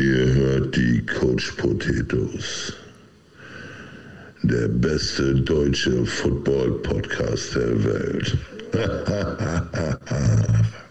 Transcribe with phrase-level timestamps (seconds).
[0.00, 2.72] Ihr hört die Coach Potatoes.
[4.44, 8.38] Der beste deutsche Football-Podcast der Welt.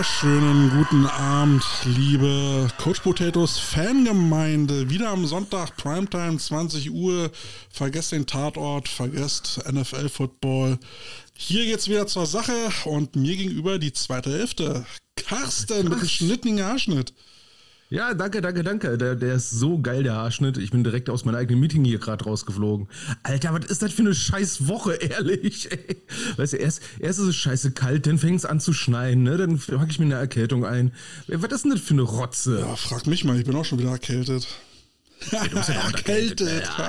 [0.00, 4.88] wunderschönen guten Abend, liebe Coach Potatoes Fangemeinde.
[4.88, 7.30] Wieder am Sonntag, Primetime, 20 Uhr.
[7.70, 10.78] Vergesst den Tatort, vergesst NFL Football.
[11.34, 12.54] Hier geht's wieder zur Sache
[12.86, 14.86] und mir gegenüber die zweite Hälfte.
[15.16, 17.12] Carsten mit einem schnittigen Haarschnitt.
[17.92, 18.96] Ja, danke, danke, danke.
[18.96, 20.56] Der, der ist so geil, der Haarschnitt.
[20.58, 22.86] Ich bin direkt aus meinem eigenen Meeting hier gerade rausgeflogen.
[23.24, 25.68] Alter, was ist das für eine scheiß Woche, ehrlich?
[25.72, 25.96] Ey.
[26.36, 29.36] Weißt du, erst, erst ist es scheiße kalt, dann fängt es an zu schneien, ne?
[29.36, 30.92] Dann packe ich mir eine Erkältung ein.
[31.26, 32.60] Was ist denn das für eine Rotze?
[32.60, 34.46] Ja, frag mich mal, ich bin auch schon wieder erkältet.
[35.28, 36.70] Du bist ja erkältet.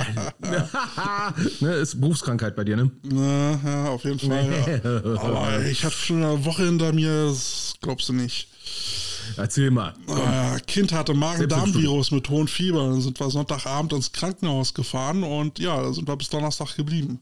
[0.44, 1.34] Ja.
[1.62, 2.92] ne, ist Berufskrankheit bei dir, ne?
[3.04, 4.82] Na, ja, auf jeden Fall.
[4.84, 5.22] Ja.
[5.22, 8.48] Aber ich hatte schon eine Woche hinter mir, das glaubst du nicht.
[9.38, 9.94] Erzähl mal.
[10.08, 12.90] Äh, kind hatte Magen-Darm-Virus mit hohem Fieber.
[12.90, 17.20] Dann sind wir Sonntagabend ins Krankenhaus gefahren und ja, da sind wir bis Donnerstag geblieben.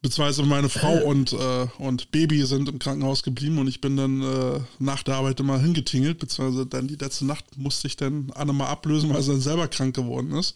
[0.00, 1.02] Beziehungsweise meine Frau äh.
[1.02, 5.16] und, äh, und Baby sind im Krankenhaus geblieben und ich bin dann äh, nach der
[5.16, 9.22] Arbeit immer hingetingelt, beziehungsweise dann die letzte Nacht musste ich dann Anne mal ablösen, weil
[9.22, 10.54] sie dann selber krank geworden ist.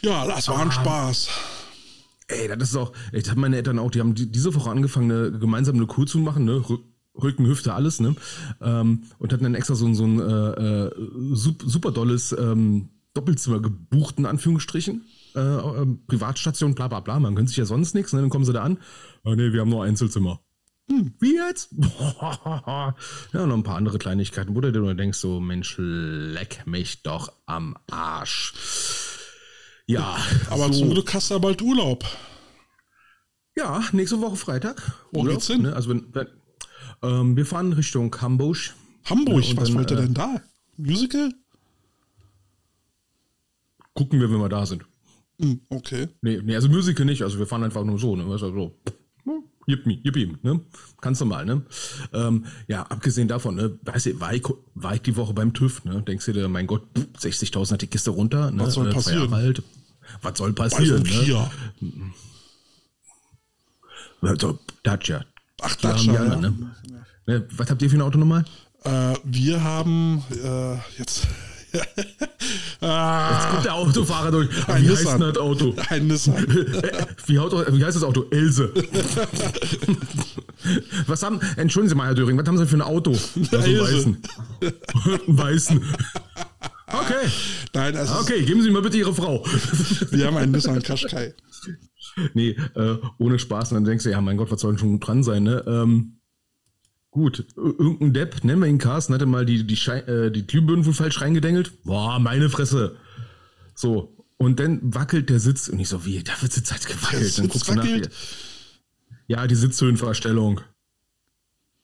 [0.00, 0.72] Ja, das war ein ah.
[0.72, 1.28] Spaß.
[2.28, 5.38] Ey, das ist auch, ich habe meine Eltern auch, die haben diese Woche angefangen, eine,
[5.38, 6.62] gemeinsam eine Kur zu machen, ne?
[7.20, 8.14] Rücken, Hüfte, alles, ne?
[8.60, 10.90] Ähm, und hatten dann extra so, so ein äh, äh,
[11.34, 15.04] super dolles ähm, Doppelzimmer gebucht, in Anführungsstrichen.
[15.34, 17.18] Äh, äh, Privatstation, bla bla bla.
[17.18, 18.12] Man gönnt sich ja sonst nichts.
[18.12, 18.20] Ne?
[18.20, 18.78] Dann kommen sie da an.
[19.24, 20.40] Oh, nee, wir haben nur Einzelzimmer.
[20.90, 21.70] Hm, wie jetzt?
[22.20, 22.94] ja,
[23.32, 27.32] noch ein paar andere Kleinigkeiten, wo du dir nur denkst, so, Mensch, leck mich doch
[27.46, 28.54] am Arsch.
[29.86, 30.16] Ja.
[30.50, 30.80] Aber so.
[30.80, 32.04] zum Glück hast du ja bald Urlaub.
[33.56, 34.80] Ja, nächste Woche Freitag.
[35.12, 35.62] Wo Urlaub, geht's hin?
[35.62, 35.74] Ne?
[35.74, 36.28] Also wenn, wenn,
[37.02, 38.74] ähm, wir fahren Richtung Hamburg.
[39.04, 40.40] Hamburg, ja, was dann, wollt ihr äh, denn da?
[40.76, 41.32] Musical?
[43.94, 44.84] Gucken wir, wenn wir da sind.
[45.40, 46.08] Hm, okay.
[46.22, 48.24] Nee, nee, also Musical nicht, also wir fahren einfach nur so, ne?
[48.24, 48.74] Also so.
[49.68, 50.60] Yippie, yippie, ne?
[51.02, 51.62] Kannst du mal, ne?
[52.14, 54.42] Ähm, ja, abgesehen davon, ne, weißt du, war ich,
[54.74, 56.02] war ich die Woche beim TÜV, ne?
[56.02, 56.84] Denkst du dir, mein Gott,
[57.18, 58.62] 60.000 hat die Kiste runter, ne?
[58.62, 59.32] Was soll äh, passieren?
[59.32, 59.62] Alt.
[60.22, 61.50] Was soll passieren, ne?
[64.22, 65.24] Also, Dacia,
[65.60, 66.36] Ach, Dacia, ja.
[66.36, 66.54] Ne?
[67.26, 68.44] Ne, was habt ihr für ein Auto nochmal?
[68.84, 71.26] Äh, wir haben äh, jetzt.
[72.80, 74.48] ah, jetzt kommt der Autofahrer durch.
[74.68, 75.20] Ein wie Nissan.
[75.20, 75.74] heißt das Auto?
[75.90, 76.34] Ein Nissan.
[77.26, 78.24] wie, wie, heißt das Auto?
[78.30, 78.72] Else.
[81.06, 83.10] was haben, entschuldigen Sie mal, Herr Döring, was haben Sie für ein Auto?
[83.10, 84.22] Also einen weißen.
[84.62, 85.84] einen weißen.
[86.86, 87.28] Okay.
[87.74, 89.44] Nein, also okay, geben Sie mir bitte Ihre Frau.
[90.10, 91.34] wir haben einen Nissan Qashqai.
[92.34, 93.72] Nee, äh, ohne Spaß.
[93.72, 95.64] Und dann denkst du, ja, mein Gott, was soll denn schon dran sein, ne?
[95.66, 96.20] Ähm,
[97.10, 100.92] gut, irgendein Depp, nennen wir ihn Carsten, hatte mal die, die, äh, die Glühbirnen wohl
[100.92, 101.82] falsch reingedengelt.
[101.84, 102.96] Boah, meine Fresse.
[103.74, 104.14] So.
[104.36, 105.68] Und dann wackelt der Sitz.
[105.68, 107.38] Und ich so, wie, da wird Sitz halt gewackelt.
[107.38, 107.86] Dann guckst du nach.
[109.26, 110.60] Ja, die Sitzhöhenverstellung.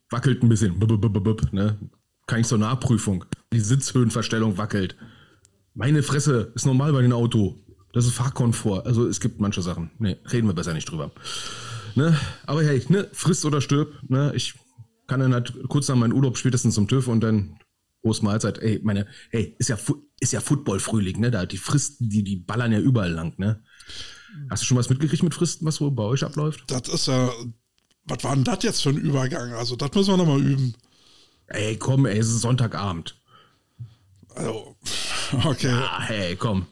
[0.08, 0.78] Wackelt ein bisschen.
[0.78, 1.78] B -b -b ne?
[2.26, 3.24] Kann ich zur Nachprüfung.
[3.52, 4.96] Die Sitzhöhenverstellung wackelt.
[5.74, 7.58] Meine Fresse, ist normal bei dem Auto.
[7.94, 8.86] Das ist Fahrkomfort.
[8.86, 9.92] Also es gibt manche Sachen.
[9.98, 11.12] Nee, reden wir besser nicht drüber.
[11.94, 12.18] Ne?
[12.44, 13.94] Aber hey, ne, frisst oder stirb.
[14.08, 14.32] Ne?
[14.34, 14.54] Ich
[15.06, 17.56] kann dann halt kurz nach meinem Urlaub spätestens zum TÜV und dann
[18.02, 18.58] groß Mahlzeit.
[18.58, 19.78] Ey, meine, hey, ist ja,
[20.18, 21.30] ist ja Football-Frühling, ne?
[21.30, 23.62] Da die Fristen, die, die ballern ja überall lang, ne?
[24.50, 26.64] Hast du schon was mitgekriegt mit Fristen, was so bei euch abläuft?
[26.66, 27.30] Das ist ja,
[28.04, 29.52] was war denn das jetzt für ein Übergang?
[29.52, 30.74] Also, das müssen wir nochmal üben.
[31.46, 33.16] Ey, komm, ey, es ist Sonntagabend.
[34.34, 34.76] Also,
[35.44, 35.68] okay.
[35.68, 36.66] Ja, hey, komm.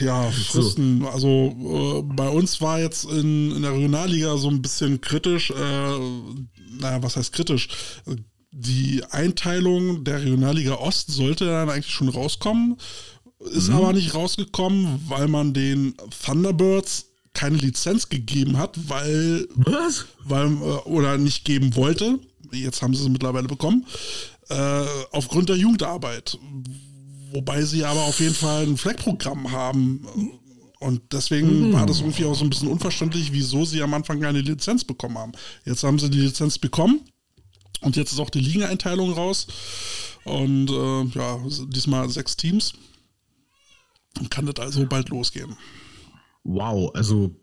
[0.00, 1.00] Ja, Fristen.
[1.00, 1.08] So.
[1.08, 5.50] Also äh, bei uns war jetzt in, in der Regionalliga so ein bisschen kritisch.
[5.50, 5.98] Äh,
[6.80, 7.68] naja, was heißt kritisch?
[8.52, 12.76] Die Einteilung der Regionalliga Ost sollte dann eigentlich schon rauskommen,
[13.52, 13.76] ist mhm.
[13.76, 15.94] aber nicht rausgekommen, weil man den
[16.24, 19.48] Thunderbirds keine Lizenz gegeben hat, weil.
[19.54, 20.06] Was?
[20.24, 22.18] Weil, äh, oder nicht geben wollte.
[22.52, 23.86] Jetzt haben sie es mittlerweile bekommen.
[24.48, 26.38] Äh, aufgrund der Jugendarbeit
[27.32, 30.06] Wobei sie aber auf jeden Fall ein Fleckprogramm haben.
[30.80, 31.72] Und deswegen mhm.
[31.72, 35.16] war das irgendwie auch so ein bisschen unverständlich, wieso sie am Anfang keine Lizenz bekommen
[35.16, 35.32] haben.
[35.64, 37.00] Jetzt haben sie die Lizenz bekommen
[37.80, 39.46] und jetzt ist auch die Ligeneinteilung raus.
[40.24, 41.38] Und äh, ja,
[41.68, 42.74] diesmal sechs Teams.
[44.28, 45.56] Kann das also bald losgehen.
[46.44, 47.34] Wow, also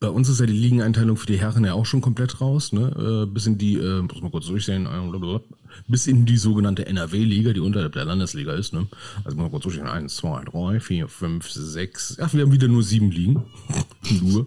[0.00, 3.24] bei uns ist ja die Ligeneinteilung für die Herren ja auch schon komplett raus, ne?
[3.26, 5.40] Äh, bis in die, äh, muss mal kurz durchsehen, äh,
[5.88, 8.86] bis in die sogenannte NRW-Liga, die unterhalb der Landesliga ist, ne?
[9.24, 12.82] Also man kurz durchsehen, eins, zwei, drei, vier, fünf, sechs, ach, wir haben wieder nur
[12.82, 13.44] sieben Ligen.
[14.22, 14.46] nur.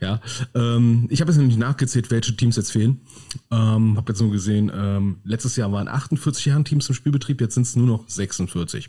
[0.00, 0.20] Ja,
[0.54, 3.00] ähm, ich habe jetzt nämlich nachgezählt, welche Teams jetzt fehlen.
[3.50, 7.64] Ähm, habe jetzt nur gesehen, ähm, letztes Jahr waren 48 Herren-Teams im Spielbetrieb, jetzt sind
[7.64, 8.88] es nur noch 46.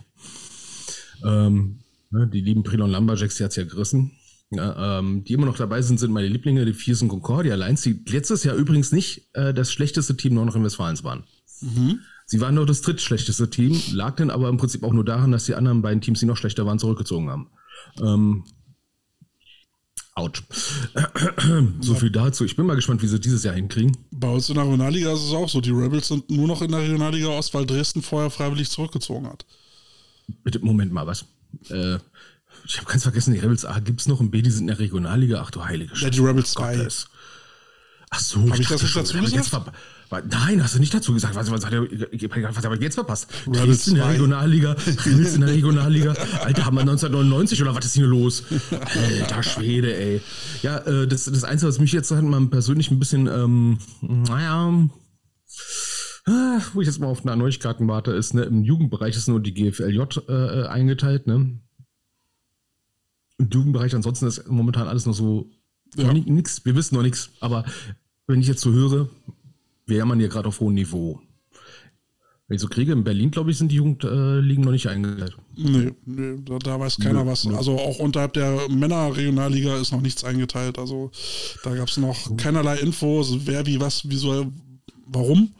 [1.26, 1.80] Ähm,
[2.12, 4.12] ne, die lieben Prilon Lumberjacks, die hat's ja gerissen.
[4.52, 8.04] Ja, ähm, die immer noch dabei sind, sind meine Lieblinge, die Viersen Concordia Lions, die
[8.08, 11.24] letztes Jahr übrigens nicht äh, das schlechteste Team Nordrhein-Westfalens waren.
[11.62, 12.00] Mhm.
[12.26, 15.46] Sie waren nur das drittschlechteste Team, lag dann aber im Prinzip auch nur daran, dass
[15.46, 17.50] die anderen beiden Teams, die noch schlechter waren, zurückgezogen haben.
[18.00, 18.44] Ähm,
[20.20, 20.44] out.
[21.82, 22.46] so viel dazu.
[22.46, 23.98] Ich bin mal gespannt, wie sie dieses Jahr hinkriegen.
[24.12, 25.62] Bei uns in der Regionalliga ist es auch so.
[25.62, 29.46] Die Rebels sind nur noch in der Regionalliga aus, weil Dresden vorher freiwillig zurückgezogen hat.
[30.44, 31.26] Bitte, Moment mal, was?
[31.70, 31.98] Äh,
[32.66, 34.68] ich habe ganz vergessen, die Rebels A gibt es noch im B, die sind in
[34.68, 35.42] der Regionalliga.
[35.44, 36.06] Ach du heilige Scheiße.
[36.06, 36.88] Ja, die Rebels 2.
[38.12, 39.72] Ach so, habe ich, das nicht dazu gesagt?
[40.32, 41.36] Nein, hast du nicht dazu gesagt.
[41.36, 41.72] Was, was, was,
[42.56, 43.28] was habe ich jetzt verpasst?
[43.46, 44.72] Rebels in der Regionalliga.
[45.06, 46.14] Rebels in der Regionalliga.
[46.42, 48.46] Alter, haben wir 1999 oder was ist hier los?
[48.72, 50.22] Alter Schwede, ey.
[50.64, 54.90] Ja, äh, das, das Einzige, was mich jetzt halt mal persönlich ein bisschen, ähm, naja,
[56.26, 59.40] ah, wo ich jetzt mal auf eine Neuigkeiten warte, ist, ne, im Jugendbereich ist nur
[59.40, 61.60] die GFLJ äh, eingeteilt, ne?
[63.38, 65.52] Im Jugendbereich ansonsten ist momentan alles noch so
[65.96, 66.14] ja.
[66.14, 67.66] nix, wir wissen noch nichts, aber
[68.28, 69.10] wenn ich jetzt so höre,
[69.86, 71.20] wäre man ja gerade auf hohem Niveau.
[72.48, 75.38] Wenn ich so kriege, in Berlin, glaube ich, sind die Jugendligen äh, noch nicht eingeteilt.
[75.56, 77.46] Nee, nee da, da, weiß keiner nö, was.
[77.46, 77.56] Nö.
[77.56, 80.80] Also auch unterhalb der Männerregionalliga ist noch nichts eingeteilt.
[80.80, 81.12] Also
[81.64, 84.52] da gab es noch keinerlei Infos, wer wie was, wieso,
[85.06, 85.54] warum.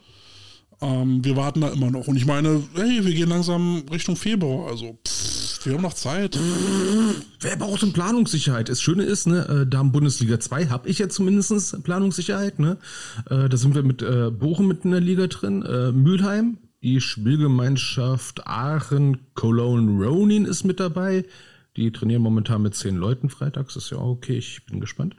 [0.82, 2.08] Ähm, wir warten da immer noch.
[2.08, 4.70] Und ich meine, hey, wir gehen langsam Richtung Februar.
[4.70, 6.38] Also, pff, wir haben noch Zeit.
[7.40, 8.68] Wer braucht denn Planungssicherheit?
[8.68, 12.58] Das Schöne ist, ne, äh, da im Bundesliga 2 habe ich ja zumindest Planungssicherheit.
[12.58, 12.78] Ne?
[13.28, 15.60] Äh, da sind wir mit äh, Bochum mit in der Liga drin.
[15.94, 21.24] Mülheim, die Spielgemeinschaft Aachen, Cologne, Ronin ist mit dabei.
[21.76, 25.14] Die trainieren momentan mit zehn Leuten freitags, ist ja okay, ich bin gespannt.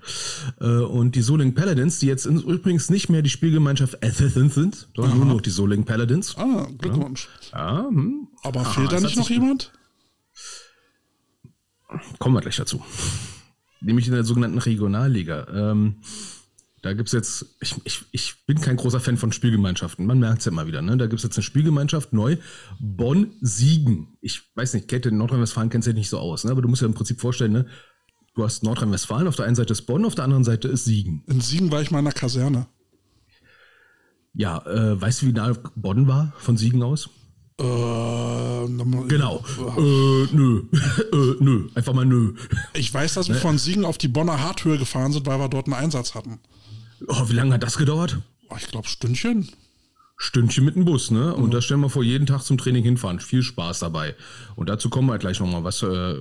[0.59, 5.17] Äh, und die Soling Paladins, die jetzt übrigens nicht mehr die Spielgemeinschaft Assassins sind, sondern
[5.17, 6.37] nur noch die Soling Paladins.
[6.37, 7.29] Ah, Glückwunsch.
[7.53, 8.27] Ja, hm.
[8.43, 9.71] Aber fehlt ah, da nicht noch jemand?
[12.19, 12.83] Kommen wir gleich dazu.
[13.79, 15.47] Nämlich in der sogenannten Regionalliga.
[15.71, 15.97] Ähm,
[16.81, 20.39] da gibt es jetzt, ich, ich, ich bin kein großer Fan von Spielgemeinschaften, man merkt
[20.39, 20.97] es ja immer wieder, ne?
[20.97, 22.37] Da gibt es jetzt eine Spielgemeinschaft neu,
[22.79, 24.17] Bonn-Siegen.
[24.19, 26.51] Ich weiß nicht, Kette Nordrhein-Westfalen kennst du ja nicht so aus, ne?
[26.51, 27.67] Aber du musst dir im Prinzip vorstellen, ne?
[28.33, 31.23] Du hast Nordrhein-Westfalen, auf der einen Seite ist Bonn, auf der anderen Seite ist Siegen.
[31.27, 32.67] In Siegen war ich mal in der Kaserne.
[34.33, 37.09] Ja, äh, weißt du, wie nah Bonn war von Siegen aus?
[37.59, 38.67] Äh,
[39.07, 39.43] genau.
[39.77, 40.63] Äh, nö.
[41.13, 41.69] äh, nö.
[41.75, 42.33] Einfach mal nö.
[42.73, 43.41] Ich weiß, dass wir ne?
[43.41, 46.39] von Siegen auf die Bonner Harthöhe gefahren sind, weil wir dort einen Einsatz hatten.
[47.07, 48.19] Oh, wie lange hat das gedauert?
[48.49, 49.49] Oh, ich glaube, Stündchen.
[50.17, 51.33] Stündchen mit dem Bus, ne?
[51.33, 51.51] Und mhm.
[51.51, 53.19] da stellen wir vor, jeden Tag zum Training hinfahren.
[53.19, 54.15] Viel Spaß dabei.
[54.55, 56.15] Und dazu kommen wir gleich nochmal, was äh,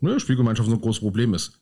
[0.00, 1.60] ne, Spielgemeinschaft so ein großes Problem ist.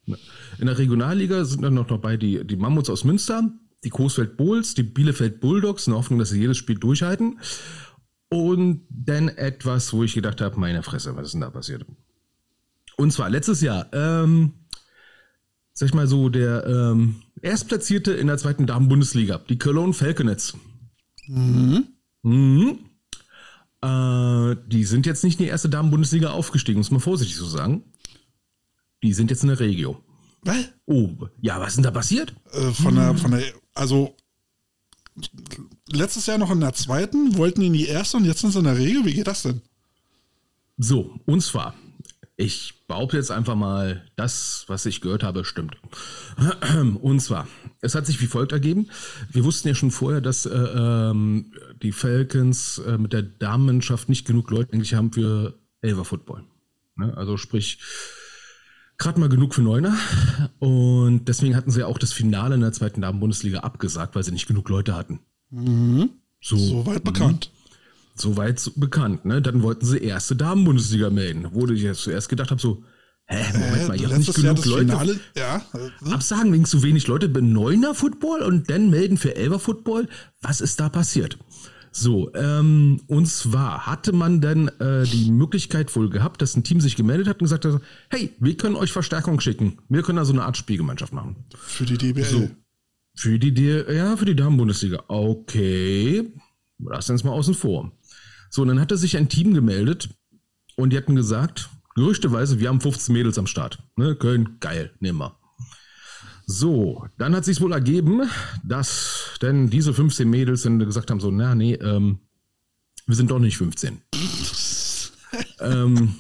[0.59, 3.51] In der Regionalliga sind dann noch dabei die, die Mammuts aus Münster,
[3.85, 7.41] die Coesfeld Bulls, die Bielefeld Bulldogs, in der Hoffnung, dass sie jedes Spiel durchhalten.
[8.31, 11.85] Und dann etwas, wo ich gedacht habe, meine Fresse, was ist denn da passiert?
[12.97, 14.53] Und zwar letztes Jahr, ähm,
[15.73, 20.55] sag ich mal so, der ähm, Erstplatzierte in der zweiten Damen-Bundesliga, die Cologne Falconets.
[21.27, 21.89] Mhm.
[22.23, 22.79] Mhm.
[23.83, 27.85] Äh, die sind jetzt nicht in die erste Damen-Bundesliga aufgestiegen, muss man vorsichtig so sagen.
[29.03, 30.03] Die sind jetzt in der Regio.
[30.43, 30.69] Was?
[30.87, 32.35] Oh, ja, was ist denn da passiert?
[32.53, 33.43] Äh, von, der, von der,
[33.75, 34.17] also
[35.91, 38.65] letztes Jahr noch in der zweiten, wollten in die erste und jetzt sind sie in
[38.65, 39.05] der Regel.
[39.05, 39.63] Wie geht das denn?
[40.77, 41.75] So, und zwar,
[42.41, 45.77] ich behaupte jetzt einfach mal, das, was ich gehört habe, stimmt.
[47.03, 47.47] Und zwar,
[47.83, 48.89] es hat sich wie folgt ergeben.
[49.31, 54.27] Wir wussten ja schon vorher, dass äh, ähm, die Falcons äh, mit der Damenschaft nicht
[54.27, 56.45] genug Leute eigentlich haben für Elver Football.
[56.97, 57.15] Ne?
[57.15, 57.79] Also sprich,
[58.97, 59.95] gerade mal genug für Neuner.
[60.59, 64.33] Und deswegen hatten sie ja auch das Finale in der zweiten Damen-Bundesliga abgesagt, weil sie
[64.33, 65.21] nicht genug Leute hatten.
[65.51, 66.11] Mhm.
[66.41, 67.51] So, Soweit bekannt.
[68.21, 69.41] Soweit bekannt, ne?
[69.41, 71.49] Dann wollten sie erste Damen-Bundesliga melden.
[71.53, 72.85] Wo ich jetzt zuerst gedacht habe, so,
[73.27, 74.87] hä, Moment mal, ihr habt nicht genug Leute.
[74.87, 75.63] Finale, ja.
[76.11, 80.09] Absagen wegen zu wenig Leute bei Neuner Football und dann melden für Elver Football.
[80.43, 81.39] Was ist da passiert?
[81.93, 86.81] So, ähm, und zwar hatte man dann äh, die Möglichkeit wohl gehabt, dass ein Team
[86.81, 89.79] sich gemeldet hat und gesagt hat, hey, wir können euch Verstärkung schicken.
[89.89, 91.45] Wir können da so eine Art Spielgemeinschaft machen.
[91.57, 92.25] Für die DBL.
[92.25, 92.51] So,
[93.17, 95.05] für die, ja, für die Damen-Bundesliga.
[95.09, 96.33] Okay,
[96.79, 97.91] lass uns mal außen vor.
[98.51, 100.11] So, und dann hatte sich ein Team gemeldet
[100.77, 103.79] und die hatten gesagt, gerüchteweise, wir haben 15 Mädels am Start.
[103.97, 105.37] Ne, Köln, geil, nehmen wir.
[106.47, 108.29] So, dann hat sich wohl ergeben,
[108.65, 112.19] dass denn diese 15 Mädels dann gesagt haben, so, na nee, ähm,
[113.07, 114.03] wir sind doch nicht 15.
[115.61, 116.17] ähm,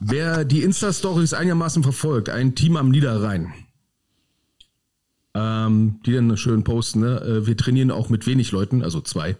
[0.00, 3.52] wer die Insta-Stories einigermaßen verfolgt, ein Team am Niederrhein,
[5.34, 7.20] ähm, die dann schön posten, ne?
[7.20, 9.36] Äh, wir trainieren auch mit wenig Leuten, also zwei.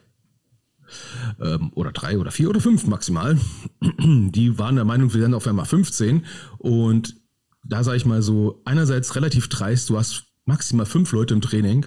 [1.40, 3.38] Ähm, oder drei oder vier oder fünf maximal.
[4.00, 6.25] Die waren der Meinung, wir sind auf einmal 15.
[6.59, 7.16] Und
[7.64, 11.87] da sage ich mal so, einerseits relativ dreist, du hast maximal fünf Leute im Training.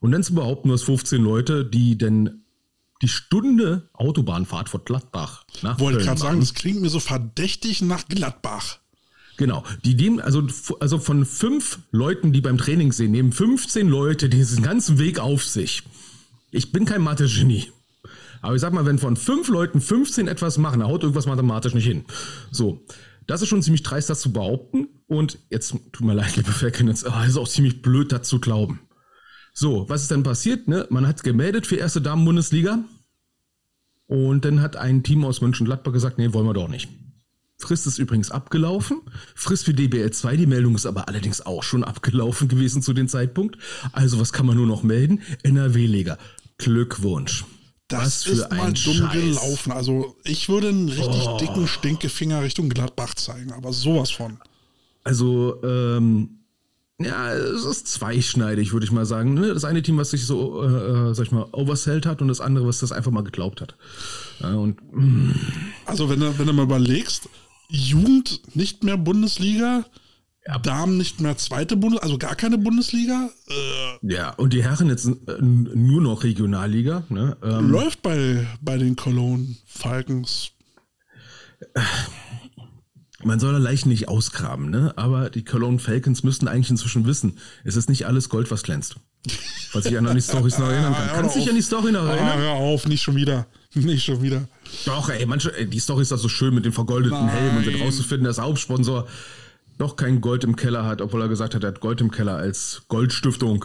[0.00, 2.44] Und dann zu behaupten, du hast 15 Leute, die denn
[3.02, 8.06] die Stunde Autobahnfahrt von Gladbach nach Wollte gerade sagen, das klingt mir so verdächtig nach
[8.08, 8.78] Gladbach.
[9.36, 9.64] Genau.
[9.84, 10.46] Die nehmen, also,
[10.80, 15.44] also von fünf Leuten, die beim Training sehen, nehmen 15 Leute diesen ganzen Weg auf
[15.44, 15.82] sich.
[16.50, 17.72] Ich bin kein Mathe-Genie.
[18.40, 21.74] Aber ich sag mal, wenn von fünf Leuten 15 etwas machen, da haut irgendwas mathematisch
[21.74, 22.04] nicht hin.
[22.50, 22.84] So.
[23.26, 24.88] Das ist schon ziemlich dreist, das zu behaupten.
[25.06, 28.80] Und jetzt, tut mir leid, liebe Falcons, oh, ist auch ziemlich blöd, das zu glauben.
[29.52, 30.68] So, was ist denn passiert?
[30.68, 30.86] Ne?
[30.90, 32.84] Man hat gemeldet für erste Damen-Bundesliga.
[34.06, 36.88] Und dann hat ein Team aus Mönchengladbach gesagt, nee, wollen wir doch nicht.
[37.58, 39.02] Frist ist übrigens abgelaufen.
[39.36, 43.06] Frist für DBL 2, die Meldung ist aber allerdings auch schon abgelaufen gewesen zu dem
[43.06, 43.58] Zeitpunkt.
[43.92, 45.20] Also was kann man nur noch melden?
[45.42, 46.18] NRW-Liga.
[46.58, 47.44] Glückwunsch.
[47.90, 49.12] Das ist mal dumm Scheiß.
[49.12, 49.72] gelaufen.
[49.72, 51.36] Also ich würde einen richtig oh.
[51.38, 54.38] dicken Stinkefinger Richtung Gladbach zeigen, aber sowas von.
[55.04, 56.40] Also, ähm,
[56.98, 59.34] ja, es ist zweischneidig, würde ich mal sagen.
[59.34, 59.54] Ne?
[59.54, 62.66] Das eine Team, was sich so, äh, sag ich mal, oversellt hat und das andere,
[62.66, 63.74] was das einfach mal geglaubt hat.
[64.40, 65.34] Ja, und, mm.
[65.86, 67.28] Also wenn du, wenn du mal überlegst,
[67.68, 69.84] Jugend nicht mehr Bundesliga.
[70.58, 73.30] Damen nicht mehr zweite Bundesliga, also gar keine Bundesliga.
[73.48, 77.04] Äh, ja, und die Herren jetzt äh, nur noch Regionalliga.
[77.08, 77.36] Ne?
[77.42, 80.52] Ähm, läuft bei, bei den Cologne Falcons.
[83.22, 84.94] Man soll da leicht nicht ausgraben, ne?
[84.96, 88.96] aber die Cologne Falcons müssten eigentlich inzwischen wissen, es ist nicht alles Gold, was glänzt.
[89.72, 91.08] Was ich an die Storys noch erinnern kann.
[91.10, 92.38] Kannst du dich an die Story noch erinnern?
[92.38, 93.46] Ah, hör auf, nicht schon wieder.
[93.74, 94.48] Nicht schon wieder.
[94.86, 97.28] Doch, ey, manche, ey, die Story ist doch so schön mit dem vergoldeten Nein.
[97.28, 99.06] Helm und dann rauszufinden, dass Hauptsponsor
[99.80, 102.36] doch kein Gold im Keller hat, obwohl er gesagt hat, er hat Gold im Keller
[102.36, 103.64] als Goldstiftung.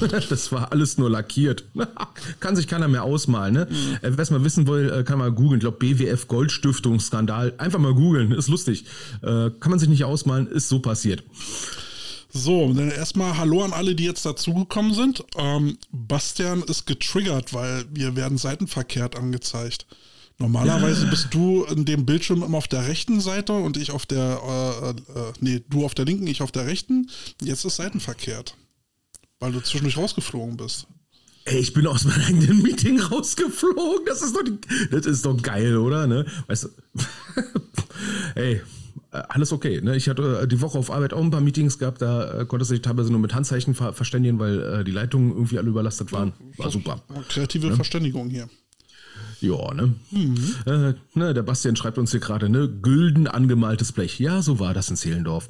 [0.28, 1.64] das war alles nur lackiert.
[2.40, 3.54] kann sich keiner mehr ausmalen.
[3.54, 3.68] Ne?
[3.70, 3.98] Mhm.
[4.02, 5.54] Wer es mal wissen will, äh, kann mal googeln.
[5.54, 7.54] Ich glaube, BWF Goldstiftungsskandal.
[7.56, 8.84] Einfach mal googeln, ist lustig.
[9.22, 11.22] Äh, kann man sich nicht ausmalen, ist so passiert.
[12.32, 15.24] So, dann erstmal Hallo an alle, die jetzt dazugekommen sind.
[15.36, 19.86] Ähm, Bastian ist getriggert, weil wir werden seitenverkehrt angezeigt.
[20.40, 24.40] Normalerweise bist du in dem Bildschirm immer auf der rechten Seite und ich auf der,
[24.42, 27.10] äh, äh, nee, du auf der linken, ich auf der rechten.
[27.42, 28.56] Jetzt ist seitenverkehrt,
[29.38, 30.86] weil du zwischendurch rausgeflogen bist.
[31.44, 34.06] Ey, ich bin aus meinem eigenen Meeting rausgeflogen.
[34.06, 34.58] Das ist doch, die,
[34.90, 36.06] das ist doch geil, oder?
[36.06, 36.24] Ne?
[36.46, 36.68] Weißt du,
[38.34, 38.62] ey,
[39.10, 39.82] alles okay.
[39.82, 39.94] Ne?
[39.96, 42.64] Ich hatte äh, die Woche auf Arbeit auch ein paar Meetings gehabt, da äh, konnte
[42.64, 46.32] sich teilweise nur mit Handzeichen ver verständigen, weil äh, die Leitungen irgendwie alle überlastet waren.
[46.56, 47.02] War super.
[47.28, 47.74] Kreative ne?
[47.74, 48.48] Verständigung hier.
[49.40, 49.94] Ja, ne?
[50.10, 50.54] Mhm.
[50.66, 51.34] Äh, ne?
[51.34, 52.68] Der Bastian schreibt uns hier gerade, ne?
[52.68, 54.18] Gülden angemaltes Blech.
[54.18, 55.48] Ja, so war das in Zehlendorf.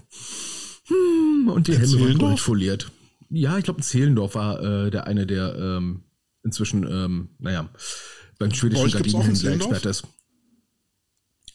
[0.86, 2.90] Hm, und die Hände waren goldfoliert.
[3.30, 6.02] Ja, ich glaube, in Zehlendorf war äh, der eine, der ähm,
[6.42, 7.68] inzwischen, ähm, naja,
[8.38, 10.04] beim schwedischen Gardinenhändler Experte ist.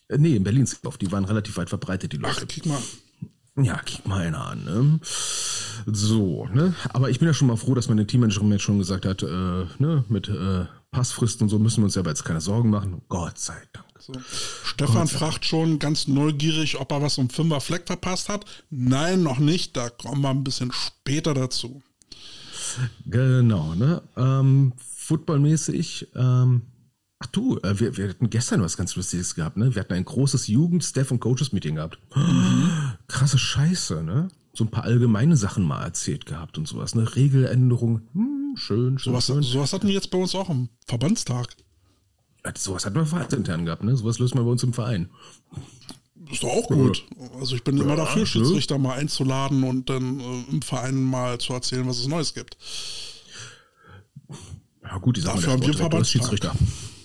[0.07, 0.67] Äh, nee, in Berlin,
[1.01, 2.41] die waren relativ weit verbreitet, die Leute.
[2.41, 2.79] Ach, kick mal.
[3.57, 4.63] Ja, kick mal einer an.
[4.65, 4.99] Ne?
[5.85, 6.75] So, ne?
[6.89, 9.27] Aber ich bin ja schon mal froh, dass meine Teammanagerin mir schon gesagt hat, äh,
[9.79, 10.65] ne, mit äh,
[10.95, 13.01] Passfristen und so müssen wir uns ja jetzt keine Sorgen machen.
[13.09, 13.85] Gott sei Dank.
[13.99, 14.13] So.
[14.63, 18.45] Stefan fragt schon ganz neugierig, ob er was um Fünfer Fleck verpasst hat.
[18.69, 19.75] Nein, noch nicht.
[19.75, 21.83] Da kommen wir ein bisschen später dazu.
[23.05, 24.01] Genau, ne?
[24.15, 26.61] Ähm, Footballmäßig, ähm,
[27.19, 29.75] ach du, äh, wir, wir hatten gestern was ganz Lustiges gehabt, ne?
[29.75, 31.99] Wir hatten ein großes Jugend-Staff- und Coaches-Meeting gehabt.
[32.15, 32.71] Mhm.
[33.07, 34.29] Krasse Scheiße, ne?
[34.55, 37.15] So ein paar allgemeine Sachen mal erzählt gehabt und sowas, ne?
[37.15, 39.11] Regeländerungen, hm, schön, schön.
[39.11, 39.43] Sowas, schön.
[39.43, 41.55] sowas hatten wir jetzt bei uns auch am Verbandstag.
[42.45, 43.95] Ja, sowas hatten wir vereinsintern gehabt, ne?
[43.97, 45.09] Sowas lösen wir bei uns im Verein.
[46.31, 47.05] Ist doch auch gut.
[47.39, 48.25] Also ich bin ja, immer dafür, ne?
[48.25, 52.57] Schiedsrichter mal einzuladen und dann äh, im Verein mal zu erzählen, was es Neues gibt.
[54.83, 56.55] Ja gut, die Sache Dafür haben wir Verbandsschiedsrichter.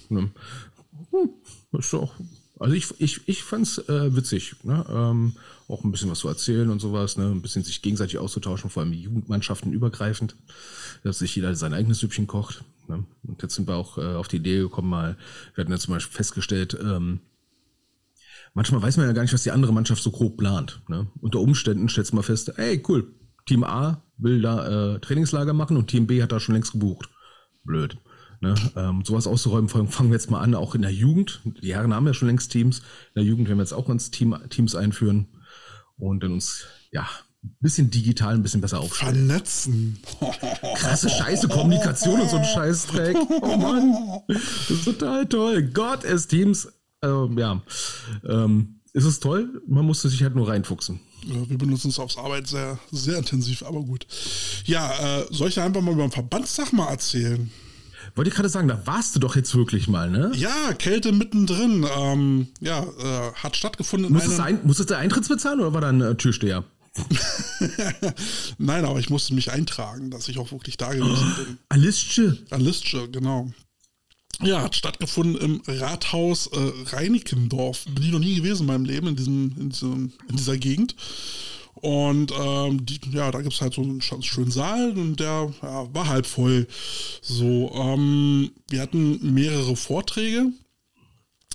[0.08, 0.30] Ne?
[1.10, 1.30] Hm,
[1.72, 2.12] ist doch
[2.60, 4.84] also ich, ich, ich fand es äh, witzig, ne?
[4.90, 5.32] ähm,
[5.70, 7.26] auch ein bisschen was zu erzählen und sowas, ne?
[7.26, 10.36] ein bisschen sich gegenseitig auszutauschen, vor allem Jugendmannschaften übergreifend,
[11.04, 12.64] dass sich jeder sein eigenes Süppchen kocht.
[12.88, 13.04] Ne?
[13.26, 15.16] Und jetzt sind wir auch äh, auf die Idee gekommen, mal,
[15.54, 17.20] wir hatten ja zum Beispiel festgestellt, ähm,
[18.54, 20.82] manchmal weiß man ja gar nicht, was die andere Mannschaft so grob plant.
[20.88, 21.06] Ne?
[21.20, 23.14] Unter Umständen stellt man fest, ey cool,
[23.46, 27.08] Team A will da äh, Trainingslager machen und Team B hat da schon längst gebucht.
[27.64, 27.96] Blöd.
[28.40, 28.54] Ne?
[28.74, 31.42] Ähm, sowas auszuräumen, fangen wir jetzt mal an, auch in der Jugend.
[31.62, 32.78] Die Herren haben ja schon längst Teams.
[33.14, 35.28] In der Jugend werden wir jetzt auch uns Team, Teams einführen
[36.00, 37.08] und dann uns, ja,
[37.60, 39.14] bisschen digital ein bisschen besser aufstellen.
[39.14, 39.98] Vernetzen.
[40.74, 43.16] Krasse Scheiße, Kommunikation und so ein Scheißdreck.
[43.42, 43.94] Oh Mann.
[44.28, 45.62] Das ist total toll.
[45.62, 46.68] Gott, es Teams.
[47.02, 47.62] Ähm, ja.
[48.28, 49.62] Ähm, ist es toll?
[49.66, 51.00] Man musste sich halt nur reinfuchsen.
[51.26, 54.06] Ja, wir benutzen es aufs Arbeit sehr, sehr intensiv, aber gut.
[54.64, 57.50] Ja, äh, soll ich einfach mal über den Verbandstag mal erzählen?
[58.14, 60.32] Wollte ich gerade sagen, da warst du doch jetzt wirklich mal, ne?
[60.34, 61.86] Ja, Kälte mittendrin.
[61.96, 64.12] Ähm, ja, äh, hat stattgefunden.
[64.12, 66.64] Musstest du, ein, musstest du Eintritts bezahlen oder war da ein äh, Türsteher?
[68.58, 71.58] Nein, aber ich musste mich eintragen, dass ich auch wirklich da gewesen bin.
[71.68, 72.38] Alistche.
[72.50, 73.50] Alistche, genau.
[74.42, 77.84] Ja, hat stattgefunden im Rathaus äh, Reinickendorf.
[77.84, 80.96] Bin ich noch nie gewesen in meinem Leben in, diesem, in, diesem, in dieser Gegend.
[81.80, 85.94] Und ähm, die, ja, da gibt es halt so einen schönen Saal und der ja,
[85.94, 86.66] war halb voll.
[87.22, 90.52] So, ähm, wir hatten mehrere Vorträge.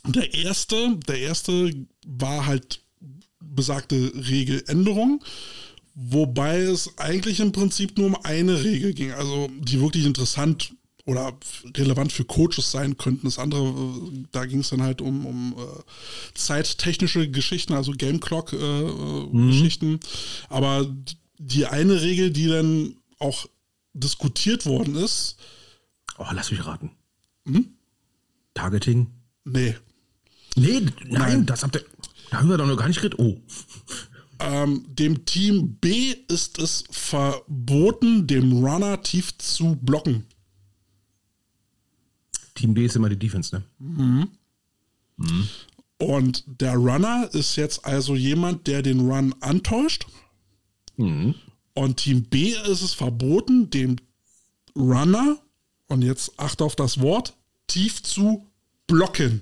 [0.07, 1.73] Der erste, der erste
[2.05, 2.81] war halt
[3.39, 5.23] besagte Regeländerung,
[5.95, 10.73] wobei es eigentlich im Prinzip nur um eine Regel ging, also die wirklich interessant
[11.05, 11.37] oder
[11.77, 13.27] relevant für Coaches sein könnten.
[13.27, 13.73] Das andere,
[14.31, 15.81] da ging es dann halt um, um äh,
[16.33, 19.47] zeittechnische Geschichten, also Game Clock äh, mhm.
[19.47, 19.99] Geschichten.
[20.49, 20.87] Aber
[21.37, 23.45] die eine Regel, die dann auch
[23.93, 25.37] diskutiert worden ist.
[26.17, 26.91] Oh, lass mich raten.
[27.45, 27.67] Hm?
[28.53, 29.07] Targeting?
[29.43, 29.75] Nee.
[30.55, 31.45] Nee, nein, nein.
[31.45, 31.85] das habt ihr.
[32.31, 33.19] Da haben wir doch noch gar nicht geredet.
[33.19, 33.37] Oh.
[34.39, 40.25] Ähm, dem Team B ist es verboten, den Runner tief zu blocken.
[42.55, 43.63] Team B ist immer die Defense, ne?
[43.79, 44.27] Mhm.
[45.17, 45.47] Mhm.
[45.97, 50.07] Und der Runner ist jetzt also jemand, der den Run antäuscht.
[50.97, 51.35] Mhm.
[51.73, 53.97] Und Team B ist es verboten, dem
[54.75, 55.37] Runner,
[55.87, 57.35] und jetzt achte auf das Wort,
[57.67, 58.45] tief zu
[58.87, 59.41] blocken.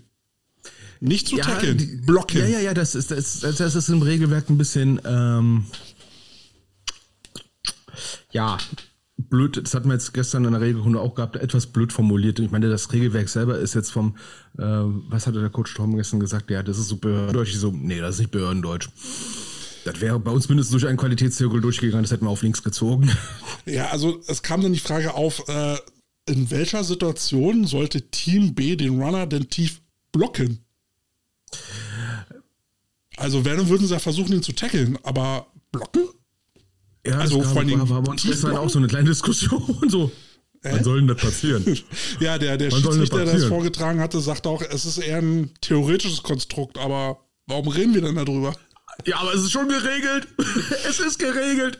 [1.00, 2.40] Nicht zu ja, tackeln, blocken.
[2.40, 5.66] Ja, ja, ja, das ist, das, das ist im Regelwerk ein bisschen, ähm,
[8.32, 8.58] ja,
[9.18, 12.40] blöd, das hatten wir jetzt gestern in der Regelkunde auch gehabt, etwas blöd formuliert.
[12.40, 14.16] Ich meine, das Regelwerk selber ist jetzt vom,
[14.58, 16.50] äh, was hatte der Coach Tom gestern gesagt?
[16.50, 17.50] Ja, das ist so Behördendeutsch.
[17.50, 18.90] Ich so, nee, das ist nicht Behördendeutsch.
[19.86, 23.10] Das wäre bei uns mindestens durch einen Qualitätszirkel durchgegangen, das hätten wir auf links gezogen.
[23.66, 25.78] Ja, also es kam dann die Frage auf, äh,
[26.26, 30.66] in welcher Situation sollte Team B den Runner denn tief blocken?
[33.16, 36.10] Also wenn, würden sie ja versuchen, ihn zu tackeln, aber blocken?
[37.06, 39.78] Ja, also vor allem war, war bei uns gestern auch so eine kleine Diskussion.
[39.88, 40.12] so,
[40.64, 40.72] äh?
[40.72, 41.80] Wann soll denn das passieren?
[42.20, 46.24] ja, der, der Schiedsrichter, der das vorgetragen hatte, sagte auch, es ist eher ein theoretisches
[46.24, 48.54] Konstrukt, aber warum reden wir denn darüber?
[49.06, 50.28] Ja, aber es ist schon geregelt.
[50.88, 51.80] es ist geregelt.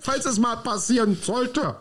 [0.00, 1.76] Falls es mal passieren sollte.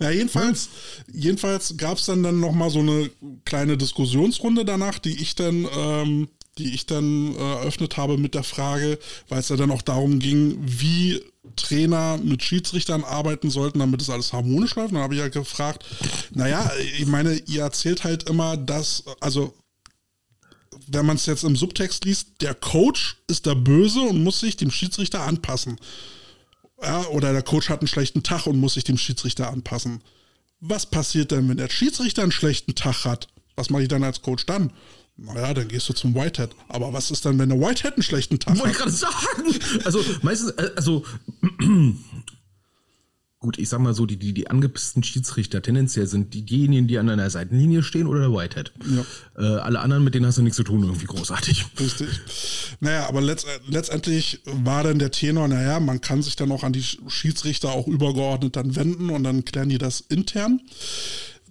[0.00, 0.68] Ja, jedenfalls,
[1.06, 1.20] hm?
[1.20, 3.10] jedenfalls gab es dann, dann nochmal so eine
[3.44, 8.42] kleine Diskussionsrunde danach, die ich dann ähm, die ich dann äh, eröffnet habe mit der
[8.42, 11.22] Frage, weil es ja dann auch darum ging, wie
[11.56, 14.90] Trainer mit Schiedsrichtern arbeiten sollten, damit es alles harmonisch läuft.
[14.90, 15.84] Und dann habe ich ja gefragt,
[16.32, 19.54] naja, ich meine, ihr erzählt halt immer, dass, also
[20.86, 24.56] wenn man es jetzt im Subtext liest, der Coach ist der Böse und muss sich
[24.56, 25.78] dem Schiedsrichter anpassen.
[26.80, 30.02] Ja, oder der Coach hat einen schlechten Tag und muss sich dem Schiedsrichter anpassen.
[30.60, 33.28] Was passiert denn, wenn der Schiedsrichter einen schlechten Tag hat?
[33.56, 34.72] Was mache ich dann als Coach dann?
[35.16, 36.50] Naja, dann gehst du zum Whitehead.
[36.68, 38.86] Aber was ist dann, wenn der Whitehead einen schlechten Tag Wollte hat?
[38.86, 39.84] Wollte ich gerade sagen.
[39.84, 41.04] Also meistens, äh, also
[43.42, 46.98] gut, ich sag mal so, die, die, die angepissten Schiedsrichter tendenziell sind die, diejenigen, die
[46.98, 48.72] an einer Seitenlinie stehen oder der Whitehead.
[48.88, 49.04] Ja.
[49.36, 51.66] Äh, alle anderen, mit denen hast du nichts zu tun, irgendwie großartig.
[51.78, 52.08] Richtig.
[52.80, 56.72] Naja, aber letzt, letztendlich war dann der Tenor, naja, man kann sich dann auch an
[56.72, 60.60] die Schiedsrichter auch übergeordnet dann wenden und dann klären die das intern.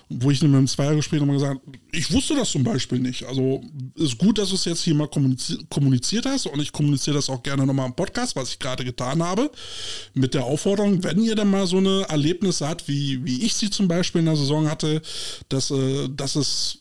[0.10, 3.26] wo ich mit dem Zweiergespräch nochmal gesagt habe, ich wusste das zum Beispiel nicht.
[3.26, 3.62] Also
[3.96, 7.44] ist gut, dass du es jetzt hier mal kommuniziert, hast und ich kommuniziere das auch
[7.44, 9.52] gerne nochmal im Podcast, was ich gerade getan habe,
[10.16, 13.70] mit der Aufforderung, wenn ihr dann mal so eine Erlebnisse habt, wie, wie ich sie
[13.70, 15.02] zum Beispiel in der Saison hatte,
[15.48, 16.79] dass, äh, dass es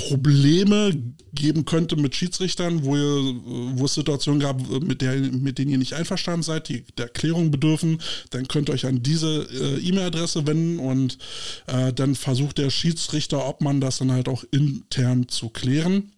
[0.00, 0.92] Probleme
[1.32, 3.40] geben könnte mit Schiedsrichtern, wo, ihr,
[3.76, 7.50] wo es Situationen gab, mit, der, mit denen ihr nicht einverstanden seid, die der Klärung
[7.50, 11.18] bedürfen, dann könnt ihr euch an diese äh, E-Mail-Adresse wenden und
[11.66, 16.12] äh, dann versucht der Schiedsrichter, ob man das dann halt auch intern zu klären.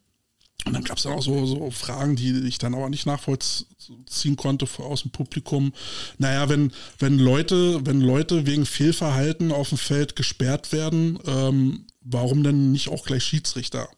[0.65, 4.69] Und dann gab es auch so, so Fragen, die ich dann aber nicht nachvollziehen konnte
[4.79, 5.73] aus dem Publikum.
[6.19, 12.43] Naja, wenn, wenn Leute, wenn Leute wegen Fehlverhalten auf dem Feld gesperrt werden, ähm, warum
[12.43, 13.89] denn nicht auch gleich Schiedsrichter?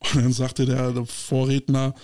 [0.00, 1.94] Und dann sagte der, Vorredner,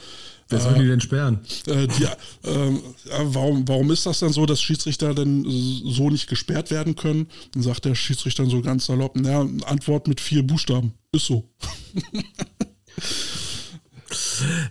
[0.50, 1.40] Wer soll die denn sperren?
[1.66, 2.80] Äh, die, äh,
[3.22, 7.28] warum, warum ist das dann so, dass Schiedsrichter denn so nicht gesperrt werden können?
[7.52, 10.94] Dann sagt der Schiedsrichter so ganz salopp, naja, Antwort mit vier Buchstaben.
[11.12, 11.48] Ist so.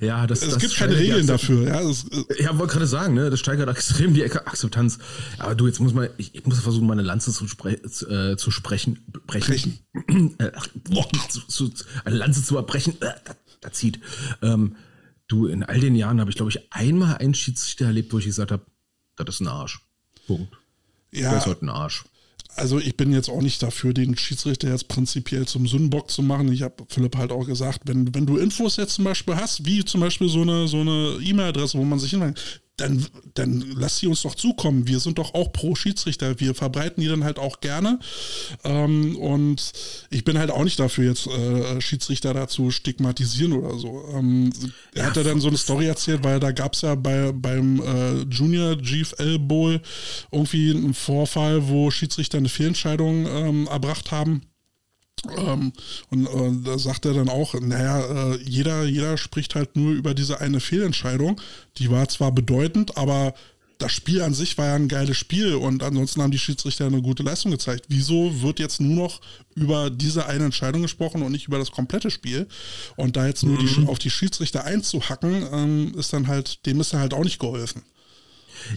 [0.02, 1.68] Ja, das, es das gibt keine Regeln dafür.
[1.68, 5.00] Ja, das, äh ja wollte gerade sagen, ne, das steigert extrem die Akzeptanz.
[5.38, 8.52] Aber du, jetzt muss man, ich, ich muss versuchen, meine Lanze zu, spre äh, zu
[8.52, 9.80] sprechen, brechen.
[10.38, 10.52] äh,
[10.90, 11.72] boah, zu, zu,
[12.06, 14.00] eine Lanze zu erbrechen, äh, da, da zieht.
[14.42, 14.76] Ähm,
[15.28, 18.26] du, in all den Jahren habe ich, glaube ich, einmal einen Schiedsrichter erlebt, wo ich
[18.26, 18.66] gesagt habe,
[19.16, 19.82] das ist ein Arsch.
[20.28, 20.58] Punkt.
[21.12, 21.32] Ja.
[21.34, 22.06] Das ist halt ein Arsch
[22.56, 26.52] also ich bin jetzt auch nicht dafür, den Schiedsrichter jetzt prinzipiell zum Sündenbock zu machen.
[26.52, 29.86] Ich habe Philipp halt auch gesagt, wenn, wenn du Infos jetzt zum Beispiel hast, wie
[29.86, 30.82] zum Beispiel so eine so
[31.20, 34.88] E-Mail-Adresse, wo man sich hinweist, dann, dann lass sie uns doch zukommen.
[34.88, 36.40] Wir sind doch auch pro Schiedsrichter.
[36.40, 38.00] Wir verbreiten die dann halt auch gerne.
[38.64, 39.72] Ähm, und
[40.10, 44.06] ich bin halt auch nicht dafür, jetzt äh, Schiedsrichter dazu stigmatisieren oder so.
[44.14, 44.52] Ähm,
[44.94, 47.82] er hat ja dann so eine Story erzählt, weil da gab es ja bei, beim
[47.82, 49.82] äh, Junior GFL Bowl
[50.32, 54.42] irgendwie einen Vorfall, wo Schiedsrichter eine Fehlentscheidung ähm, erbracht haben.
[55.38, 55.74] Ähm,
[56.10, 60.14] und äh, da sagt er dann auch, naja, äh, jeder, jeder spricht halt nur über
[60.14, 61.40] diese eine Fehlentscheidung.
[61.78, 63.34] Die war zwar bedeutend, aber
[63.80, 67.02] das Spiel an sich war ja ein geiles Spiel und ansonsten haben die Schiedsrichter eine
[67.02, 67.86] gute Leistung gezeigt.
[67.88, 69.22] Wieso wird jetzt nur noch
[69.56, 72.48] über diese eine Entscheidung gesprochen und nicht über das komplette Spiel?
[72.98, 73.66] Und da jetzt nur mhm.
[73.66, 77.40] die, auf die Schiedsrichter einzuhacken, ähm, ist dann halt, dem ist dann halt auch nicht
[77.40, 77.84] geholfen.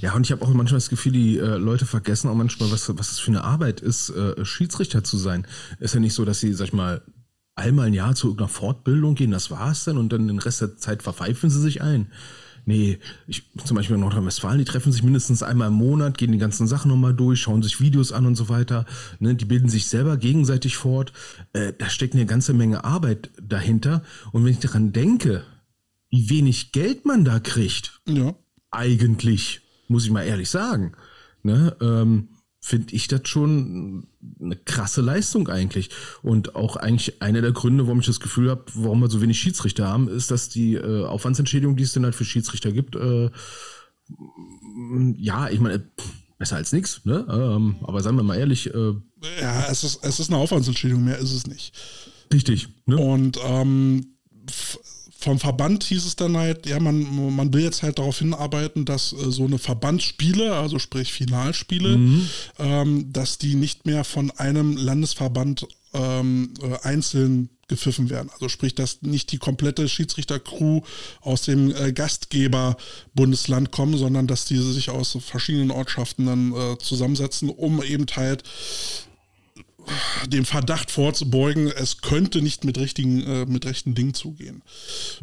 [0.01, 2.89] Ja, und ich habe auch manchmal das Gefühl, die äh, Leute vergessen auch manchmal, was,
[2.97, 5.47] was es für eine Arbeit ist, äh, Schiedsrichter zu sein.
[5.81, 7.03] Ist ja nicht so, dass sie, sag ich mal,
[7.55, 10.77] einmal ein Jahr zu irgendeiner Fortbildung gehen, das war's dann, und dann den Rest der
[10.77, 12.11] Zeit verpfeifen sie sich ein.
[12.65, 16.39] Nee, ich, zum Beispiel in Nordrhein-Westfalen, die treffen sich mindestens einmal im Monat, gehen die
[16.39, 18.87] ganzen Sachen nochmal durch, schauen sich Videos an und so weiter.
[19.19, 21.13] Ne, die bilden sich selber gegenseitig fort.
[21.55, 24.05] Äh, da steckt eine ganze Menge Arbeit dahinter.
[24.31, 25.43] Und wenn ich daran denke,
[26.11, 28.35] wie wenig Geld man da kriegt, ja.
[28.71, 30.93] eigentlich, muss ich mal ehrlich sagen.
[31.43, 31.77] Ne?
[31.81, 32.29] Ähm,
[32.61, 34.07] finde ich das schon
[34.41, 35.91] eine krasse Leistung eigentlich.
[36.23, 39.41] Und auch eigentlich einer der Gründe, warum ich das Gefühl habe, warum wir so wenig
[39.41, 43.31] Schiedsrichter haben, ist, dass die äh, Aufwandsentschädigung, die es denn halt für Schiedsrichter gibt, äh,
[45.17, 45.85] ja, ich meine,
[46.39, 47.25] besser als nichts, ne?
[47.29, 48.73] Ähm, aber seien wir mal ehrlich.
[48.73, 48.95] Äh,
[49.41, 51.73] ja, es ist, es ist eine Aufwandsentschädigung, mehr ist es nicht.
[52.33, 52.69] Richtig.
[52.87, 52.97] Ne?
[52.97, 54.17] Und ähm,
[55.23, 59.13] vom Verband hieß es dann halt, ja, man, man will jetzt halt darauf hinarbeiten, dass
[59.13, 62.29] äh, so eine Verbandsspiele, also sprich Finalspiele, mhm.
[62.59, 68.31] ähm, dass die nicht mehr von einem Landesverband ähm, äh, einzeln gepfiffen werden.
[68.35, 70.81] Also sprich, dass nicht die komplette Schiedsrichtercrew
[71.21, 77.49] aus dem äh, Gastgeber-Bundesland kommen, sondern dass diese sich aus verschiedenen Ortschaften dann äh, zusammensetzen,
[77.49, 78.43] um eben halt
[80.29, 84.63] dem Verdacht vorzubeugen, es könnte nicht mit richtigen, äh, mit rechten Dingen zugehen.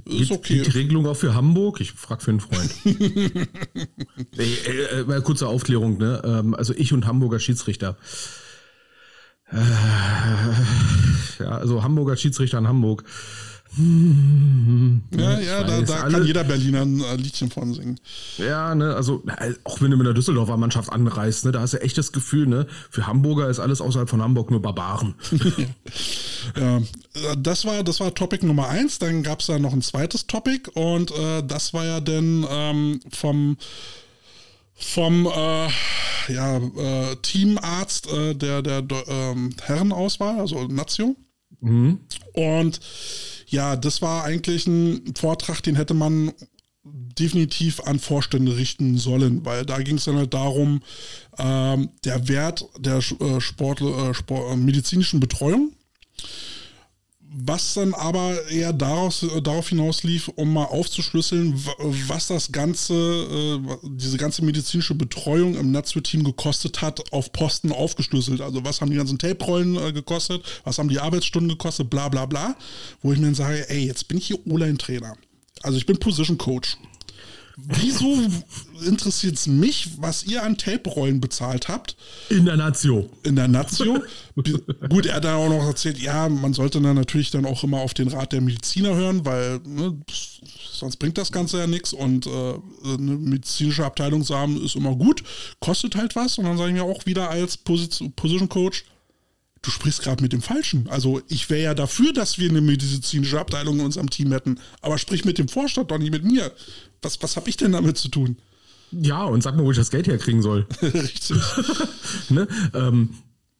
[0.05, 0.61] Ist okay.
[0.63, 1.81] Die Regelung auch für Hamburg?
[1.81, 2.73] Ich frage für einen Freund.
[4.37, 6.21] Äh, äh, kurze Aufklärung, ne?
[6.23, 7.97] Ähm, also ich und Hamburger Schiedsrichter.
[9.51, 9.57] Äh,
[11.39, 13.03] ja, also Hamburger Schiedsrichter in Hamburg
[13.77, 17.99] ja, ja, da, da kann jeder Berliner ein äh, Liedchen von singen.
[18.37, 19.23] Ja, ne, also
[19.63, 22.47] auch wenn du mit der Düsseldorfer Mannschaft anreist, ne, da hast du echt das Gefühl,
[22.47, 25.13] ne, für Hamburger ist alles außerhalb von Hamburg nur Barbaren.
[26.55, 26.81] ja, äh,
[27.37, 28.97] das war, das war Topic Nummer eins.
[28.97, 32.99] Dann gab es da noch ein zweites Topic und äh, das war ja dann ähm,
[33.11, 33.57] vom
[34.79, 35.67] vom äh,
[36.33, 41.15] ja, äh, Teamarzt äh, der, der ähm, Herrenauswahl, also Nazio.
[41.61, 41.99] Mhm.
[42.33, 42.79] Und
[43.49, 46.31] ja, das war eigentlich ein Vortrag, den hätte man
[46.83, 50.81] definitiv an Vorstände richten sollen, weil da ging es dann halt darum,
[51.37, 55.73] ähm, der Wert der äh, Sport, äh, Sport, äh, medizinischen Betreuung
[57.31, 61.53] was dann aber eher daraus, darauf hinaus lief, um mal aufzuschlüsseln,
[62.07, 68.41] was das ganze, äh, diese ganze medizinische Betreuung im Netzwerk-Team gekostet hat, auf Posten aufgeschlüsselt.
[68.41, 72.25] Also was haben die ganzen Tape-Rollen äh, gekostet, was haben die Arbeitsstunden gekostet, bla bla
[72.25, 72.55] bla.
[73.01, 75.15] Wo ich mir dann sage, ey, jetzt bin ich hier O-Line-Trainer.
[75.61, 76.77] Also ich bin Position Coach
[77.67, 78.17] wieso
[78.85, 81.95] interessiert es mich, was ihr an Tape-Rollen bezahlt habt?
[82.29, 83.09] In der Nazio.
[83.23, 84.01] In der Nazio.
[84.89, 87.79] Gut, er hat dann auch noch erzählt, ja, man sollte dann natürlich dann auch immer
[87.79, 89.99] auf den Rat der Mediziner hören, weil ne,
[90.71, 94.95] sonst bringt das Ganze ja nichts und äh, eine medizinische Abteilung zu haben ist immer
[94.95, 95.23] gut,
[95.59, 98.85] kostet halt was und dann sage ich mir auch wieder als Position, Position Coach,
[99.61, 100.87] du sprichst gerade mit dem Falschen.
[100.89, 104.97] Also ich wäre ja dafür, dass wir eine medizinische Abteilung in unserem Team hätten, aber
[104.97, 106.51] sprich mit dem Vorstand, doch nicht mit mir
[107.01, 108.37] was, was habe ich denn damit zu tun?
[108.91, 110.65] Ja, und sag mir, wo ich das Geld herkriegen soll.
[110.81, 111.37] Richtig.
[112.29, 112.47] ne?
[112.73, 113.09] ähm,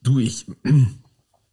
[0.01, 0.45] du, ich.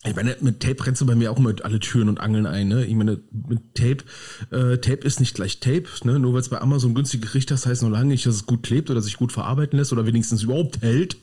[0.04, 2.68] Ich meine, mit Tape rennst du bei mir auch mit alle Türen und Angeln ein.
[2.68, 2.86] Ne?
[2.86, 4.04] Ich meine, mit Tape,
[4.50, 5.84] äh, Tape ist nicht gleich Tape.
[6.04, 6.18] Ne?
[6.18, 8.62] Nur weil es bei Amazon günstig gekriegt hast, heißt noch lange nicht, dass es gut
[8.62, 11.16] klebt oder sich gut verarbeiten lässt oder wenigstens überhaupt hält.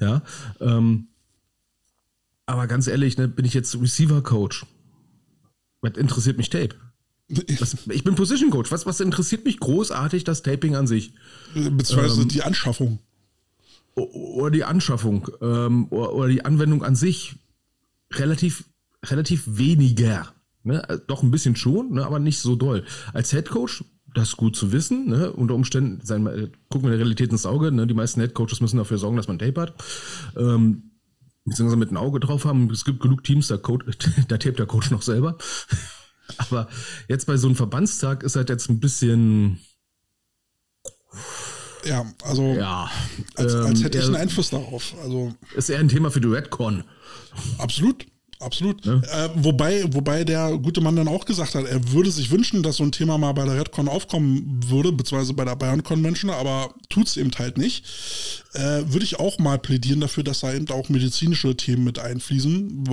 [0.00, 0.22] Ja.
[0.60, 1.08] Ähm,
[2.46, 4.64] aber ganz ehrlich, ne, bin ich jetzt Receiver-Coach.
[5.82, 6.74] Was interessiert mich Tape?
[7.60, 8.72] Was, ich bin Position Coach.
[8.72, 11.12] Was, was interessiert mich großartig das Taping an sich?
[11.54, 12.98] Beziehungsweise ähm, die Anschaffung.
[13.94, 15.28] Oder die Anschaffung.
[15.40, 17.36] Ähm, oder, oder, die Anwendung an sich.
[18.12, 18.64] Relativ,
[19.06, 20.34] relativ weniger.
[20.64, 20.88] Ne?
[20.88, 22.04] Äh, doch ein bisschen schon, ne?
[22.04, 22.84] aber nicht so doll.
[23.12, 25.08] Als Head Coach, das ist gut zu wissen.
[25.08, 25.32] Ne?
[25.32, 27.70] Unter Umständen, sein, äh, gucken wir der Realität ins Auge.
[27.70, 27.86] Ne?
[27.86, 29.74] Die meisten Head Coaches müssen dafür sorgen, dass man Tape hat.
[30.36, 30.90] Ähm,
[31.44, 32.70] beziehungsweise mit einem Auge drauf haben.
[32.70, 33.56] Es gibt genug Teams, da,
[34.28, 35.38] da tapet der Coach noch selber.
[36.38, 36.68] Aber
[37.08, 39.60] jetzt bei so einem Verbandstag ist halt jetzt ein bisschen.
[41.84, 42.90] Ja, also ja,
[43.36, 44.94] als, als hätte ich einen Einfluss darauf.
[45.02, 46.84] Also ist eher ein Thema für die Redcon.
[47.58, 48.06] Absolut.
[48.40, 48.84] Absolut.
[48.86, 48.94] Ja.
[48.94, 52.76] Äh, wobei, wobei der gute Mann dann auch gesagt hat, er würde sich wünschen, dass
[52.76, 56.74] so ein Thema mal bei der Redcon aufkommen würde, beziehungsweise bei der Bayern Convention, aber
[56.88, 57.84] tut es eben halt nicht.
[58.54, 62.86] Äh, würde ich auch mal plädieren dafür, dass da eben auch medizinische Themen mit einfließen.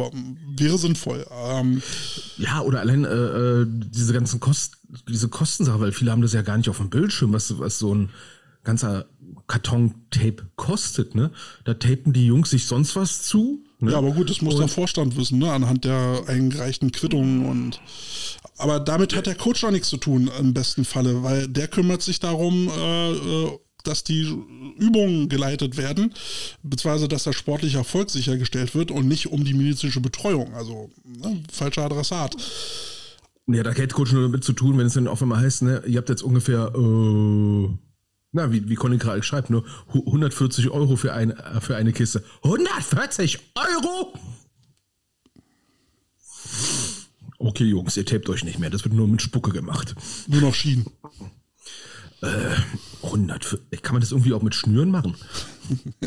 [0.57, 1.25] Wäre sinnvoll.
[1.49, 1.81] Ähm,
[2.37, 4.75] ja, oder allein äh, äh diese ganzen Kosten,
[5.07, 7.95] diese Kostensache, weil viele haben das ja gar nicht auf dem Bildschirm, was, was so
[7.95, 8.09] ein
[8.65, 9.05] ganzer
[9.47, 11.31] Karton-Tape kostet, ne?
[11.63, 13.91] Da tapen die Jungs sich sonst was zu Ne?
[13.91, 15.51] Ja, aber gut, das muss und der Vorstand wissen, ne?
[15.51, 17.79] anhand der eingereichten Quittungen und
[18.57, 22.01] aber damit hat der Coach auch nichts zu tun im besten Falle, weil der kümmert
[22.01, 24.35] sich darum, äh, äh, dass die
[24.77, 26.13] Übungen geleitet werden,
[26.63, 30.53] beziehungsweise dass der sportliche Erfolg sichergestellt wird und nicht um die medizinische Betreuung.
[30.55, 31.43] Also ne?
[31.51, 32.35] falscher Adressat.
[33.47, 35.61] Ja, da hat Head Coach nur damit zu tun, wenn es dann auf einmal heißt,
[35.61, 37.69] ne, ihr habt jetzt ungefähr äh,
[38.31, 42.23] na, wie, wie Colin gerade schreibt, nur 140 Euro für, ein, für eine Kiste.
[42.43, 44.13] 140 Euro?
[47.39, 48.69] Okay, Jungs, ihr tapet euch nicht mehr.
[48.69, 49.95] Das wird nur mit Spucke gemacht.
[50.27, 50.85] Nur noch Schienen.
[52.21, 52.55] Äh,
[53.03, 53.59] 100.
[53.83, 55.15] Kann man das irgendwie auch mit Schnüren machen?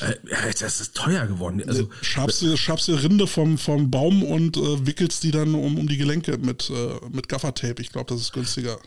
[0.00, 0.14] äh,
[0.60, 1.62] das ist teuer geworden.
[1.66, 5.78] Also, schabst, du, schabst du Rinde vom, vom Baum und äh, wickelst die dann um,
[5.78, 7.80] um die Gelenke mit, äh, mit Gaffertape.
[7.80, 8.78] Ich glaube, das ist günstiger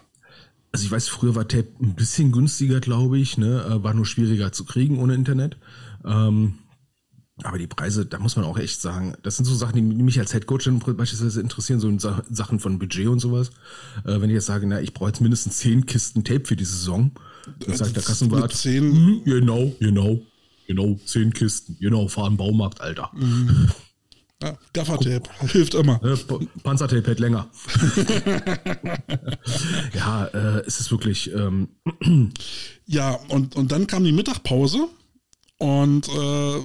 [0.72, 3.64] also ich weiß, früher war Tape ein bisschen günstiger, glaube ich, ne?
[3.64, 5.58] Äh, war nur schwieriger zu kriegen ohne Internet.
[6.06, 6.60] Ähm,
[7.44, 10.20] aber die Preise, da muss man auch echt sagen, das sind so Sachen, die mich
[10.20, 11.96] als Headcoach beispielsweise interessieren, so
[12.30, 13.52] Sachen von Budget und sowas.
[14.04, 16.66] Äh, wenn ich jetzt sage, na, ich brauche jetzt mindestens zehn Kisten Tape für die
[16.66, 17.12] Saison,
[17.60, 20.20] dann sagt der Kassenwart, zehn, mhm, genau, genau,
[20.68, 23.10] genau, zehn Kisten, genau, fahren Baumarkt, Alter.
[23.16, 23.70] Mhm.
[24.42, 26.00] Ja, Gaffertape hilft immer.
[26.02, 26.18] Ne,
[26.64, 27.50] Panzertape hält länger.
[29.94, 31.30] ja, äh, es ist wirklich.
[31.34, 31.68] Ähm,
[32.86, 34.88] ja, und, und dann kam die Mittagpause
[35.58, 36.62] und äh,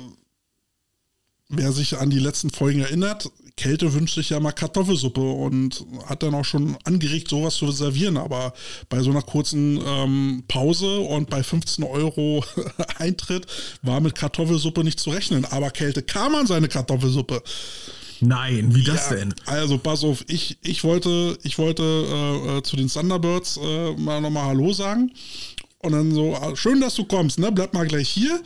[1.48, 6.22] wer sich an die letzten Folgen erinnert, Kälte wünscht sich ja mal Kartoffelsuppe und hat
[6.24, 8.16] dann auch schon angeregt, sowas zu servieren.
[8.16, 8.52] Aber
[8.88, 12.44] bei so einer kurzen ähm, Pause und bei 15 Euro
[12.98, 13.46] Eintritt
[13.82, 15.44] war mit Kartoffelsuppe nicht zu rechnen.
[15.44, 17.42] Aber Kälte kam an seine Kartoffelsuppe.
[18.20, 19.34] Nein, wie das ja, denn?
[19.46, 24.20] Also pass auf, ich, ich wollte, ich wollte äh, äh zu den Thunderbirds äh, mal
[24.20, 25.12] nochmal Hallo sagen.
[25.78, 27.52] Und dann so, ah, schön, dass du kommst, ne?
[27.52, 28.40] Bleib mal gleich hier.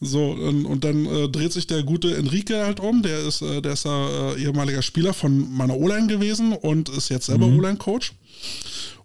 [0.00, 3.02] So, und, und dann äh, dreht sich der gute Enrique halt um.
[3.02, 7.26] Der ist, äh, der ist äh, ehemaliger Spieler von meiner O-Line gewesen und ist jetzt
[7.26, 7.58] selber mhm.
[7.58, 8.12] O-Line-Coach.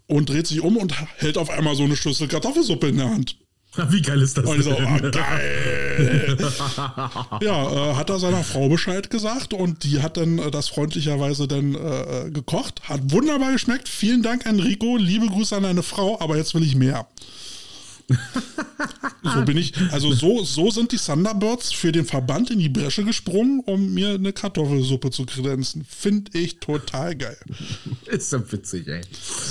[0.08, 3.38] Und dreht sich um und hält auf einmal so eine Schüssel Kartoffelsuppe in der Hand.
[3.90, 4.46] Wie geil ist das?
[4.46, 6.38] Und so, oh, geil.
[7.42, 11.48] ja, äh, hat er seiner Frau Bescheid gesagt und die hat dann äh, das freundlicherweise
[11.48, 12.82] dann äh, gekocht.
[12.90, 13.88] Hat wunderbar geschmeckt.
[13.88, 14.98] Vielen Dank, Enrico.
[14.98, 17.08] Liebe Grüße an deine Frau, aber jetzt will ich mehr.
[19.24, 23.04] so bin ich, also so, so sind die Thunderbirds für den Verband in die Bresche
[23.04, 25.86] gesprungen, um mir eine Kartoffelsuppe zu kredenzen.
[25.88, 27.38] Finde ich total geil.
[28.06, 29.02] Ist so witzig, ey.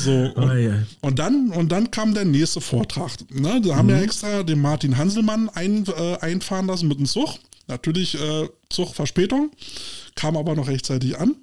[0.05, 0.83] So, und, Oh, ja.
[1.01, 3.12] und dann, und dann kam der nächste Vortrag.
[3.31, 3.61] Ne?
[3.64, 7.37] Da haben wir extra den Martin Hanselmann ein, äh, einfahren lassen mit dem Zug.
[7.66, 9.51] Natürlich äh, Zugverspätung,
[10.14, 11.37] kam aber noch rechtzeitig an.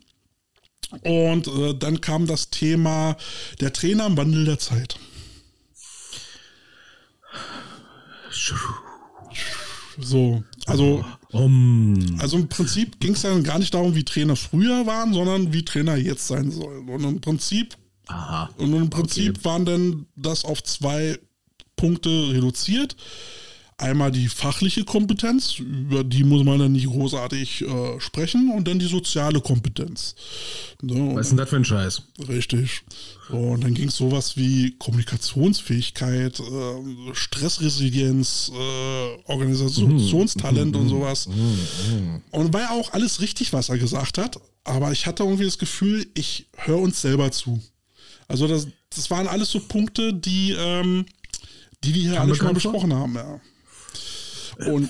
[1.02, 3.16] Und äh, dann kam das Thema
[3.60, 4.98] der Trainer im Wandel der Zeit.
[9.98, 14.86] So, also, Um, also im Prinzip ging es dann gar nicht darum, wie Trainer früher
[14.86, 16.88] waren, sondern wie Trainer jetzt sein sollen.
[16.88, 17.76] Und im Prinzip
[18.08, 18.50] aha.
[18.58, 21.20] und im Prinzip waren dann das auf zwei
[21.76, 22.96] Punkte reduziert.
[23.78, 28.80] Einmal die fachliche Kompetenz, über die muss man dann nicht großartig äh, sprechen, und dann
[28.80, 30.16] die soziale Kompetenz.
[30.82, 32.02] Ne, und Was ist denn das für ein Scheiß?
[32.30, 32.84] Richtig.
[33.28, 41.28] So, und dann ging es sowas wie Kommunikationsfähigkeit, äh, Stressresilienz, äh, Organisationstalent und sowas.
[42.32, 44.40] Und war ja auch alles richtig, was er gesagt hat.
[44.64, 47.62] Aber ich hatte irgendwie das Gefühl, ich höre uns selber zu.
[48.30, 51.06] Also das, das waren alles so Punkte, die, ähm,
[51.84, 53.42] die wir hier alle schon mal besprochen haben, ja.
[54.68, 54.90] Und,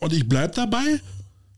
[0.00, 1.00] und ich bleib dabei,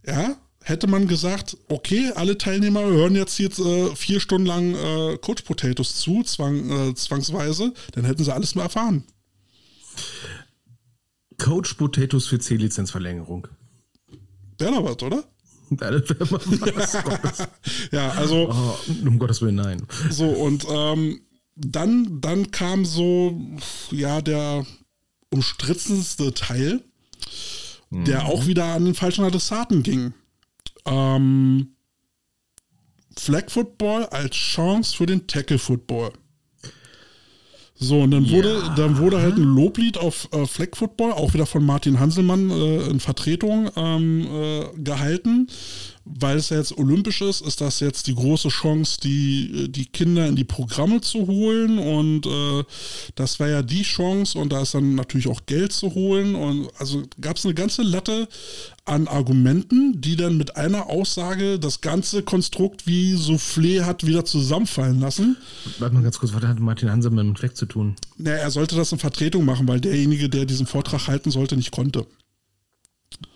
[0.07, 5.19] ja, hätte man gesagt, okay, alle Teilnehmer hören jetzt jetzt äh, vier Stunden lang äh,
[5.19, 9.05] Coach Potatoes zu, zwang, äh, zwangsweise, dann hätten sie alles mal erfahren.
[11.39, 13.49] Coach Potatoes für C-Lizenzverlängerung.
[14.59, 15.25] Wäre doch was, oder?
[15.71, 17.49] Was.
[17.93, 19.83] Ja, also Oh, um Gottes Willen, nein.
[20.11, 21.23] so und ähm,
[21.57, 23.41] dann, dann kam so,
[23.91, 24.67] ja, der
[25.31, 26.85] umstrittenste Teil,
[27.91, 30.15] der auch wieder an den falschen Adressaten ging.
[30.87, 31.77] Ähm,
[33.17, 36.13] Flag Football als Chance für den Tackle Football.
[37.75, 41.47] So, und dann wurde, dann wurde halt ein Loblied auf äh, Flag Football, auch wieder
[41.47, 45.49] von Martin Hanselmann äh, in Vertretung ähm, äh, gehalten.
[46.05, 50.27] Weil es ja jetzt olympisch ist, ist das jetzt die große Chance, die, die Kinder
[50.27, 51.79] in die Programme zu holen.
[51.79, 52.65] Und äh,
[53.15, 56.35] das war ja die Chance und da ist dann natürlich auch Geld zu holen.
[56.35, 58.29] Und also gab es eine ganze Latte
[58.85, 64.99] an Argumenten, die dann mit einer Aussage das ganze Konstrukt wie Soufflé hat wieder zusammenfallen
[64.99, 65.37] lassen.
[65.79, 67.95] Warte mal ganz kurz, was hat Martin Hanselmann mit Fleck zu tun?
[68.19, 71.71] Naja, er sollte das in Vertretung machen, weil derjenige, der diesen Vortrag halten sollte, nicht
[71.71, 72.07] konnte.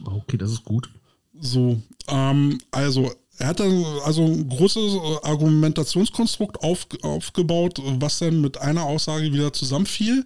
[0.05, 0.91] Okay, das ist gut.
[1.41, 8.41] So, ähm, also er hat dann also ein großes äh, Argumentationskonstrukt auf, aufgebaut, was dann
[8.41, 10.25] mit einer Aussage wieder zusammenfiel.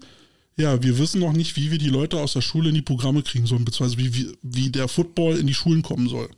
[0.56, 3.22] Ja, wir wissen noch nicht, wie wir die Leute aus der Schule in die Programme
[3.22, 6.28] kriegen sollen, beziehungsweise wie, wie, wie der Football in die Schulen kommen soll.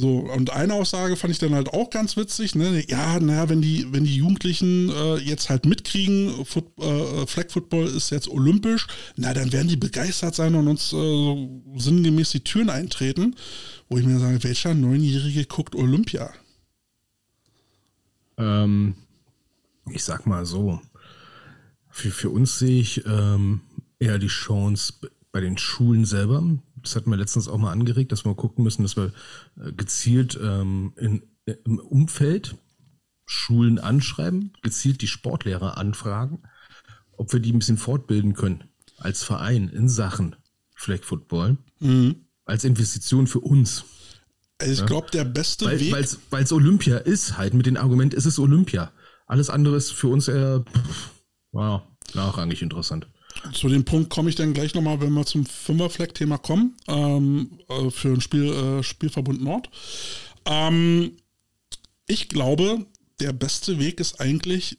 [0.00, 2.84] So, und eine Aussage fand ich dann halt auch ganz witzig, ne?
[2.88, 7.88] Ja, naja, wenn die, wenn die Jugendlichen äh, jetzt halt mitkriegen, Foot, äh, Flag Football
[7.88, 12.44] ist jetzt olympisch, na, dann werden die begeistert sein und uns äh, so sinngemäß die
[12.44, 13.34] Türen eintreten.
[13.88, 16.30] Wo ich mir sage, welcher Neunjährige guckt Olympia?
[18.36, 18.94] Ähm,
[19.90, 20.80] ich sag mal so,
[21.90, 23.62] für, für uns sehe ich ähm,
[23.98, 24.92] eher die Chance
[25.32, 26.44] bei den Schulen selber.
[26.82, 29.12] Das hatten wir letztens auch mal angeregt, dass wir gucken müssen, dass wir
[29.60, 32.56] äh, gezielt ähm, in, äh, im Umfeld
[33.26, 36.42] Schulen anschreiben, gezielt die Sportlehrer anfragen,
[37.12, 38.64] ob wir die ein bisschen fortbilden können
[38.96, 40.34] als Verein in Sachen
[40.74, 41.58] Flag Football,
[42.46, 43.84] als Investition für uns.
[44.58, 45.92] Also ich glaube, der beste Weil Weg.
[46.30, 48.92] weil es Olympia ist halt, mit dem Argument, es ist Olympia.
[49.26, 51.10] Alles andere ist für uns eher, pff,
[51.52, 51.82] wow,
[52.14, 53.08] nachrangig interessant.
[53.52, 57.90] Zu dem Punkt komme ich dann gleich nochmal, wenn wir zum Fünferfleck-Thema kommen, ähm, äh,
[57.90, 59.70] für ein Spiel, äh, Spielverbund Nord.
[60.44, 61.12] Ähm,
[62.06, 62.86] ich glaube,
[63.20, 64.78] der beste Weg ist eigentlich,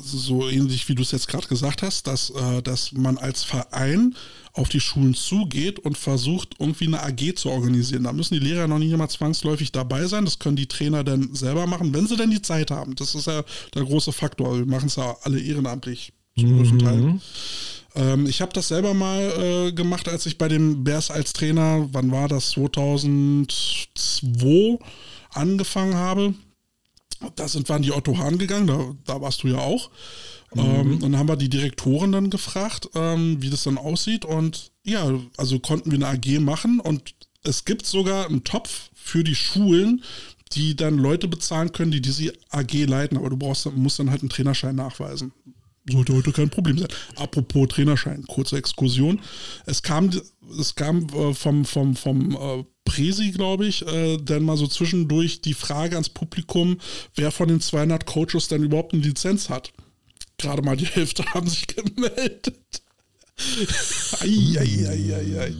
[0.00, 4.14] so ähnlich wie du es jetzt gerade gesagt hast, dass, äh, dass man als Verein
[4.52, 8.04] auf die Schulen zugeht und versucht, irgendwie eine AG zu organisieren.
[8.04, 10.24] Da müssen die Lehrer noch nicht immer zwangsläufig dabei sein.
[10.24, 12.94] Das können die Trainer dann selber machen, wenn sie denn die Zeit haben.
[12.94, 14.56] Das ist ja der große Faktor.
[14.56, 17.20] Wir machen es ja alle ehrenamtlich zum größten Teil.
[17.94, 21.88] Ähm, ich habe das selber mal äh, gemacht, als ich bei den Bears als Trainer,
[21.92, 24.78] wann war das, 2002
[25.30, 26.34] angefangen habe.
[27.34, 29.90] Da sind wir an die Otto Hahn gegangen, da, da warst du ja auch.
[30.56, 34.24] Ähm, und dann haben wir die Direktoren dann gefragt, ähm, wie das dann aussieht.
[34.24, 39.24] Und ja, also konnten wir eine AG machen und es gibt sogar einen Topf für
[39.24, 40.04] die Schulen,
[40.52, 43.18] die dann Leute bezahlen können, die diese AG leiten.
[43.18, 45.32] Aber du brauchst, musst dann halt einen Trainerschein nachweisen.
[45.90, 46.88] Sollte heute kein Problem sein.
[47.16, 49.20] Apropos Trainerschein, kurze Exkursion.
[49.66, 50.10] Es kam,
[50.58, 55.40] es kam äh, vom, vom, vom äh, Presi, glaube ich, äh, dann mal so zwischendurch
[55.40, 56.78] die Frage ans Publikum,
[57.14, 59.72] wer von den 200 Coaches denn überhaupt eine Lizenz hat.
[60.38, 62.82] gerade mal die Hälfte haben sich gemeldet.
[64.20, 65.54] Eieieiei.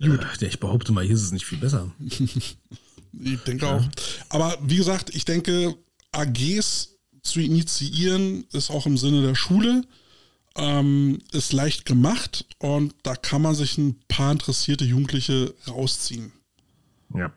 [0.00, 0.42] Gut.
[0.42, 1.92] Äh, ich behaupte mal, hier ist es nicht viel besser.
[1.98, 3.76] ich denke ja.
[3.76, 3.84] auch.
[4.28, 5.76] Aber wie gesagt, ich denke,
[6.12, 6.93] AGs
[7.24, 9.82] zu initiieren ist auch im Sinne der Schule.
[10.56, 16.30] Ähm, ist leicht gemacht und da kann man sich ein paar interessierte Jugendliche rausziehen.
[17.12, 17.32] Ja,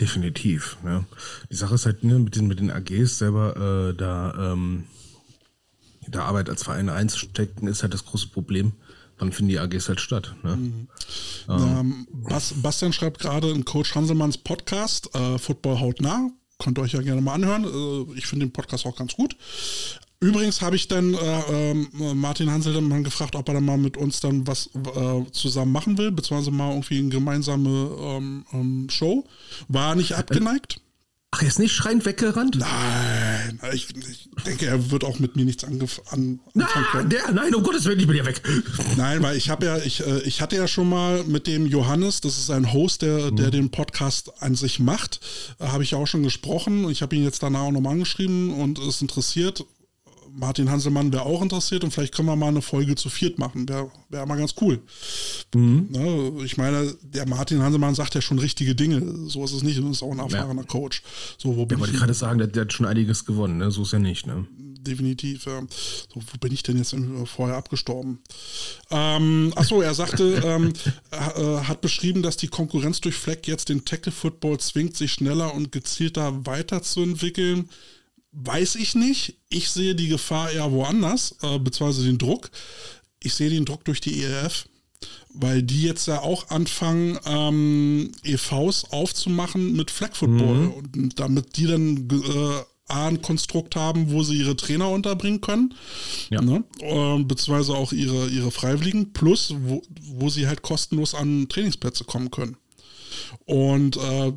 [0.00, 0.76] definitiv.
[0.84, 1.04] Ja.
[1.50, 4.84] Die Sache ist halt ne, mit, den, mit den AGs selber, äh, da, ähm,
[6.06, 8.72] da Arbeit als Verein einzustecken, ist halt das große Problem
[9.18, 10.34] wann finden die AGs halt statt?
[10.42, 10.56] Ne?
[10.56, 10.88] Mhm.
[11.48, 12.06] Ähm.
[12.10, 16.30] Bas Bastian schreibt gerade in Coach Hanselmanns Podcast, äh, Football hautnah.
[16.58, 17.64] Könnt ihr euch ja gerne mal anhören.
[17.64, 19.36] Äh, ich finde den Podcast auch ganz gut.
[20.20, 24.20] Übrigens habe ich dann äh, äh, Martin Hanselmann gefragt, ob er dann mal mit uns
[24.20, 29.24] dann was äh, zusammen machen will, beziehungsweise mal irgendwie eine gemeinsame ähm, ähm, Show.
[29.68, 30.80] War nicht abgeneigt.
[31.36, 32.60] Ach, er ist nicht schreiend weggerannt?
[32.60, 37.10] Nein, ich, ich denke, er wird auch mit mir nichts angef an, anfangen können.
[37.10, 38.40] Der, nein, um Gottes Willen, ich bin ja weg.
[38.96, 42.20] Nein, weil ich habe ja, ich, äh, ich hatte ja schon mal mit dem Johannes,
[42.20, 43.50] das ist ein Host, der, der mhm.
[43.50, 45.18] den Podcast an sich macht,
[45.58, 46.88] äh, habe ich auch schon gesprochen.
[46.88, 49.64] Ich habe ihn jetzt danach auch nochmal angeschrieben und ist interessiert.
[50.36, 53.68] Martin Hanselmann wäre auch interessiert und vielleicht können wir mal eine Folge zu viert machen.
[53.68, 54.80] Wäre wär mal ganz cool.
[55.54, 55.88] Mhm.
[55.90, 59.28] Ne, ich meine, der Martin Hanselmann sagt ja schon richtige Dinge.
[59.28, 60.66] So ist es nicht und ist auch ein erfahrener ja.
[60.66, 61.02] Coach.
[61.38, 63.58] So, wo bin ja, wollte ich gerade sagen, der, der, hat schon einiges gewonnen.
[63.58, 63.70] Ne?
[63.70, 64.26] So ist er nicht.
[64.26, 64.46] Ne?
[64.58, 65.46] Definitiv.
[65.46, 65.60] Ja.
[66.12, 66.94] So, wo bin ich denn jetzt
[67.26, 68.18] vorher abgestorben?
[68.90, 70.72] Ähm, achso, er sagte, ähm,
[71.10, 75.54] äh, hat beschrieben, dass die Konkurrenz durch Fleck jetzt den Tackle Football zwingt, sich schneller
[75.54, 77.68] und gezielter weiterzuentwickeln.
[78.36, 79.36] Weiß ich nicht.
[79.48, 82.50] Ich sehe die Gefahr eher woanders, äh, beziehungsweise den Druck.
[83.20, 84.68] Ich sehe den Druck durch die ERF,
[85.32, 90.56] weil die jetzt ja auch anfangen, ähm, EVs aufzumachen mit Flag Football.
[90.56, 90.72] Mhm.
[90.72, 95.74] Und damit die dann äh, ein Konstrukt haben, wo sie ihre Trainer unterbringen können,
[96.28, 96.42] ja.
[96.42, 96.64] ne?
[96.80, 102.30] äh, beziehungsweise auch ihre, ihre Freiwilligen, plus wo, wo sie halt kostenlos an Trainingsplätze kommen
[102.30, 102.56] können.
[103.46, 104.32] Und äh,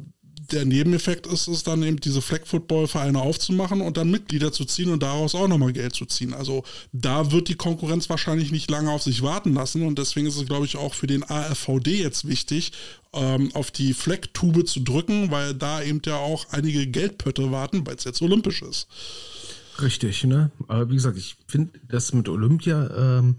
[0.52, 5.04] der Nebeneffekt ist es dann eben, diese Flag-Football-Vereine aufzumachen und dann Mitglieder zu ziehen und
[5.04, 6.34] daraus auch nochmal Geld zu ziehen.
[6.34, 10.38] Also da wird die Konkurrenz wahrscheinlich nicht lange auf sich warten lassen und deswegen ist
[10.38, 12.72] es, glaube ich, auch für den AFVD jetzt wichtig,
[13.14, 17.96] ähm, auf die Flag-Tube zu drücken, weil da eben ja auch einige Geldpötte warten, weil
[17.96, 18.88] es jetzt olympisch ist.
[19.82, 20.52] Richtig, ne?
[20.68, 23.36] Aber wie gesagt, ich finde das mit Olympia, ähm,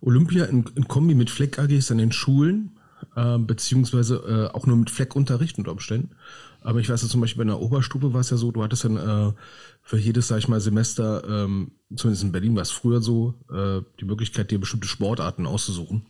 [0.00, 2.72] Olympia in, in Kombi mit Fleck-AGs an den Schulen,
[3.16, 6.10] äh, beziehungsweise äh, auch nur mit Fleckunterricht unter Umständen,
[6.62, 8.84] aber ich weiß ja zum Beispiel bei einer Oberstufe war es ja so, du hattest
[8.84, 9.32] dann äh,
[9.82, 13.82] für jedes, sag ich mal, Semester, ähm, zumindest in Berlin war es früher so, äh,
[13.98, 16.06] die Möglichkeit, dir bestimmte Sportarten auszusuchen.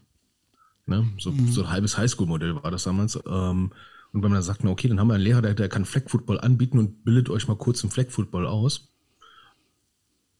[0.86, 1.08] Ne?
[1.18, 1.52] So, mhm.
[1.52, 3.16] so ein halbes Highschool-Modell war das damals.
[3.26, 3.70] Ähm,
[4.12, 5.84] und wenn man dann sagt, na okay, dann haben wir einen Lehrer, der, der kann
[5.84, 8.88] Flag Football anbieten und bildet euch mal kurz im Flag Football aus.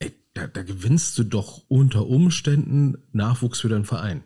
[0.00, 4.24] Ey, da, da gewinnst du doch unter Umständen Nachwuchs für deinen Verein.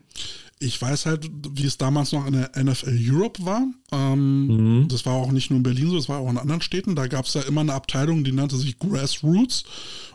[0.59, 3.67] Ich weiß halt, wie es damals noch in der NFL Europe war.
[3.91, 4.87] Ähm, mhm.
[4.87, 6.95] Das war auch nicht nur in Berlin so, das war auch in anderen Städten.
[6.95, 9.63] Da gab es ja immer eine Abteilung, die nannte sich Grassroots.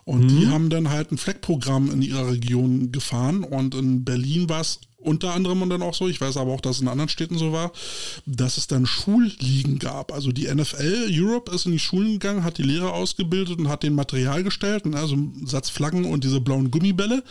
[0.05, 0.28] Und mhm.
[0.28, 3.45] die haben dann halt ein Fleckprogramm in ihrer Region gefahren.
[3.45, 6.61] Und in Berlin war es unter anderem und dann auch so, ich weiß aber auch,
[6.61, 7.72] dass es in anderen Städten so war,
[8.26, 10.12] dass es dann Schulligen gab.
[10.12, 13.82] Also die NFL Europe ist in die Schulen gegangen, hat die Lehrer ausgebildet und hat
[13.82, 17.22] den Material gestellt, also einen Satz Flaggen und diese blauen Gummibälle,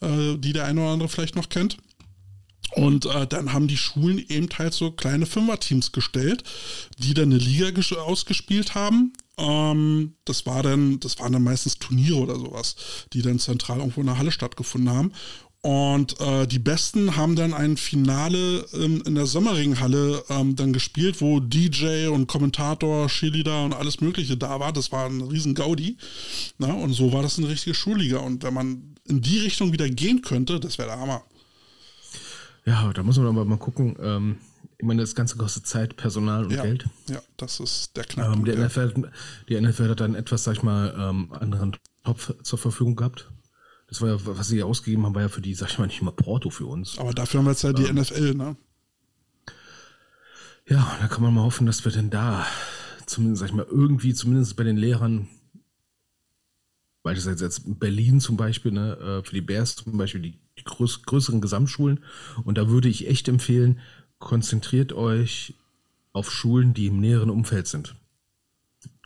[0.00, 1.78] äh, die der eine oder andere vielleicht noch kennt.
[2.74, 6.44] Und äh, dann haben die Schulen eben halt so kleine Fünferteams gestellt,
[6.98, 9.12] die dann eine Liga ausgespielt haben.
[9.38, 12.76] Ähm, das war dann, das waren dann meistens Turniere oder sowas,
[13.12, 15.12] die dann zentral irgendwo in der Halle stattgefunden haben.
[15.60, 21.20] Und äh, die Besten haben dann ein Finale ähm, in der Sommerringhalle ähm, dann gespielt,
[21.20, 24.72] wo DJ und Kommentator, Cheerleader und alles Mögliche da war.
[24.72, 25.96] Das war ein riesen Gaudi.
[26.58, 28.18] Na, und so war das eine richtige Schulliga.
[28.18, 31.24] Und wenn man in die Richtung wieder gehen könnte, das wäre der Hammer.
[32.68, 33.96] Ja, da muss man aber mal gucken.
[33.98, 34.36] Ähm,
[34.76, 36.86] ich meine, das Ganze kostet Zeit, Personal und ja, Geld.
[37.08, 38.46] Ja, das ist der Knackpunkt.
[38.46, 39.10] Ähm, der NFL,
[39.48, 43.30] die NFL hat dann etwas, sag ich mal, ähm, anderen Topf zur Verfügung gehabt.
[43.88, 46.02] Das war ja, was sie ausgegeben haben, war ja für die, sag ich mal, nicht
[46.02, 46.98] immer Porto für uns.
[46.98, 48.56] Aber dafür haben wir jetzt ja die ähm, NFL, ne?
[50.68, 52.46] Ja, da kann man mal hoffen, dass wir denn da
[53.06, 55.26] zumindest, sag ich mal, irgendwie, zumindest bei den Lehrern,
[57.02, 60.38] weil das jetzt in Berlin zum Beispiel, ne, äh, für die Bears zum Beispiel, die
[60.64, 62.04] größ größeren Gesamtschulen.
[62.44, 63.80] Und da würde ich echt empfehlen,
[64.18, 65.54] konzentriert euch
[66.12, 67.94] auf Schulen, die im näheren Umfeld sind.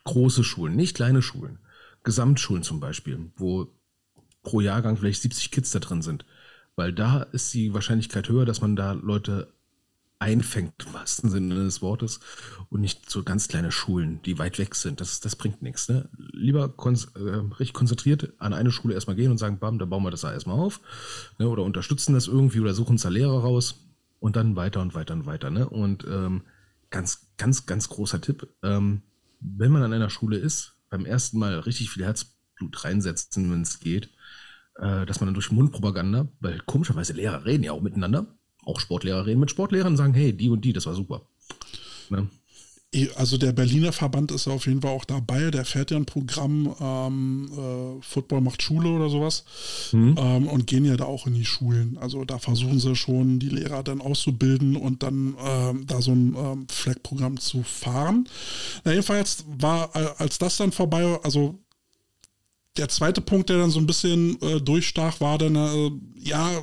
[0.04, 1.58] Große Schulen, nicht kleine Schulen.
[2.04, 3.68] Gesamtschulen zum Beispiel, wo
[4.42, 6.24] pro Jahrgang vielleicht 70 Kids da drin sind.
[6.74, 9.51] Weil da ist die Wahrscheinlichkeit höher, dass man da Leute
[10.22, 12.20] einfängt, im wahrsten Sinne des Wortes,
[12.70, 15.00] und nicht so ganz kleine Schulen, die weit weg sind.
[15.00, 15.88] Das, das bringt nichts.
[15.88, 16.08] Ne?
[16.16, 17.18] Lieber kon äh,
[17.58, 20.32] richtig konzentriert an eine Schule erstmal gehen und sagen, bam, da bauen wir das da
[20.32, 20.80] erstmal auf.
[21.38, 21.48] Ne?
[21.48, 23.74] Oder unterstützen das irgendwie oder suchen uns da Lehrer raus
[24.20, 25.50] und dann weiter und weiter und weiter.
[25.50, 25.68] Ne?
[25.68, 26.42] Und ähm,
[26.90, 29.02] ganz, ganz, ganz großer Tipp, ähm,
[29.40, 33.80] wenn man an einer Schule ist, beim ersten Mal richtig viel Herzblut reinsetzen, wenn es
[33.80, 34.10] geht,
[34.76, 38.26] äh, dass man dann durch Mundpropaganda, weil komischerweise Lehrer reden ja auch miteinander,
[38.64, 41.22] auch Sportlehrer reden mit Sportlehrern und sagen, hey, die und die, das war super.
[42.10, 42.28] Ne?
[43.16, 45.50] Also der Berliner Verband ist ja auf jeden Fall auch dabei.
[45.50, 49.44] Der fährt ja ein Programm, ähm, äh, Football macht Schule oder sowas
[49.92, 50.14] mhm.
[50.18, 51.96] ähm, und gehen ja da auch in die Schulen.
[51.96, 56.36] Also da versuchen sie schon, die Lehrer dann auszubilden und dann ähm, da so ein
[56.36, 58.28] ähm, Flag-Programm zu fahren.
[58.84, 61.58] Na, jedenfalls war, äh, als das dann vorbei, also
[62.76, 66.62] der zweite Punkt, der dann so ein bisschen äh, durchstach, war dann, äh, ja,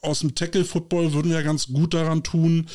[0.00, 2.66] aus dem Tackle-Football würden wir ganz gut daran tun,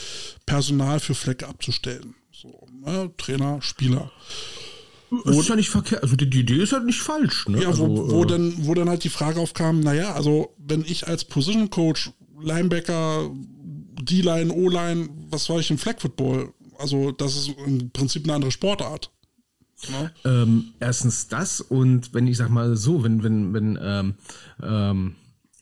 [0.45, 2.15] Personal für Fleck abzustellen.
[2.31, 3.11] So, ne?
[3.17, 4.11] Trainer, Spieler.
[5.23, 6.03] Das ist ja nicht verkehrt.
[6.03, 7.47] Also die, die, Idee ist halt nicht falsch.
[7.47, 7.61] Ne?
[7.61, 10.81] Ja, also, wo, wo, äh, dann, wo dann halt die Frage aufkam, naja, also wenn
[10.81, 13.29] ich als Position Coach, Linebacker,
[14.01, 16.53] D-Line, O-Line, was war ich im Flag Football?
[16.77, 19.11] Also das ist im Prinzip eine andere Sportart.
[19.89, 20.11] Ja.
[20.41, 24.15] Ähm, erstens das und wenn ich sag mal so, wenn, wenn, wenn ähm,
[24.63, 25.15] ähm,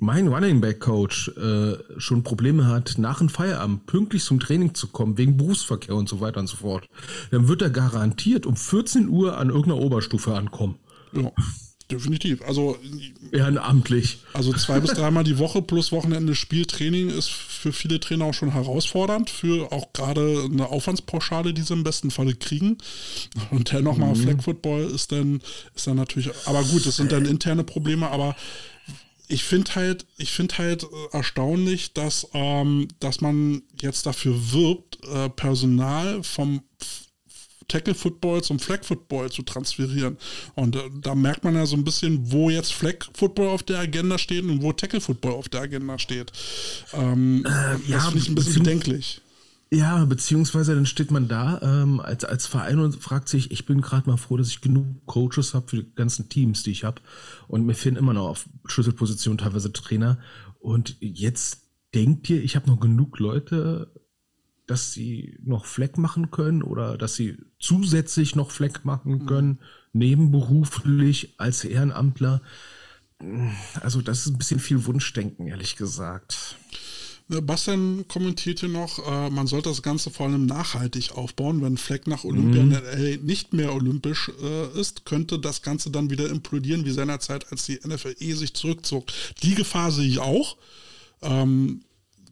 [0.03, 4.87] mein Running Back Coach äh, schon Probleme hat, nach dem Feierabend pünktlich zum Training zu
[4.87, 6.89] kommen, wegen Berufsverkehr und so weiter und so fort,
[7.31, 10.75] dann wird er garantiert um 14 Uhr an irgendeiner Oberstufe ankommen.
[11.13, 11.31] Ja,
[11.89, 12.41] definitiv.
[12.41, 12.77] Also
[13.31, 14.19] ehrenamtlich.
[14.33, 18.51] Also zwei bis dreimal die Woche plus Wochenende Spieltraining ist für viele Trainer auch schon
[18.51, 22.77] herausfordernd, für auch gerade eine Aufwandspauschale, die sie im besten Falle kriegen.
[23.51, 24.15] Und dann nochmal mhm.
[24.15, 25.41] Flag Football ist dann,
[25.75, 28.35] ist dann natürlich, aber gut, das sind dann interne Probleme, aber
[29.33, 34.99] ich finde halt, ich finde halt äh, erstaunlich, dass, ähm, dass man jetzt dafür wirbt,
[35.05, 36.61] äh, Personal vom
[37.67, 40.17] Tackle Football zum Flag Football zu transferieren.
[40.53, 43.79] Und äh, da merkt man ja so ein bisschen, wo jetzt Flag Football auf der
[43.79, 46.31] Agenda steht und wo Tackle Football auf der Agenda steht.
[46.93, 49.21] Ähm, äh, ja, das finde ich ein bisschen bedenklich.
[49.73, 53.81] Ja, beziehungsweise dann steht man da ähm, als, als Verein und fragt sich, ich bin
[53.81, 57.01] gerade mal froh, dass ich genug Coaches habe für die ganzen Teams, die ich habe.
[57.47, 60.19] Und mir fehlen immer noch auf Schlüsselpositionen teilweise Trainer.
[60.59, 61.63] Und jetzt
[61.95, 63.91] denkt ihr, ich habe noch genug Leute,
[64.67, 69.25] dass sie noch Fleck machen können oder dass sie zusätzlich noch Fleck machen mhm.
[69.25, 69.57] können, mhm.
[69.93, 72.43] nebenberuflich als Ehrenamtler.
[73.81, 76.57] Also das ist ein bisschen viel Wunschdenken, ehrlich gesagt.
[77.33, 81.61] Ne, Bastian kommentiert hier noch, äh, man sollte das Ganze vor allem nachhaltig aufbauen.
[81.61, 83.25] Wenn Fleck nach Olympia mhm.
[83.25, 87.79] nicht mehr olympisch äh, ist, könnte das Ganze dann wieder implodieren, wie seinerzeit, als die
[87.85, 89.05] NFLE sich zurückzog.
[89.41, 90.57] Die Gefahr sehe ich auch.
[91.21, 91.81] Ähm,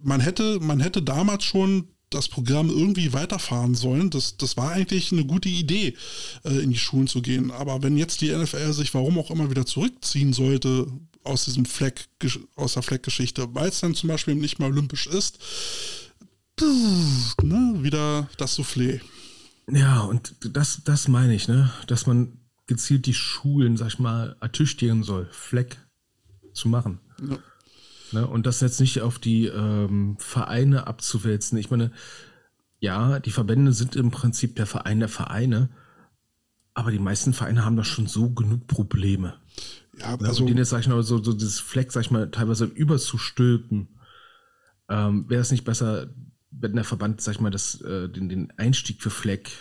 [0.03, 4.09] man, hätte, man hätte damals schon das Programm irgendwie weiterfahren sollen.
[4.09, 5.95] Das, das war eigentlich eine gute Idee,
[6.43, 7.49] äh, in die Schulen zu gehen.
[7.49, 10.87] Aber wenn jetzt die NFL sich warum auch immer wieder zurückziehen sollte,
[11.23, 12.05] aus diesem Fleck,
[12.55, 15.39] aus der Fleckgeschichte, weil es dann zum Beispiel nicht mehr olympisch ist,
[17.41, 19.01] ne, wieder das Soufflé.
[19.67, 24.35] Ja, und das, das meine ich, ne, dass man gezielt die Schulen, sag ich mal,
[24.41, 25.77] ertüchtigen soll, Fleck
[26.53, 26.99] zu machen.
[27.21, 27.37] Ja.
[28.11, 31.57] Ne, und das jetzt nicht auf die ähm, Vereine abzuwälzen.
[31.57, 31.91] Ich meine,
[32.79, 35.69] ja, die Verbände sind im Prinzip der Verein der Vereine,
[36.73, 39.40] aber die meisten Vereine haben da schon so genug Probleme.
[40.01, 42.29] Ja, also, also den jetzt, sag ich mal, so, so dieses Fleck, sag ich mal,
[42.29, 43.99] teilweise überzustülpen.
[44.89, 46.09] Ähm, Wäre es nicht besser,
[46.51, 49.51] wenn der Verband, sag ich mal, das, äh, den, den Einstieg für Fleck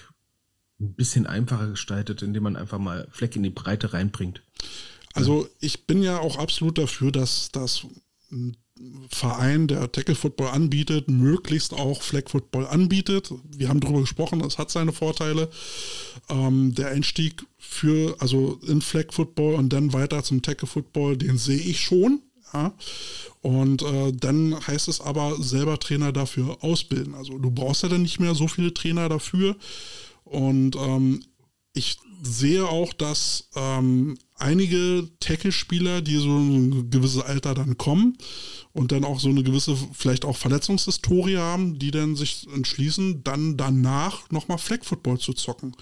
[0.81, 4.43] ein bisschen einfacher gestaltet, indem man einfach mal Fleck in die Breite reinbringt?
[5.13, 7.87] Also ich bin ja auch absolut dafür, dass das
[9.11, 13.33] Verein, der Tackle Football anbietet, möglichst auch Flag Football anbietet.
[13.57, 15.51] Wir haben darüber gesprochen, das hat seine Vorteile.
[16.29, 21.39] Ähm, der Einstieg für, also in Flag Football und dann weiter zum Tackle Football, den
[21.39, 22.21] sehe ich schon.
[22.53, 22.73] Ja.
[23.43, 27.15] Und äh, dann heißt es aber selber Trainer dafür ausbilden.
[27.15, 29.57] Also du brauchst ja dann nicht mehr so viele Trainer dafür.
[30.25, 31.23] Und ähm,
[31.73, 38.17] ich sehe auch, dass ähm, einige Tackle-Spieler, die so ein gewisses Alter dann kommen
[38.73, 43.57] und dann auch so eine gewisse, vielleicht auch Verletzungshistorie haben, die dann sich entschließen, dann
[43.57, 45.75] danach nochmal Flag Football zu zocken.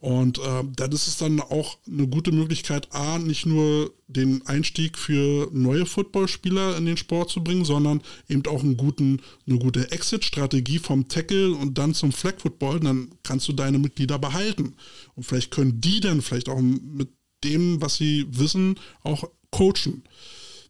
[0.00, 4.98] Und äh, dann ist es dann auch eine gute Möglichkeit, A, nicht nur den Einstieg
[4.98, 9.90] für neue Footballspieler in den Sport zu bringen, sondern eben auch einen guten, eine gute
[9.90, 12.80] Exit-Strategie vom Tackle und dann zum Flag Football.
[12.80, 14.74] Dann kannst du deine Mitglieder behalten.
[15.14, 17.08] Und vielleicht können die dann vielleicht auch mit
[17.44, 20.02] dem, was sie wissen, auch coachen.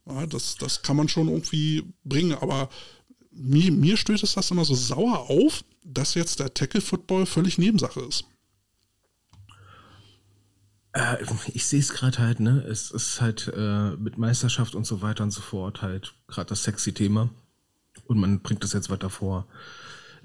[0.07, 2.69] Ja, das, das kann man schon irgendwie bringen, aber
[3.31, 8.01] mir, mir stößt es das immer so sauer auf, dass jetzt der Tackle-Football völlig Nebensache
[8.01, 8.25] ist.
[10.93, 11.17] Äh,
[11.53, 12.65] ich sehe es gerade halt, ne?
[12.69, 16.63] Es ist halt äh, mit Meisterschaft und so weiter und so fort halt gerade das
[16.63, 17.31] sexy Thema.
[18.07, 19.47] Und man bringt das jetzt weiter vor.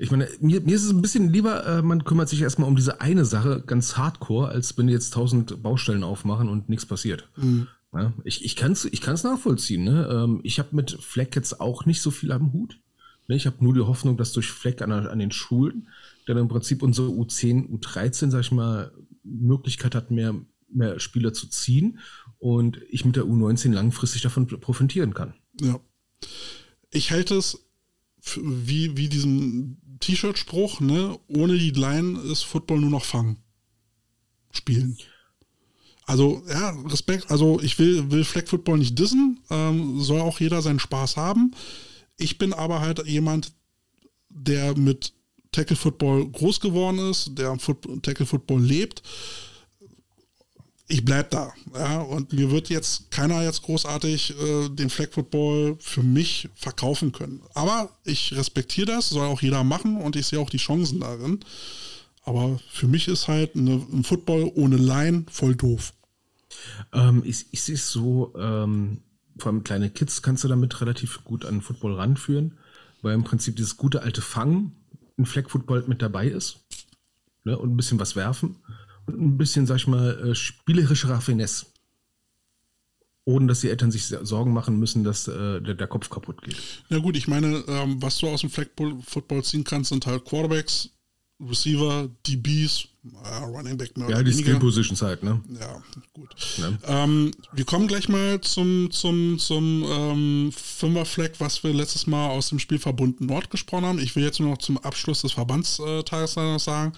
[0.02, 2.78] Ich meine, mir, mir ist es ein bisschen lieber, äh, man kümmert sich erstmal um
[2.78, 7.28] diese eine Sache ganz hardcore, als wenn jetzt tausend Baustellen aufmachen und nichts passiert.
[7.36, 7.68] Mhm.
[7.94, 9.84] Ja, ich ich kann es ich kann's nachvollziehen.
[9.84, 10.08] Ne?
[10.10, 12.80] Ähm, ich habe mit Fleck jetzt auch nicht so viel am Hut.
[13.28, 13.36] Ne?
[13.36, 15.90] Ich habe nur die Hoffnung, dass durch Fleck an, an den Schulen
[16.28, 18.94] dann im Prinzip unsere U10, U13, sag ich mal,
[19.24, 20.36] Möglichkeit hat, mehr
[20.72, 22.00] mehr Spieler zu ziehen
[22.38, 25.34] und ich mit der U19 langfristig davon profitieren kann.
[25.60, 25.80] Ja.
[26.92, 27.66] Ich halte es
[28.38, 31.20] wie, wie diesen T-Shirt-Spruch, ne?
[31.28, 33.38] Ohne die Line ist Football nur noch fangen.
[34.52, 34.98] Spielen.
[36.06, 37.30] Also, ja, Respekt.
[37.30, 39.40] Also, ich will, will Flag Football nicht dissen.
[39.50, 41.54] Ähm, soll auch jeder seinen Spaß haben.
[42.18, 43.54] Ich bin aber halt jemand,
[44.30, 45.14] der mit
[45.52, 47.60] Tackle Football groß geworden ist, der am
[48.02, 49.04] Tackle Football lebt
[50.92, 51.54] ich bleib da.
[51.76, 57.12] Ja, und mir wird jetzt keiner jetzt großartig äh, den Flag Football für mich verkaufen
[57.12, 57.42] können.
[57.54, 61.40] Aber ich respektiere das, soll auch jeder machen und ich sehe auch die Chancen darin.
[62.24, 65.94] Aber für mich ist halt eine, ein Football ohne Line voll doof.
[66.92, 69.02] Ähm, ich ich sehe es so, ähm,
[69.38, 72.58] vor allem kleine Kids kannst du damit relativ gut an Football ranführen,
[73.04, 74.76] weil im Prinzip dieses gute alte Fangen
[75.18, 76.62] in Flag Football mit dabei ist.
[77.44, 78.58] Ne, und ein bisschen was werfen
[79.10, 81.68] ein bisschen, sag ich mal, äh, spielerische Raffinesse.
[83.26, 86.56] Ohne dass die Eltern sich Sorgen machen müssen, dass äh, der, der, Kopf kaputt geht.
[86.90, 88.68] Na gut, ich meine, ähm, was du aus dem Flag
[89.06, 90.90] Football ziehen kannst, sind halt Quarterbacks,
[91.40, 92.89] Receiver, DBs,
[93.24, 95.42] äh, Running Back mehr Ja, die Skill Positions halt, ne?
[95.60, 95.82] Ja,
[96.14, 96.36] gut.
[96.58, 97.04] Ja.
[97.04, 102.50] Ähm, wir kommen gleich mal zum, zum, zum ähm, Fünfer-Flag, was wir letztes Mal aus
[102.50, 104.00] dem Spielverbund Nord gesprochen haben.
[104.00, 106.94] Ich will jetzt nur noch zum Abschluss des Verbandstages noch sagen,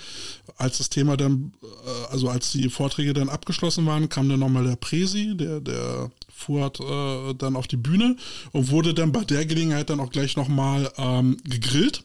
[0.58, 4.64] als das Thema dann, äh, also als die Vorträge dann abgeschlossen waren, kam dann nochmal
[4.64, 8.16] der Presi, der, der fuhr äh, dann auf die Bühne
[8.52, 12.04] und wurde dann bei der Gelegenheit dann auch gleich nochmal ähm, gegrillt.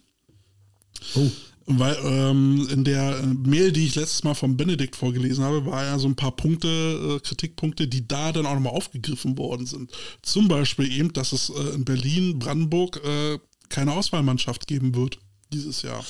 [1.15, 1.31] Oh.
[1.69, 5.99] Weil ähm, in der Mail, die ich letztes Mal von Benedikt vorgelesen habe, war ja
[5.99, 9.91] so ein paar Punkte, äh, Kritikpunkte, die da dann auch nochmal aufgegriffen worden sind.
[10.23, 13.39] Zum Beispiel eben, dass es äh, in Berlin, Brandenburg äh,
[13.69, 15.19] keine Auswahlmannschaft geben wird
[15.53, 16.05] dieses Jahr.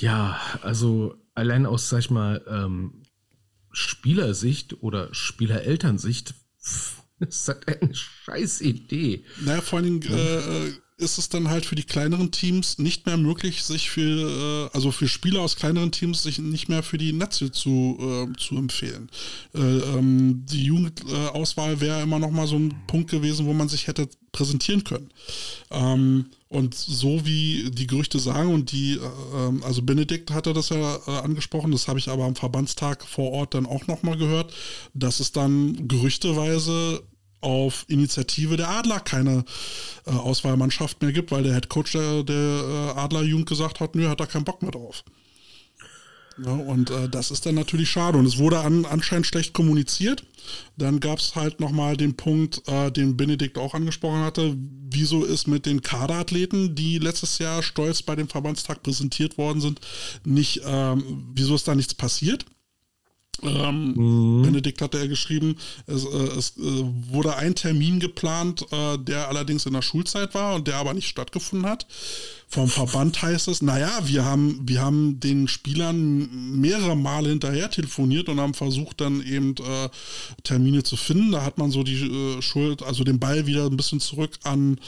[0.00, 3.02] Ja, also allein aus, sag ich mal, ähm,
[3.70, 6.34] Spielersicht oder Spielerelternsicht
[7.18, 9.24] ist das eine scheiß Idee.
[9.40, 13.16] Naja, vor allen Dingen äh, ist es dann halt für die kleineren Teams nicht mehr
[13.16, 17.12] möglich, sich für, äh, also für Spieler aus kleineren Teams sich nicht mehr für die
[17.12, 19.10] Netze zu, äh, zu empfehlen.
[19.54, 23.86] Äh, ähm, die Jugendauswahl wäre immer noch mal so ein Punkt gewesen, wo man sich
[23.86, 25.10] hätte präsentieren können.
[25.70, 30.96] Ähm, und so wie die Gerüchte sagen und die, äh, also Benedikt hatte das ja
[31.06, 34.52] äh, angesprochen, das habe ich aber am Verbandstag vor Ort dann auch noch mal gehört,
[34.94, 37.02] dass es dann gerüchteweise
[37.42, 39.44] auf Initiative der Adler keine
[40.06, 44.20] äh, Auswahlmannschaft mehr gibt, weil der Headcoach der, der äh, Adlerjugend gesagt hat, nö, hat
[44.20, 45.04] da keinen Bock mehr drauf.
[46.44, 48.18] Ja, und äh, das ist dann natürlich schade.
[48.18, 50.24] Und es wurde an, anscheinend schlecht kommuniziert.
[50.76, 54.56] Dann gab es halt nochmal den Punkt, äh, den Benedikt auch angesprochen hatte,
[54.90, 59.80] wieso ist mit den Kaderathleten, die letztes Jahr stolz bei dem Verbandstag präsentiert worden sind,
[60.24, 62.46] nicht, ähm, wieso ist da nichts passiert?
[63.42, 64.42] Ähm, mhm.
[64.42, 65.56] Benedikt hatte er geschrieben,
[65.86, 70.54] es, äh, es äh, wurde ein Termin geplant, äh, der allerdings in der Schulzeit war
[70.54, 71.86] und der aber nicht stattgefunden hat.
[72.46, 78.28] Vom Verband heißt es, naja, wir haben, wir haben den Spielern mehrere Male hinterher telefoniert
[78.28, 79.88] und haben versucht, dann eben äh,
[80.42, 81.32] Termine zu finden.
[81.32, 84.78] Da hat man so die äh, Schuld, also den Ball wieder ein bisschen zurück an,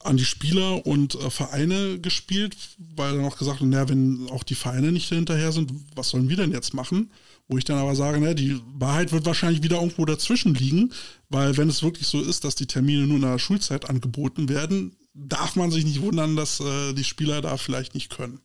[0.00, 2.56] an die Spieler und äh, Vereine gespielt,
[2.94, 6.36] weil dann auch gesagt, naja, wenn auch die Vereine nicht hinterher sind, was sollen wir
[6.36, 7.10] denn jetzt machen?
[7.52, 10.90] Wo ich dann aber sage, ne, die Wahrheit wird wahrscheinlich wieder irgendwo dazwischen liegen,
[11.28, 14.96] weil wenn es wirklich so ist, dass die Termine nur in der Schulzeit angeboten werden,
[15.12, 18.40] darf man sich nicht wundern, dass äh, die Spieler da vielleicht nicht können.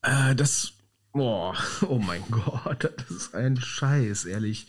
[0.00, 0.72] Äh, das,
[1.12, 1.54] boah,
[1.90, 4.66] oh mein Gott, das ist ein Scheiß, ehrlich.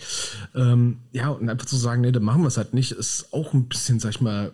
[0.53, 3.53] Ähm, ja, und einfach zu sagen, ne, dann machen wir es halt nicht, ist auch
[3.53, 4.53] ein bisschen, sag ich mal,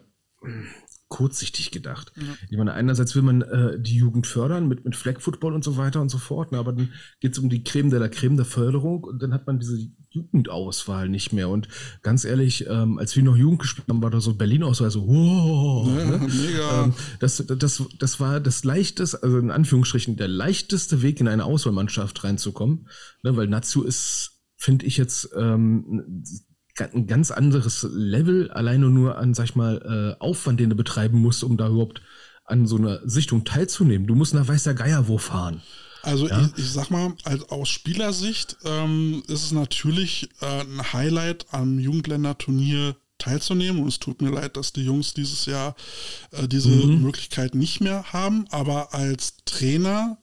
[1.12, 2.14] kurzsichtig gedacht.
[2.16, 2.24] Ja.
[2.50, 5.78] Ich meine, einerseits will man äh, die Jugend fördern mit, mit Flag Football und so
[5.78, 6.90] weiter und so fort, ne, aber dann
[7.20, 9.78] geht es um die Creme de la Creme der Förderung und dann hat man diese
[10.10, 11.50] Jugendauswahl nicht mehr.
[11.50, 11.68] Und
[12.02, 15.88] ganz ehrlich, ähm, als wir noch Jugend gespielt haben, war da so Berlin-Auswahl so, wow,
[15.88, 16.18] ja, ne?
[16.28, 16.86] mega.
[16.86, 21.44] Ähm, das, das, das war das leichteste, also in Anführungsstrichen, der leichteste Weg in eine
[21.44, 22.88] Auswahlmannschaft reinzukommen,
[23.22, 26.24] ne, weil Natsu ist, finde ich jetzt, ähm,
[26.86, 31.20] ein ganz anderes Level, alleine nur an, sag ich mal, äh, Aufwand, den du betreiben
[31.20, 32.02] musst, um da überhaupt
[32.46, 34.08] an so einer Sichtung teilzunehmen.
[34.08, 35.62] Du musst nach Weißer Geier wo fahren.
[36.04, 36.42] Also ja?
[36.42, 41.80] ich, ich, sag mal, als, aus Spielersicht ähm, ist es natürlich äh, ein Highlight am
[41.80, 43.82] Jugendländerturnier teilzunehmen.
[43.82, 45.76] Und es tut mir leid, dass die Jungs dieses Jahr
[46.32, 47.04] äh, diese mhm.
[47.04, 48.46] Möglichkeit nicht mehr haben.
[48.50, 50.18] Aber als Trainer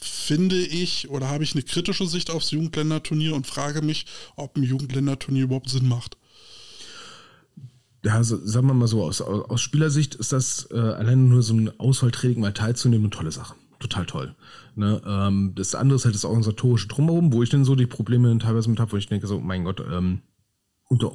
[0.00, 4.62] finde ich oder habe ich eine kritische Sicht aufs Jugendländerturnier und frage mich, ob ein
[4.62, 6.16] Jugendländerturnier überhaupt Sinn macht.
[8.04, 11.54] Ja, also, sagen wir mal so, aus, aus Spielersicht ist das äh, alleine nur so
[11.54, 13.54] ein Auswahltraining mal teilzunehmen eine tolle Sache.
[13.80, 14.34] Total toll.
[14.76, 18.36] Ne, ähm, das andere ist halt das organisatorische Drumherum, wo ich dann so die Probleme
[18.38, 20.22] teilweise mit habe, wo ich denke, so, mein Gott, ähm,
[20.88, 21.12] unter,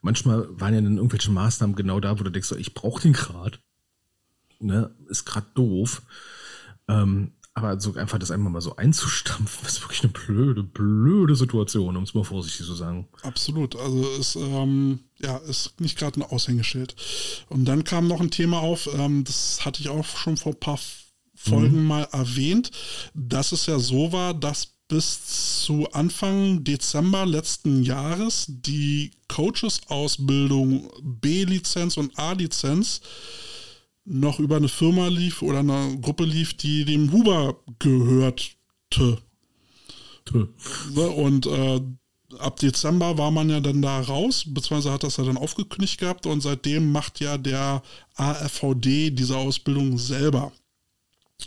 [0.00, 3.12] manchmal waren ja dann irgendwelche Maßnahmen genau da, wo du denkst, so, ich brauche den
[3.12, 3.58] gerade.
[4.58, 6.02] Ne, ist gerade doof.
[6.88, 11.96] Ähm, aber so einfach das einmal mal so einzustampfen, ist wirklich eine blöde, blöde Situation,
[11.96, 13.08] um es mal vorsichtig zu sagen.
[13.22, 13.76] Absolut.
[13.76, 16.96] Also ist, ähm, ja, ist nicht gerade ein Aushängeschild.
[17.48, 20.60] Und dann kam noch ein Thema auf, ähm, das hatte ich auch schon vor ein
[20.60, 20.78] paar
[21.34, 21.86] Folgen mhm.
[21.86, 22.70] mal erwähnt,
[23.14, 31.96] dass es ja so war, dass bis zu Anfang Dezember letzten Jahres die Coaches-Ausbildung B-Lizenz
[31.96, 33.00] und A-Lizenz
[34.04, 39.18] noch über eine Firma lief oder eine Gruppe lief, die dem Huber gehörte.
[40.96, 41.80] Und äh,
[42.38, 46.26] ab Dezember war man ja dann da raus, beziehungsweise hat das ja dann aufgekündigt gehabt
[46.26, 47.82] und seitdem macht ja der
[48.16, 50.52] AFVD diese Ausbildung selber.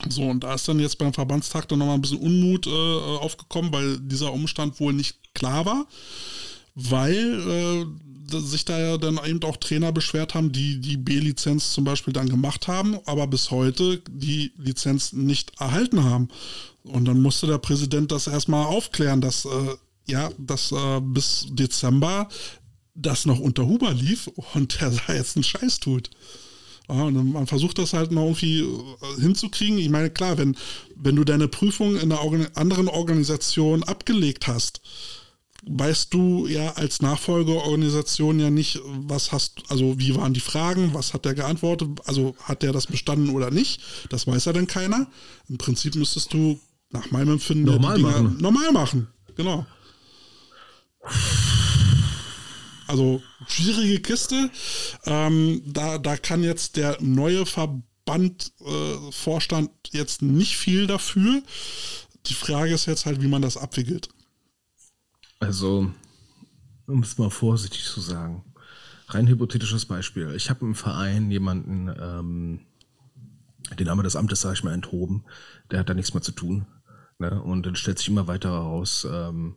[0.09, 3.71] So, und da ist dann jetzt beim Verbandstag dann nochmal ein bisschen Unmut äh, aufgekommen,
[3.71, 5.87] weil dieser Umstand wohl nicht klar war,
[6.75, 7.85] weil äh,
[8.29, 12.29] sich da ja dann eben auch Trainer beschwert haben, die die B-Lizenz zum Beispiel dann
[12.29, 16.29] gemacht haben, aber bis heute die Lizenz nicht erhalten haben.
[16.83, 19.75] Und dann musste der Präsident das erstmal aufklären, dass äh,
[20.07, 22.29] ja, dass äh, bis Dezember
[22.93, 26.09] das noch unter Huber lief und der da jetzt einen Scheiß tut.
[26.87, 29.79] Ja, man versucht das halt mal irgendwie äh, hinzukriegen.
[29.79, 30.55] Ich meine, klar, wenn,
[30.95, 32.21] wenn du deine Prüfung in einer
[32.55, 34.81] anderen Organisation abgelegt hast,
[35.67, 41.13] weißt du ja als Nachfolgeorganisation ja nicht, was hast, also wie waren die Fragen, was
[41.13, 45.07] hat der geantwortet, also hat der das bestanden oder nicht, das weiß ja dann keiner.
[45.49, 46.59] Im Prinzip müsstest du
[46.91, 48.37] nach meinem Empfinden normal machen.
[48.39, 49.65] normal machen, genau.
[52.87, 54.51] Also schwierige Kiste.
[55.05, 61.41] Ähm, da, da kann jetzt der neue Verbandvorstand äh, jetzt nicht viel dafür.
[62.27, 64.07] Die Frage ist jetzt halt, wie man das abwickelt.
[65.45, 65.91] Also,
[66.87, 68.43] um es mal vorsichtig zu sagen,
[69.07, 70.33] rein hypothetisches Beispiel.
[70.35, 72.59] Ich habe im Verein jemanden, ähm,
[73.77, 75.23] den haben das Amtes, sage ich mal, enthoben.
[75.71, 76.65] Der hat da nichts mehr zu tun.
[77.19, 77.41] Ne?
[77.41, 79.55] Und dann stellt sich immer weiter heraus, ähm,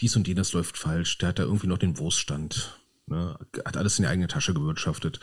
[0.00, 3.36] dies und jenes läuft falsch, der hat da irgendwie noch den Wurststand, ne?
[3.64, 5.18] hat alles in die eigene Tasche gewirtschaftet,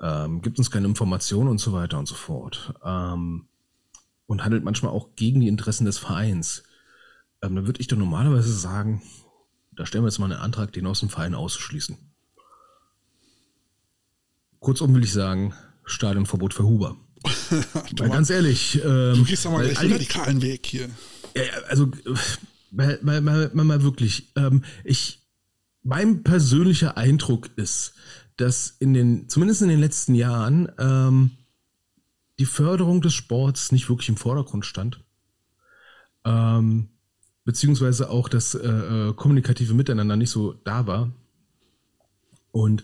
[0.00, 2.74] ähm, gibt uns keine Informationen und so weiter und so fort.
[2.84, 3.46] Ähm,
[4.26, 6.62] und handelt manchmal auch gegen die Interessen des Vereins.
[7.42, 9.02] Ähm, dann würde ich doch normalerweise sagen,
[9.74, 11.96] da stellen wir jetzt mal einen Antrag, den aus dem Verein auszuschließen.
[14.60, 15.54] Kurzum will ich sagen,
[15.84, 16.96] Stadionverbot für Huber.
[17.98, 18.76] weil ganz ehrlich.
[18.84, 20.88] Ähm, du gehst doch mal gleich den radikalen Weg hier.
[21.34, 21.90] Ja, also
[22.70, 25.22] mal, mal, mal, mal wirklich, ähm, ich,
[25.82, 27.94] mein persönlicher Eindruck ist,
[28.36, 31.32] dass in den, zumindest in den letzten Jahren, ähm,
[32.38, 35.00] die Förderung des Sports nicht wirklich im Vordergrund stand.
[36.24, 36.88] Ähm,
[37.44, 41.10] beziehungsweise auch das äh, äh kommunikative Miteinander nicht so da war.
[42.50, 42.82] Und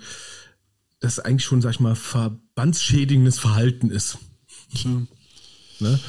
[1.00, 4.18] das eigentlich schon, sag ich mal, verbandsschädigendes Verhalten ist.
[4.82, 5.08] Hm.
[5.80, 6.00] Ne?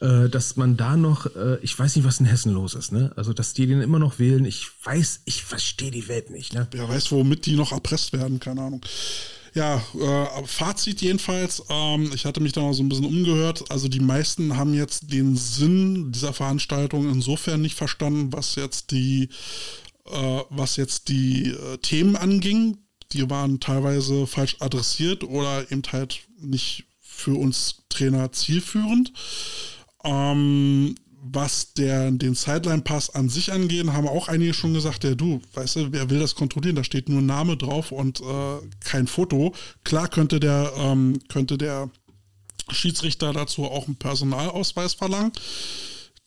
[0.00, 3.12] äh, dass man da noch, äh, ich weiß nicht, was in Hessen los ist, ne?
[3.16, 6.68] Also, dass die den immer noch wählen, ich weiß, ich verstehe die Welt nicht, ne?
[6.70, 8.82] Wer weiß, womit die noch erpresst werden, keine Ahnung.
[9.56, 13.64] Ja, äh, Fazit jedenfalls, ähm, ich hatte mich da mal so ein bisschen umgehört.
[13.70, 19.30] Also die meisten haben jetzt den Sinn dieser Veranstaltung insofern nicht verstanden, was jetzt die,
[20.04, 22.76] äh, was jetzt die äh, Themen anging.
[23.12, 29.14] Die waren teilweise falsch adressiert oder eben halt nicht für uns Trainer zielführend.
[30.04, 30.96] Ähm,
[31.32, 35.76] was der, den Sideline-Pass an sich angeht, haben auch einige schon gesagt, ja du, weißt
[35.76, 36.76] du, wer will das kontrollieren?
[36.76, 39.54] Da steht nur Name drauf und äh, kein Foto.
[39.84, 41.90] Klar könnte der, ähm, könnte der
[42.70, 45.32] Schiedsrichter dazu auch einen Personalausweis verlangen.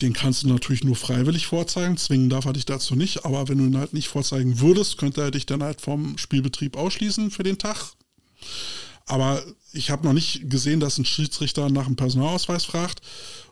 [0.02, 1.98] Den kannst du natürlich nur freiwillig vorzeigen.
[1.98, 3.26] Zwingen darf er dich dazu nicht.
[3.26, 6.78] Aber wenn du ihn halt nicht vorzeigen würdest, könnte er dich dann halt vom Spielbetrieb
[6.78, 7.92] ausschließen für den Tag.
[9.06, 9.44] Aber
[9.74, 13.02] ich habe noch nicht gesehen, dass ein Schiedsrichter nach einem Personalausweis fragt.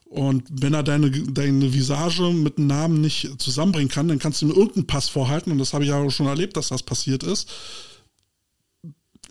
[0.10, 4.46] Und wenn er deine, deine Visage mit einem Namen nicht zusammenbringen kann, dann kannst du
[4.46, 5.52] ihm irgendeinen Pass vorhalten.
[5.52, 7.50] Und das habe ich ja auch schon erlebt, dass das passiert ist.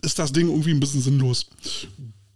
[0.03, 1.47] Ist das Ding irgendwie ein bisschen sinnlos.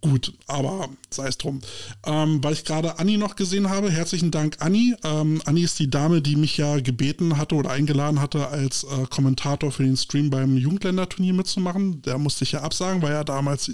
[0.02, 1.60] Gut, aber sei es drum.
[2.04, 4.96] Ähm, weil ich gerade Anni noch gesehen habe, herzlichen Dank Anni.
[5.04, 9.06] Ähm, Anni ist die Dame, die mich ja gebeten hatte oder eingeladen hatte, als äh,
[9.08, 12.02] Kommentator für den Stream beim Jugendländerturnier mitzumachen.
[12.02, 13.70] Der musste ich ja absagen, weil ja damals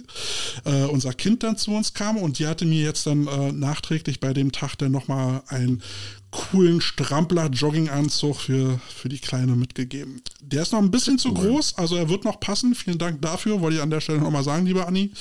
[0.67, 4.21] äh, unser Kind dann zu uns kam und die hatte mir jetzt dann äh, nachträglich
[4.21, 5.83] bei dem Tag dann nochmal ein
[6.31, 10.23] coolen Strampler-Jogginganzug für, für die Kleine mitgegeben.
[10.41, 12.75] Der ist noch ein bisschen zu groß, also er wird noch passen.
[12.75, 15.13] Vielen Dank dafür, wollte ich an der Stelle nochmal sagen, lieber Anni.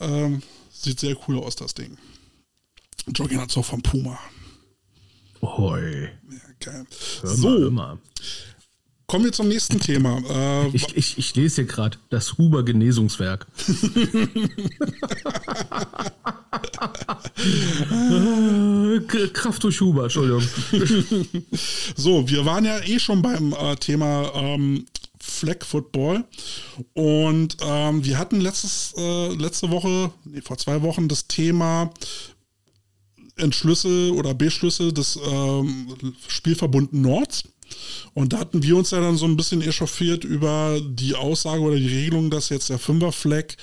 [0.00, 1.96] Ähm, sieht sehr cool aus, das Ding.
[3.14, 4.18] Jogginganzug vom Puma.
[5.42, 6.04] Hoi.
[6.30, 6.86] Ja, geil.
[7.22, 7.98] Hör So, mal.
[9.08, 10.20] Kommen wir zum nächsten Thema.
[10.30, 13.46] Äh, Ich, ich, ich lese hier gerade das Huber Genesungswerk.
[19.32, 20.42] Kraft durch Huber, Entschuldigung.
[21.96, 24.84] So, wir waren ja eh schon beim äh, Thema ähm,
[25.18, 26.24] Flag Football
[26.92, 31.90] und ähm, wir hatten letztes, äh, letzte Woche, nee, vor zwei Wochen das Thema
[33.36, 35.96] Entschlüsse oder Beschlüsse des ähm,
[36.28, 37.44] Spielverbund Nords.
[38.14, 41.76] Und da hatten wir uns ja dann so ein bisschen echauffiert über die Aussage oder
[41.76, 43.54] die Regelung, dass jetzt der Fünfer-Flag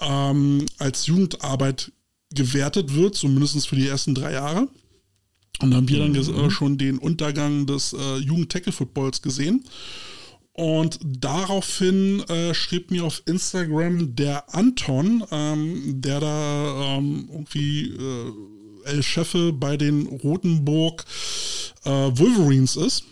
[0.00, 1.92] ähm, als Jugendarbeit
[2.32, 4.68] gewertet wird, zumindest für die ersten drei Jahre.
[5.60, 9.64] Und dann haben wir dann ges- äh, schon den Untergang des äh, Jugend-Tackle-Footballs gesehen.
[10.52, 18.32] Und daraufhin äh, schrieb mir auf Instagram der Anton, ähm, der da ähm, irgendwie äh,
[18.84, 21.04] El Chefe bei den Rotenburg
[21.84, 23.04] äh, Wolverines ist.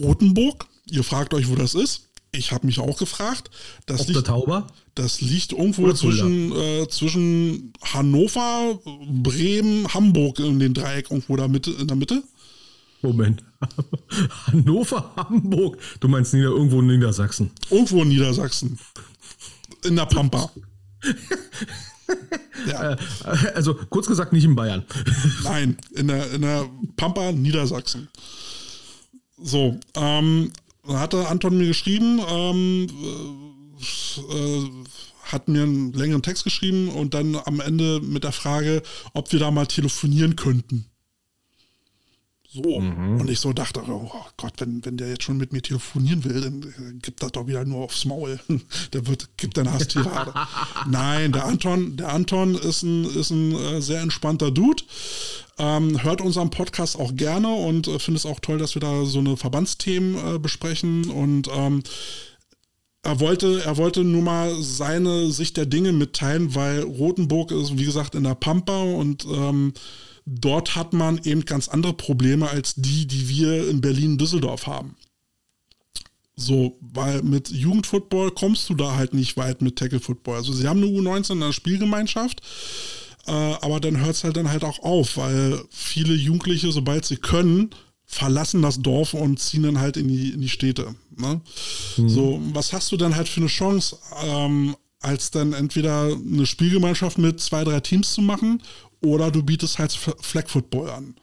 [0.00, 2.08] Rotenburg, ihr fragt euch, wo das ist.
[2.30, 3.50] Ich habe mich auch gefragt.
[3.86, 4.66] Das der liegt Tauber?
[4.94, 8.78] das liegt irgendwo Oder zwischen, äh, zwischen Hannover,
[9.22, 12.22] Bremen, Hamburg in den Dreieck irgendwo da Mitte, in der Mitte.
[13.00, 13.42] Moment.
[14.46, 15.78] Hannover, Hamburg.
[16.00, 17.50] Du meinst nieder, irgendwo in Niedersachsen.
[17.70, 18.78] Irgendwo in Niedersachsen.
[19.84, 20.50] In der Pampa.
[22.66, 22.96] ja, Äh,
[23.54, 24.84] also kurz gesagt, nicht in Bayern.
[25.44, 28.08] nein, in der, in der Pampa, Niedersachsen.
[29.40, 30.52] So, ähm,
[30.86, 34.70] hatte Anton mir geschrieben, ähm, äh, äh,
[35.24, 38.82] hat mir einen längeren Text geschrieben und dann am Ende mit der Frage,
[39.12, 40.86] ob wir da mal telefonieren könnten.
[42.50, 42.62] So.
[42.62, 46.40] Und ich so dachte, oh Gott, wenn, wenn der jetzt schon mit mir telefonieren will,
[46.40, 48.40] dann äh, gibt das doch wieder nur aufs Maul.
[48.94, 50.32] der wird, gibt dann Hasstirade.
[50.88, 54.82] Nein, der Anton, der Anton ist ein, ist ein äh, sehr entspannter Dude.
[55.58, 59.04] Ähm, hört unseren Podcast auch gerne und äh, findet es auch toll, dass wir da
[59.04, 61.82] so eine Verbandsthemen äh, besprechen und ähm,
[63.02, 67.84] er wollte, er wollte nur mal seine Sicht der Dinge mitteilen, weil Rothenburg ist, wie
[67.84, 69.72] gesagt, in der Pampa und ähm,
[70.28, 74.96] dort hat man eben ganz andere Probleme als die, die wir in Berlin, Düsseldorf haben.
[76.36, 80.36] So, weil mit Jugendfootball kommst du da halt nicht weit mit Tackle Football.
[80.36, 82.42] Also sie haben eine U19 in der Spielgemeinschaft,
[83.26, 87.16] äh, aber dann hört es halt dann halt auch auf, weil viele Jugendliche, sobald sie
[87.16, 87.70] können,
[88.04, 90.94] verlassen das Dorf und ziehen dann halt in die, in die Städte.
[91.16, 91.40] Ne?
[91.96, 97.18] So, was hast du dann halt für eine Chance, ähm, als dann entweder eine Spielgemeinschaft
[97.18, 98.62] mit zwei, drei Teams zu machen
[99.00, 101.14] oder du bietest halt Flag Football an.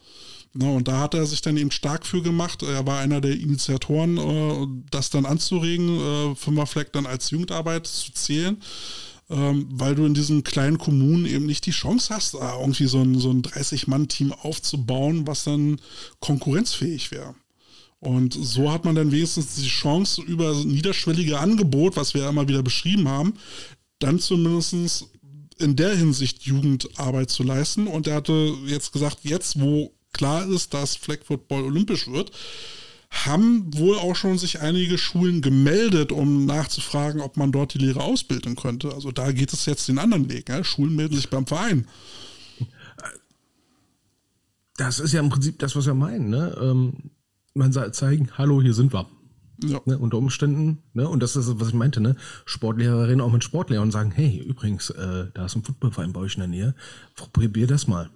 [0.53, 2.63] Ne, und da hat er sich dann eben stark für gemacht.
[2.63, 8.13] Er war einer der Initiatoren, äh, das dann anzuregen, äh, Flag dann als Jugendarbeit zu
[8.13, 8.57] zählen
[9.30, 13.01] ähm, weil du in diesen kleinen Kommunen eben nicht die Chance hast, da irgendwie so
[13.01, 15.82] ein, so ein 30-Mann-Team aufzubauen, was dann
[16.19, 17.36] konkurrenzfähig wäre.
[17.99, 22.47] Und so hat man dann wenigstens die Chance, über niederschwellige Angebot, was wir ja immer
[22.47, 23.34] wieder beschrieben haben,
[23.99, 25.07] dann zumindest
[25.58, 27.88] in der Hinsicht Jugendarbeit zu leisten.
[27.88, 32.32] Und er hatte jetzt gesagt, jetzt wo klar ist, dass Flag Football olympisch wird,
[33.12, 38.03] haben wohl auch schon sich einige Schulen gemeldet, um nachzufragen, ob man dort die Lehrer
[38.03, 38.93] ausbilden könnte.
[38.93, 40.49] Also da geht es jetzt den anderen Weg.
[40.49, 40.64] Ne?
[40.64, 41.88] Schulen melden sich beim Verein.
[44.78, 46.30] Das ist ja im Prinzip das, was wir meinen.
[46.30, 46.58] Ne?
[46.62, 46.93] Ähm,
[47.53, 49.08] man soll zeigen, hallo, hier sind wir.
[49.64, 49.80] Ja.
[49.86, 53.88] Ne, unter Umständen, ne, und das ist, was ich meinte, ne, Sportlehrerinnen auch mit Sportlehrern
[53.88, 56.76] und sagen, hey, übrigens, äh, da ist ein Footballverein bei euch in der Nähe,
[57.16, 58.10] probier das mal.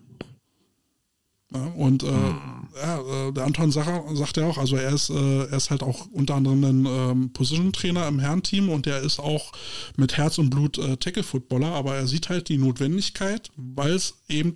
[1.52, 2.08] Ja, und äh,
[2.80, 5.82] ja, äh, der Anton Sacher sagt ja auch, also er ist, äh, er ist halt
[5.82, 9.52] auch unter anderem ein ähm, Position-Trainer im Herrenteam und der ist auch
[9.98, 14.54] mit Herz und Blut äh, Tackle-Footballer, aber er sieht halt die Notwendigkeit, weil es eben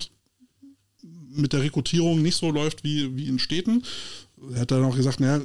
[1.36, 3.84] mit der Rekrutierung nicht so läuft wie, wie in Städten,
[4.54, 5.42] er hat dann auch gesagt, naja,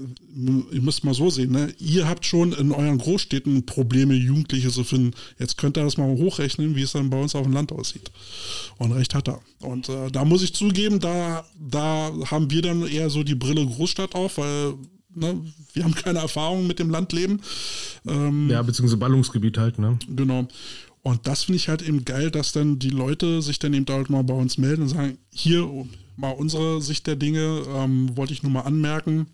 [0.72, 1.72] ihr müsst mal so sehen, ne?
[1.78, 5.12] ihr habt schon in euren Großstädten Probleme, Jugendliche zu finden.
[5.38, 8.10] Jetzt könnt ihr das mal hochrechnen, wie es dann bei uns auf dem Land aussieht.
[8.78, 9.40] Und recht hat er.
[9.60, 13.64] Und äh, da muss ich zugeben, da, da haben wir dann eher so die Brille
[13.64, 14.74] Großstadt auf, weil
[15.14, 15.40] ne,
[15.72, 17.40] wir haben keine Erfahrung mit dem Landleben.
[18.06, 19.98] Ähm, ja, beziehungsweise Ballungsgebiet halt, ne?
[20.08, 20.46] Genau.
[21.02, 24.10] Und das finde ich halt eben geil, dass dann die Leute sich dann eben halt
[24.10, 25.68] mal bei uns melden und sagen, hier
[26.18, 29.26] mal unsere Sicht der Dinge, ähm, wollte ich nur mal anmerken.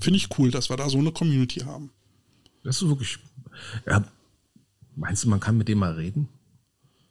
[0.00, 1.90] Finde ich cool, dass wir da so eine Community haben.
[2.62, 3.18] Das ist wirklich.
[3.86, 4.04] Ja,
[4.94, 6.28] meinst du, man kann mit dem mal reden?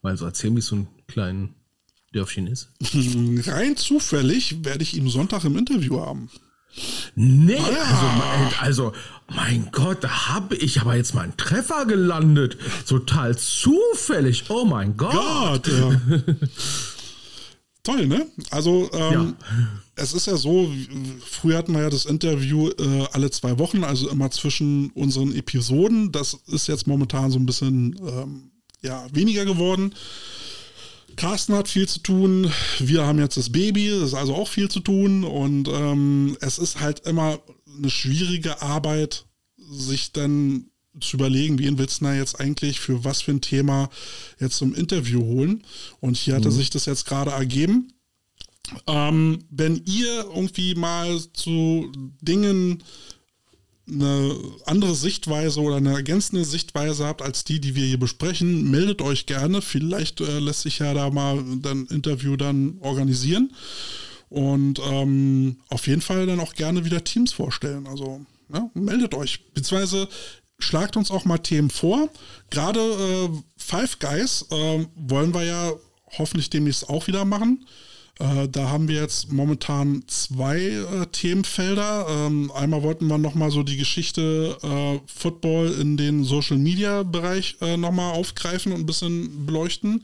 [0.01, 1.53] Weil so erzähl mich so ein kleinen
[2.13, 2.69] Dörfchen ist.
[3.47, 6.29] Rein zufällig werde ich ihn Sonntag im Interview haben.
[7.15, 7.73] Nee, ah.
[7.73, 8.93] also, mein, also,
[9.35, 12.57] mein Gott, da habe ich aber jetzt mal einen Treffer gelandet.
[12.87, 14.45] Total zufällig.
[14.49, 15.11] Oh mein Gott.
[15.11, 15.99] Gott ja.
[17.87, 18.27] Toll, ne?
[18.51, 19.53] Also, ähm, ja.
[19.95, 20.69] es ist ja so,
[21.25, 26.11] früher hatten wir ja das Interview äh, alle zwei Wochen, also immer zwischen unseren Episoden.
[26.11, 29.95] Das ist jetzt momentan so ein bisschen ähm, ja, weniger geworden.
[31.15, 32.51] Carsten hat viel zu tun.
[32.79, 35.23] Wir haben jetzt das Baby, das ist also auch viel zu tun.
[35.23, 37.39] Und ähm, es ist halt immer
[37.77, 43.21] eine schwierige Arbeit, sich dann zu überlegen, wen willst du da jetzt eigentlich für was
[43.21, 43.89] für ein Thema
[44.39, 45.63] jetzt zum Interview holen.
[45.99, 46.55] Und hier hatte mhm.
[46.55, 47.93] sich das jetzt gerade ergeben.
[48.85, 51.91] Ähm, wenn ihr irgendwie mal zu
[52.21, 52.83] Dingen
[53.89, 54.35] eine
[54.65, 59.25] andere Sichtweise oder eine ergänzende Sichtweise habt als die, die wir hier besprechen, meldet euch
[59.25, 59.61] gerne.
[59.61, 63.53] Vielleicht äh, lässt sich ja da mal ein Interview dann organisieren.
[64.29, 67.87] Und ähm, auf jeden Fall dann auch gerne wieder Teams vorstellen.
[67.87, 69.45] Also ja, meldet euch.
[69.53, 70.09] Beziehungsweise
[70.59, 72.09] schlagt uns auch mal Themen vor.
[72.49, 75.73] Gerade äh, Five Guys äh, wollen wir ja
[76.17, 77.65] hoffentlich demnächst auch wieder machen.
[78.19, 82.07] Äh, da haben wir jetzt momentan zwei äh, Themenfelder.
[82.09, 87.57] Ähm, einmal wollten wir nochmal so die Geschichte äh, Football in den Social Media Bereich
[87.61, 90.03] äh, nochmal aufgreifen und ein bisschen beleuchten.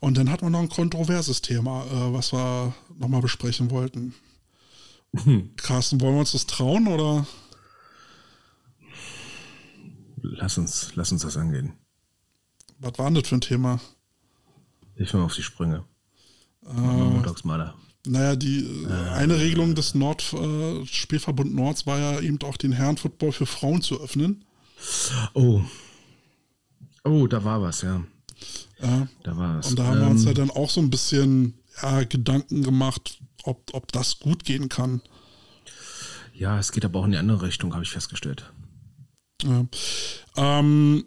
[0.00, 4.14] Und dann hatten wir noch ein kontroverses Thema, äh, was wir nochmal besprechen wollten.
[5.24, 5.50] Hm.
[5.56, 7.26] Carsten, wollen wir uns das trauen oder?
[10.30, 11.72] Lass uns, lass uns das angehen.
[12.78, 13.80] Was war denn das für ein Thema?
[14.94, 15.84] Ich bin auf die Sprünge.
[16.66, 17.74] Äh, Montagsmaler.
[18.06, 22.72] Naja, die äh, eine Regelung des Nord, äh, Spielverbund Nords war ja eben auch den
[22.72, 24.44] Herrenfootball für Frauen zu öffnen.
[25.34, 25.62] Oh.
[27.04, 28.04] Oh, da war was, ja.
[28.80, 29.08] Ja.
[29.22, 29.70] Da war was.
[29.70, 32.62] Und da haben ähm, wir uns ja ähm, dann auch so ein bisschen ja, Gedanken
[32.62, 35.00] gemacht, ob, ob das gut gehen kann.
[36.34, 38.52] Ja, es geht aber auch in die andere Richtung, habe ich festgestellt.
[39.44, 39.66] Ja.
[40.36, 41.04] Ähm,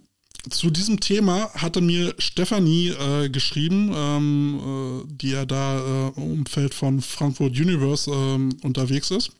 [0.49, 6.32] zu diesem Thema hatte mir Stefanie äh, geschrieben, ähm, äh, die ja da äh, im
[6.39, 9.32] Umfeld von Frankfurt Universe ähm, unterwegs ist.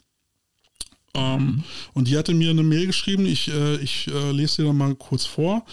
[1.14, 1.64] Ähm, mhm.
[1.94, 4.96] Und die hatte mir eine Mail geschrieben, ich, äh, ich äh, lese dir da mal
[4.96, 5.66] kurz vor.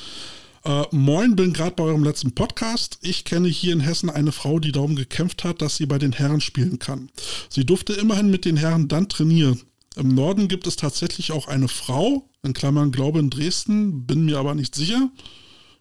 [0.65, 2.99] Äh, Moin, bin gerade bei eurem letzten Podcast.
[3.03, 6.13] Ich kenne hier in Hessen eine Frau, die darum gekämpft hat, dass sie bei den
[6.13, 7.11] Herren spielen kann.
[7.49, 9.61] Sie durfte immerhin mit den Herren dann trainieren.
[9.99, 14.39] Im Norden gibt es tatsächlich auch eine Frau, in Klammern glaube in Dresden, bin mir
[14.39, 15.11] aber nicht sicher.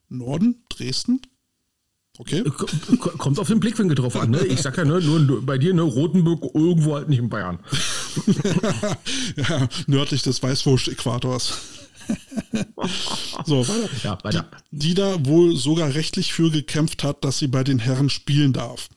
[0.09, 1.21] Norden, Dresden?
[2.17, 2.43] Okay.
[3.19, 4.43] Kommt auf den Blickwinkel drauf an, ne?
[4.47, 7.59] Ich sag ja, ne, nur bei dir, ne, Rotenburg, irgendwo halt nicht in Bayern.
[9.35, 11.53] ja, nördlich des Weißwurst-Äquators.
[13.45, 13.89] so, weiter.
[14.03, 14.49] Ja, weiter.
[14.71, 18.51] Die, die da wohl sogar rechtlich für gekämpft hat, dass sie bei den Herren spielen
[18.51, 18.89] darf.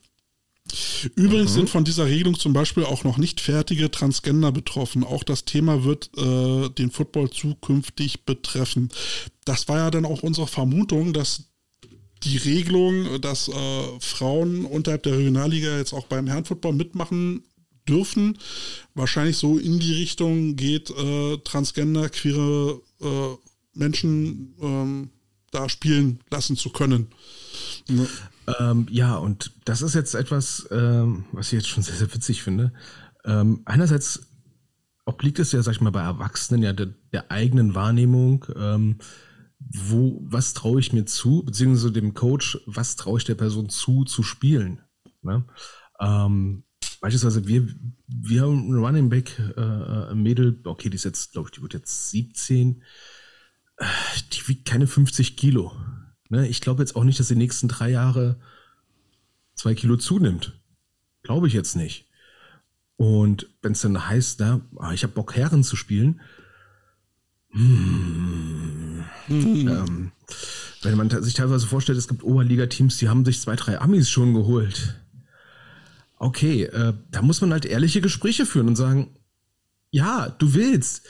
[1.15, 1.55] Übrigens mhm.
[1.55, 5.05] sind von dieser Regelung zum Beispiel auch noch nicht fertige Transgender betroffen.
[5.05, 8.91] Auch das Thema wird äh, den Football zukünftig betreffen.
[9.45, 11.45] Das war ja dann auch unsere Vermutung, dass
[12.23, 13.53] die Regelung, dass äh,
[14.01, 17.45] Frauen unterhalb der Regionalliga jetzt auch beim Herrenfootball mitmachen
[17.89, 18.39] dürfen,
[18.95, 23.37] wahrscheinlich so in die Richtung geht, äh, Transgender, queere äh,
[23.75, 25.11] Menschen ähm,
[25.51, 27.09] da spielen lassen zu können.
[27.89, 28.07] Ne?
[28.59, 32.43] Ähm, ja, und das ist jetzt etwas, ähm, was ich jetzt schon sehr, sehr witzig
[32.43, 32.73] finde.
[33.25, 34.31] Ähm, einerseits
[35.05, 38.99] obliegt es ja, sag ich mal, bei Erwachsenen ja der, der eigenen Wahrnehmung, ähm,
[39.59, 44.05] wo, was traue ich mir zu, beziehungsweise dem Coach, was traue ich der Person zu,
[44.05, 44.81] zu spielen.
[45.23, 45.45] Ne?
[46.01, 46.65] Ähm,
[47.01, 47.69] beispielsweise, wir,
[48.07, 51.53] wir haben einen Running Back, äh, äh ein Mädel, okay, die ist jetzt, glaube ich,
[51.53, 52.83] die wird jetzt 17,
[53.77, 53.85] äh,
[54.33, 55.73] die wiegt keine 50 Kilo.
[56.31, 58.41] Ne, ich glaube jetzt auch nicht, dass die nächsten drei Jahre
[59.55, 60.59] zwei Kilo zunimmt.
[61.23, 62.09] Glaube ich jetzt nicht.
[62.97, 66.21] Und wenn es dann heißt, ah, ich habe Bock, Herren zu spielen,
[67.53, 69.69] hm, hm.
[69.69, 70.13] Ähm,
[70.83, 74.35] wenn man sich teilweise vorstellt, es gibt Oberliga-Teams, die haben sich zwei, drei Amis schon
[74.35, 75.01] geholt.
[76.17, 79.17] Okay, äh, da muss man halt ehrliche Gespräche führen und sagen,
[79.91, 81.03] Ja, du willst.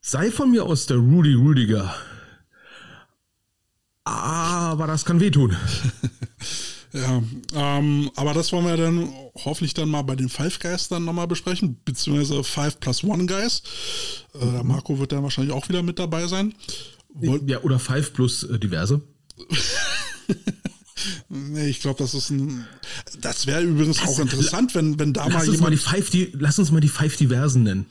[0.00, 1.94] Sei von mir aus der Rudy Rudiger.
[4.10, 5.56] Aber das kann wehtun.
[6.92, 7.22] Ja,
[7.54, 9.12] ähm, aber das wollen wir dann
[9.44, 13.62] hoffentlich dann mal bei den Five Guys dann nochmal besprechen, beziehungsweise Five plus One Guys.
[14.34, 16.52] Äh, Marco wird dann wahrscheinlich auch wieder mit dabei sein.
[17.10, 19.02] Woll ja, oder Five plus äh, diverse.
[21.28, 22.66] nee, ich glaube, das ist ein.
[23.20, 25.62] Das wäre übrigens auch interessant, wenn, wenn da lass mal uns jemand.
[25.62, 27.86] Mal die Five, die, lass uns mal die Five Diversen nennen.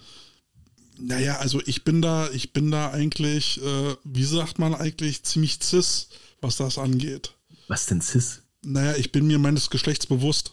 [1.01, 5.59] Naja, also ich bin da, ich bin da eigentlich, äh, wie sagt man eigentlich, ziemlich
[5.61, 6.09] cis,
[6.41, 7.33] was das angeht.
[7.67, 8.41] Was denn cis?
[8.63, 10.51] Naja, ich bin mir meines Geschlechts bewusst.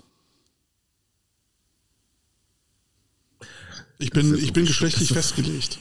[3.98, 5.78] Ich bin, ich bin geschlechtlich festgelegt.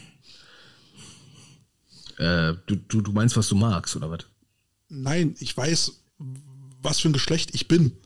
[2.18, 4.26] Äh, du, du, du meinst, was du magst, oder was?
[4.90, 5.92] Nein, ich weiß,
[6.82, 7.98] was für ein Geschlecht ich bin.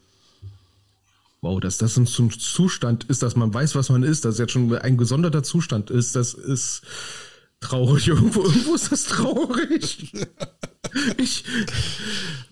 [1.42, 4.74] Wow, dass das ein Zustand ist, dass man weiß, was man ist, dass jetzt schon
[4.76, 6.82] ein gesonderter Zustand ist, das ist
[7.62, 8.08] traurig.
[8.10, 10.12] Irgendwo, irgendwo ist das traurig.
[11.18, 11.46] ich,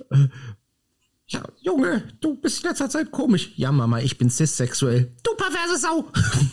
[0.09, 0.27] äh,
[1.29, 3.51] ja, Junge, du bist in letzter Zeit komisch.
[3.57, 5.11] Ja, Mama, ich bin cissexuell.
[5.23, 6.05] Du perverse Sau.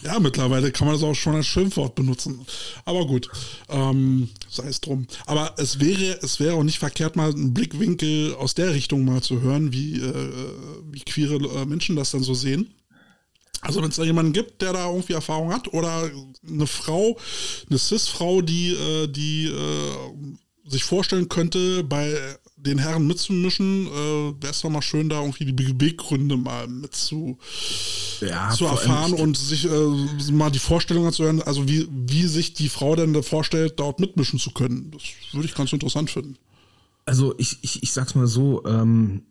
[0.03, 2.45] Ja, mittlerweile kann man das auch schon als Schimpfwort benutzen.
[2.85, 3.31] Aber gut,
[3.69, 5.07] ähm, sei es drum.
[5.27, 9.23] Aber es wäre, es wäre auch nicht verkehrt, mal einen Blickwinkel aus der Richtung mal
[9.23, 10.53] zu hören, wie, äh,
[10.91, 12.75] wie queere äh, Menschen das dann so sehen.
[13.61, 16.11] Also wenn es da jemanden gibt, der da irgendwie Erfahrung hat oder
[16.47, 17.17] eine Frau,
[17.71, 24.51] eine Cis-Frau, die, äh, die äh, sich vorstellen könnte, bei den Herren mitzumischen, äh, wäre
[24.51, 27.39] es doch mal schön, da irgendwie die Beweggründe mal mit zu,
[28.21, 32.55] Ja, zu erfahren und sich äh, mal die Vorstellung zu hören, also wie, wie sich
[32.55, 34.91] die Frau denn da vorstellt, dort mitmischen zu können.
[34.93, 35.03] Das
[35.33, 36.37] würde ich ganz interessant finden.
[37.07, 39.23] Also ich, ich, ich sag's mal so, ähm,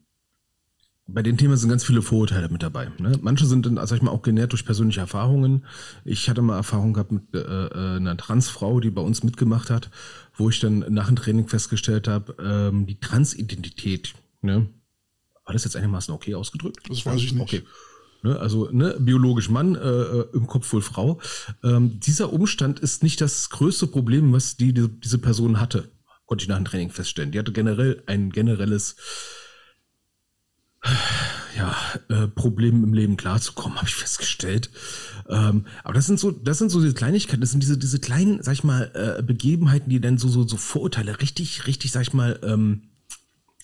[1.08, 2.89] bei den Themen sind ganz viele Vorurteile mit dabei.
[2.97, 3.20] Ne?
[3.22, 5.66] Manche sind dann, sag ich mal, auch genährt durch persönliche Erfahrungen.
[6.06, 9.89] Ich hatte mal Erfahrung gehabt mit äh, äh, einer Transfrau, die bei uns mitgemacht hat,
[10.36, 14.70] wo ich dann nach dem Training festgestellt habe, ähm, die Transidentität, ne?
[15.45, 16.89] War das jetzt einigermaßen okay ausgedrückt?
[16.89, 17.41] Das weiß ich nicht.
[17.41, 17.64] Okay.
[18.24, 21.20] Ne, also ne, biologisch Mann, äh, äh, im Kopf wohl Frau.
[21.62, 25.91] Ähm, dieser Umstand ist nicht das größte Problem, was die, die, diese Person hatte,
[26.26, 27.32] konnte ich nach dem Training feststellen.
[27.32, 28.95] Die hatte generell ein generelles
[31.58, 31.76] ja,
[32.10, 34.70] äh, Problem im Leben klarzukommen, habe ich festgestellt.
[35.30, 38.42] Ähm, aber das sind so, das sind so diese Kleinigkeiten, das sind diese, diese kleinen,
[38.44, 42.14] sag ich mal, äh, Begebenheiten, die dann so, so, so Vorurteile richtig, richtig, sag ich
[42.14, 42.90] mal, ähm,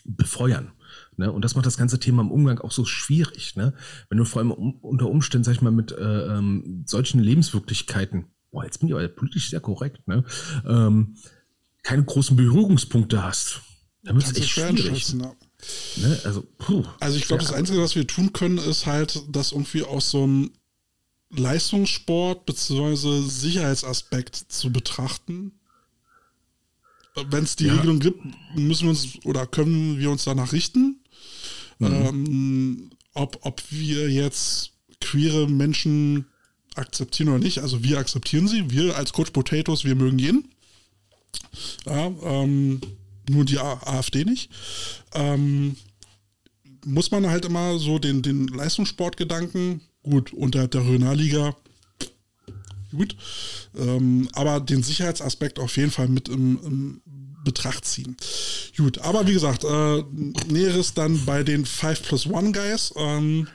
[0.05, 0.71] befeuern.
[1.17, 1.31] Ne?
[1.31, 3.55] Und das macht das ganze Thema im Umgang auch so schwierig.
[3.55, 3.73] Ne?
[4.07, 8.27] Wenn du vor allem um, unter Umständen, sag ich mal, mit äh, ähm, solchen Lebenswirklichkeiten,
[8.51, 10.23] boah, jetzt bin ich aber politisch sehr korrekt, ne?
[10.65, 11.17] ähm,
[11.83, 13.61] keine großen Berührungspunkte hast.
[14.03, 15.15] Dann wird es echt schwierig.
[15.97, 16.19] Ne?
[16.23, 16.83] Also, puh.
[16.99, 20.23] Also ich glaube, das Einzige, was wir tun können, ist halt, das irgendwie aus so
[20.23, 20.51] einem
[21.31, 23.21] Leistungssport bzw.
[23.27, 25.51] Sicherheitsaspekt zu betrachten.
[27.29, 27.75] Wenn es die Ja.
[27.75, 28.23] Regelung gibt,
[28.55, 31.03] müssen wir uns oder können wir uns danach richten.
[31.81, 36.25] Ähm, ob, ob wir jetzt queere Menschen
[36.75, 37.59] akzeptieren oder nicht.
[37.59, 38.69] Also wir akzeptieren sie.
[38.69, 40.49] Wir als Coach Potatoes, wir mögen jeden.
[41.85, 42.81] Ja, ähm,
[43.29, 44.49] nur die AfD nicht.
[45.13, 45.75] Ähm,
[46.85, 51.55] muss man halt immer so den, den Leistungssportgedanken, gut, unterhalb der Regionalliga,
[52.91, 53.15] gut,
[53.77, 57.01] ähm, aber den Sicherheitsaspekt auf jeden Fall mit im, im
[57.43, 58.15] Betracht ziehen.
[58.77, 60.03] Gut, aber wie gesagt, äh,
[60.51, 62.93] Näheres dann bei den 5 plus 1 Guys.
[62.97, 63.47] Ähm,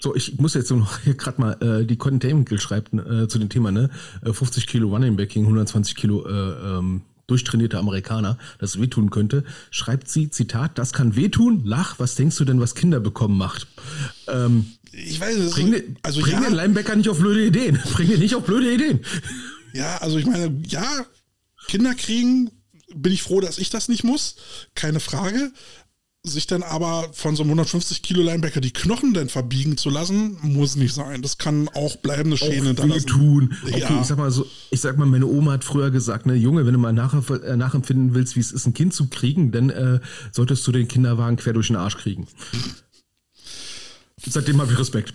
[0.00, 3.38] So, ich muss jetzt noch hier gerade mal, äh, die Content Damon schreibt äh, zu
[3.38, 3.90] dem Thema, ne?
[4.24, 7.02] Äh, 50 Kilo Running Backing, 120 Kilo äh, ähm,
[7.32, 9.42] durchtrainierte Amerikaner, das wehtun könnte.
[9.70, 13.66] Schreibt sie, Zitat, das kann wehtun, lach, was denkst du denn, was Kinder bekommen macht?
[14.28, 17.80] Ähm, ich weiß es bring den, also bring ja, den Linebacker nicht auf blöde Ideen.
[17.94, 19.00] Bring den nicht auf blöde Ideen.
[19.72, 21.06] Ja, also ich meine, ja,
[21.68, 22.50] Kinder kriegen,
[22.94, 24.36] bin ich froh, dass ich das nicht muss,
[24.74, 25.52] keine Frage.
[26.24, 30.38] Sich dann aber von so einem 150 Kilo Linebacker die Knochen dann verbiegen zu lassen,
[30.42, 31.20] muss nicht sein.
[31.20, 33.00] Das kann auch bleibende Schäden hinterlassen.
[33.08, 33.56] wehtun.
[33.64, 34.00] Okay, Ja.
[34.00, 36.74] ich sag mal so, ich sag mal, meine Oma hat früher gesagt, ne, Junge, wenn
[36.74, 39.98] du mal nach, äh, nachempfinden willst, wie es ist, ein Kind zu kriegen, dann äh,
[40.30, 42.28] solltest du den Kinderwagen quer durch den Arsch kriegen.
[44.24, 45.14] Seitdem habe ich Respekt.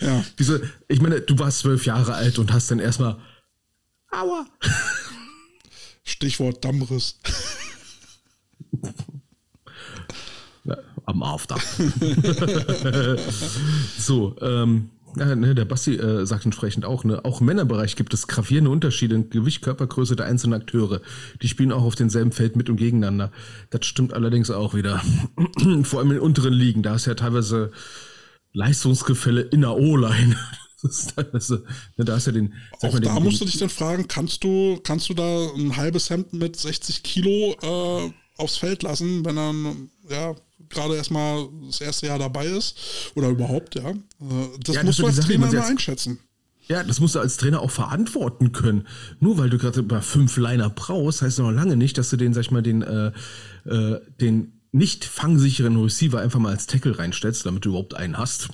[0.00, 3.16] Ja, Diese, ich meine, du warst zwölf Jahre alt und hast dann erstmal
[4.10, 4.44] Aua.
[6.02, 7.20] Stichwort Dammriss.
[11.06, 11.56] Am After.
[13.98, 18.14] so, ähm, ja, ne, der Basti äh, sagt entsprechend auch, ne, auch im Männerbereich gibt
[18.14, 21.00] es gravierende Unterschiede in Gewicht, Körpergröße der einzelnen Akteure.
[21.42, 23.30] Die spielen auch auf demselben Feld mit und gegeneinander.
[23.70, 25.02] Das stimmt allerdings auch wieder.
[25.82, 27.70] Vor allem in unteren Ligen, da ist ja teilweise
[28.52, 30.36] Leistungsgefälle in der O-Line.
[30.84, 31.50] Das, das,
[31.96, 32.52] da ist ja den.
[32.82, 35.78] Auch mal, da den, musst du dich dann fragen, kannst du, kannst du da ein
[35.78, 39.54] halbes Hemd mit 60 Kilo äh, aufs Feld lassen, wenn er
[40.08, 40.34] ja,
[40.68, 42.76] gerade erstmal das erste Jahr dabei ist
[43.14, 43.90] oder überhaupt, ja.
[43.90, 43.94] Äh,
[44.62, 46.18] das Ja, du ist als Sache, Trainer man immer einschätzen.
[46.66, 48.86] Ja, das musst du als Trainer auch verantworten können.
[49.20, 52.16] Nur weil du gerade bei fünf Liner brauchst, heißt das noch lange nicht, dass du
[52.16, 53.12] den, sag ich mal, den, äh,
[53.66, 58.48] äh, den nicht fangsicheren Receiver einfach mal als Tackle reinstellst, damit du überhaupt einen hast.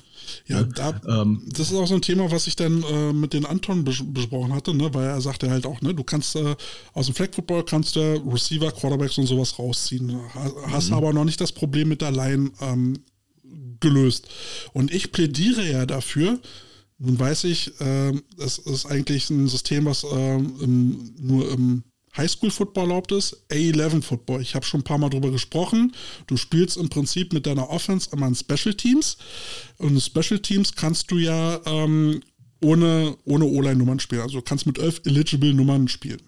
[0.47, 3.45] Ja, da, Ähm, das ist auch so ein Thema, was ich dann äh, mit den
[3.45, 4.93] Anton bes besprochen hatte, ne?
[4.93, 6.55] weil er sagte halt auch, ne, du kannst äh,
[6.93, 10.19] aus dem Flag Football kannst du Receiver, Quarterbacks und sowas rausziehen.
[10.33, 12.99] Ha hast aber noch nicht das Problem mit der Line ähm,
[13.79, 14.27] gelöst.
[14.73, 16.39] Und ich plädiere ja dafür,
[16.97, 21.83] nun weiß ich, ähm, es ist eigentlich ein System, was ähm, im, nur im
[22.17, 24.41] Highschool-Football erlaubt ist, A11-Football.
[24.41, 25.93] Ich habe schon ein paar Mal drüber gesprochen.
[26.27, 29.17] Du spielst im Prinzip mit deiner Offense immer in Special Teams.
[29.77, 32.21] Und in Special Teams kannst du ja ähm,
[32.61, 34.21] ohne, ohne O-Line-Nummern spielen.
[34.21, 36.21] Also du kannst mit elf eligible Nummern spielen.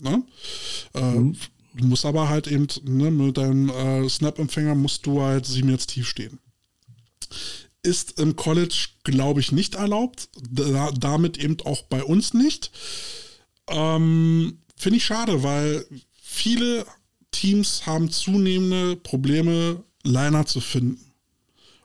[0.00, 0.22] Ne?
[0.94, 1.32] Äh,
[1.78, 5.90] Du musst aber halt eben ne, mit deinem äh, Snap-Empfänger musst du halt sieben jetzt
[5.90, 6.40] tief stehen
[7.86, 10.28] ist im College, glaube ich, nicht erlaubt.
[10.50, 12.70] Da, damit eben auch bei uns nicht.
[13.68, 15.84] Ähm, Finde ich schade, weil
[16.20, 16.86] viele
[17.30, 21.00] Teams haben zunehmende Probleme, Liner zu finden.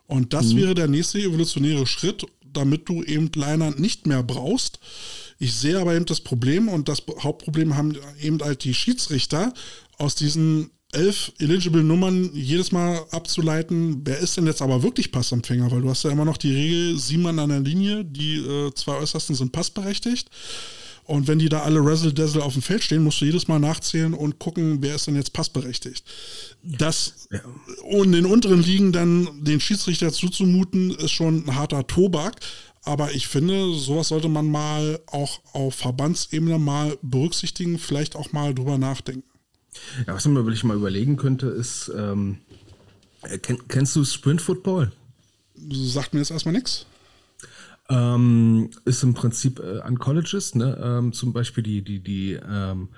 [0.06, 4.78] Und das wäre der nächste evolutionäre Schritt, damit du eben Liner nicht mehr brauchst.
[5.38, 9.52] Ich sehe aber eben das Problem und das Hauptproblem haben eben halt die Schiedsrichter
[9.98, 15.70] aus diesen elf eligible Nummern jedes Mal abzuleiten, wer ist denn jetzt aber wirklich Passempfänger,
[15.70, 18.72] weil du hast ja immer noch die Regel, sieben Mann an der Linie, die äh,
[18.74, 20.28] zwei Äußersten sind passberechtigt.
[21.04, 23.58] Und wenn die da alle Razzle Dazzle auf dem Feld stehen, musst du jedes Mal
[23.58, 26.04] nachzählen und gucken, wer ist denn jetzt passberechtigt.
[26.62, 27.28] Das
[27.82, 32.36] und den unteren Ligen dann den Schiedsrichter zuzumuten, ist schon ein harter Tobak.
[32.84, 38.54] Aber ich finde, sowas sollte man mal auch auf Verbandsebene mal berücksichtigen, vielleicht auch mal
[38.54, 39.28] drüber nachdenken.
[40.06, 42.38] ja, was man wirklich mal überlegen könnte, ist, ähm,
[43.22, 44.90] äh, kenn, kennst du Sprint Football?
[45.70, 46.86] Sagt mir jetzt erstmal nichts.
[47.92, 50.78] Ähm, ist im Prinzip äh, an Colleges, ne?
[50.82, 52.88] Ähm, zum Beispiel die, die, die, ähm,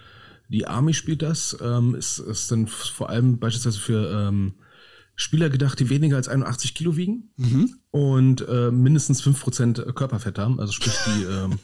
[0.48, 4.54] die Army spielt das, ähm, ist, ist dann vor allem beispielsweise für ähm,
[5.16, 7.30] Spieler gedacht, die weniger als 81 Kilo wiegen
[7.92, 10.58] und äh, mindestens 5% Körperfett haben.
[10.58, 11.58] Also sprich die, ähm,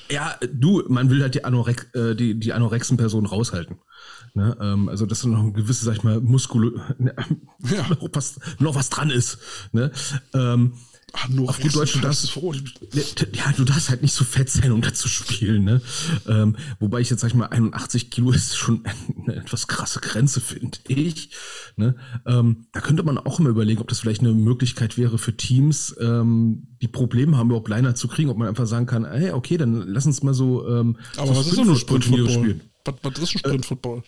[0.10, 3.78] ja, du, man will halt die, Anorek äh, die, die anorexen-Person raushalten.
[4.34, 4.54] Ne?
[4.60, 7.88] Ähm, also dass da noch ein gewisses, sag ich mal, Muskulö Ja.
[7.88, 9.38] noch, was, noch was dran ist.
[9.72, 9.90] Ne?
[10.34, 10.74] Ähm,
[11.12, 14.72] Ach, nur auf gut Deutsch, du darfst, ja, du darfst halt nicht so fett sein,
[14.72, 15.80] um da zu spielen, ne?
[16.28, 18.84] Ähm, wobei ich jetzt, sag ich mal, 81 Kilo ist schon
[19.26, 21.30] eine etwas krasse Grenze, finde ich.
[21.76, 21.96] Ne?
[22.26, 25.96] Ähm, da könnte man auch immer überlegen, ob das vielleicht eine Möglichkeit wäre für Teams,
[26.00, 29.56] ähm, die Probleme haben, überhaupt Liner zu kriegen, ob man einfach sagen kann, hey, okay,
[29.56, 30.66] dann lass uns mal so.
[30.68, 32.60] Ähm, Aber so was ist denn nur Sprint-Football?
[32.84, 34.02] Was, was ist ein Sprint-Football?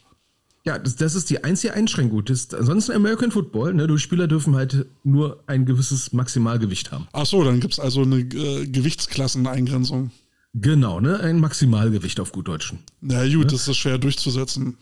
[0.64, 2.24] Ja, das, das ist die einzige Einschränkung.
[2.24, 3.86] Das ist ansonsten American Football, ne?
[3.86, 7.08] Die Spieler dürfen halt nur ein gewisses Maximalgewicht haben.
[7.12, 10.12] Ach so, dann gibt es also eine äh, Gewichtsklasseneingrenzung.
[10.54, 11.18] Genau, ne?
[11.18, 12.78] Ein Maximalgewicht auf gut Deutschen.
[13.00, 14.76] Na gut, das ist schwer durchzusetzen.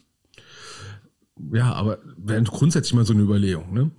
[1.52, 3.90] Ja, aber wäre grundsätzlich mal so eine Überlegung, ne?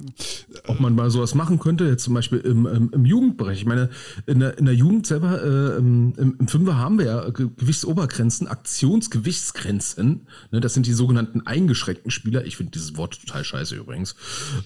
[0.68, 3.60] Ob man mal sowas machen könnte, jetzt zum Beispiel im, im, im Jugendbereich.
[3.60, 3.90] Ich meine,
[4.26, 8.48] in der, in der Jugend selber, äh, im, im Fünfer haben wir ja Ge- Gewichtsobergrenzen,
[8.48, 10.28] Aktionsgewichtsgrenzen.
[10.52, 10.62] Ne?
[10.62, 12.46] Das sind die sogenannten eingeschränkten Spieler.
[12.46, 14.16] Ich finde dieses Wort total scheiße übrigens.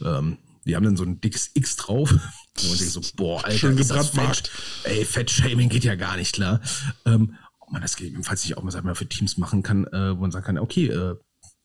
[0.03, 2.11] Ähm, die haben dann so ein dickes X drauf.
[2.11, 2.19] Und
[2.67, 4.09] man denkt so, boah, Alter, Schön ist das.
[4.09, 4.51] Fett.
[4.83, 6.61] Ey, Fettshaming geht ja gar nicht klar.
[7.05, 10.15] Ähm, ob man das gegebenenfalls nicht auch mal, sag mal für Teams machen kann, äh,
[10.15, 11.15] wo man sagen kann, okay, äh,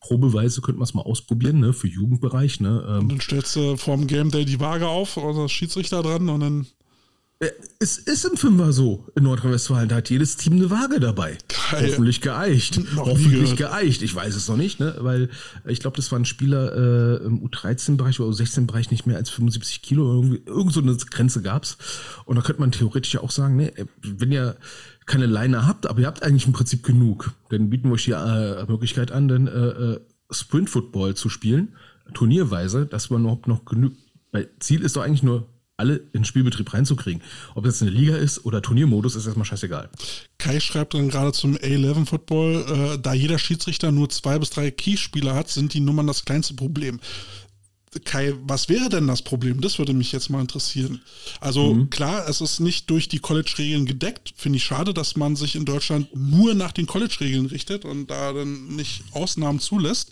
[0.01, 2.83] probeweise könnte man es mal ausprobieren, ne, für Jugendbereich, ne.
[2.87, 6.67] Ähm, Dann stellst du vorm Game Day die Waage auf oder Schiedsrichter dran und dann.
[7.41, 11.39] Äh, es ist im Fünfer so in Nordrhein-Westfalen, da hat jedes Team eine Waage dabei.
[11.71, 11.89] Geil.
[11.89, 12.79] Hoffentlich geeicht.
[12.93, 14.03] Noch Hoffentlich geeicht.
[14.03, 15.29] Ich weiß es noch nicht, ne, weil
[15.65, 20.13] ich glaube, das waren Spieler äh, im U13-Bereich oder U16-Bereich nicht mehr als 75 Kilo.
[20.13, 21.79] Irgendwie, irgend so eine Grenze gab's.
[22.25, 23.73] Und da könnte man theoretisch ja auch sagen, ne,
[24.03, 24.55] wenn ihr
[25.07, 28.11] keine Leine habt, aber ihr habt eigentlich im Prinzip genug, dann bieten wir euch die
[28.11, 29.99] äh, Möglichkeit an, dann äh, äh,
[30.29, 31.75] Sprint-Football zu spielen,
[32.13, 33.93] turnierweise, dass man überhaupt noch genug,
[34.31, 35.47] weil Ziel ist doch eigentlich nur,
[35.77, 37.23] alle in den Spielbetrieb reinzukriegen.
[37.55, 39.89] Ob das eine Liga ist oder Turniermodus, ist erstmal scheißegal.
[40.37, 42.65] Kai schreibt dann gerade zum A11 Football,
[42.95, 46.53] äh, da jeder Schiedsrichter nur zwei bis drei Keyspieler hat, sind die Nummern das kleinste
[46.53, 46.99] Problem.
[48.05, 49.59] Kai, was wäre denn das Problem?
[49.59, 51.01] Das würde mich jetzt mal interessieren.
[51.41, 54.33] Also klar, es ist nicht durch die College-Regeln gedeckt.
[54.37, 58.31] Finde ich schade, dass man sich in Deutschland nur nach den College-Regeln richtet und da
[58.31, 60.11] dann nicht Ausnahmen zulässt.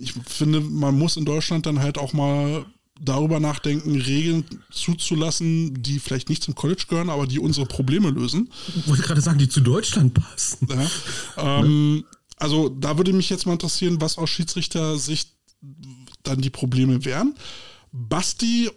[0.00, 2.64] Ich finde, man muss in Deutschland dann halt auch mal
[3.00, 8.50] darüber nachdenken, Regeln zuzulassen, die vielleicht nicht zum College gehören, aber die unsere Probleme lösen.
[8.76, 10.68] Ich wollte gerade sagen, die zu Deutschland passen.
[10.70, 11.60] Ja.
[11.60, 12.04] Ähm,
[12.36, 15.30] also da würde mich jetzt mal interessieren, was aus Schiedsrichter-Sicht
[16.22, 17.34] dann die Probleme wären.
[17.92, 18.70] Basti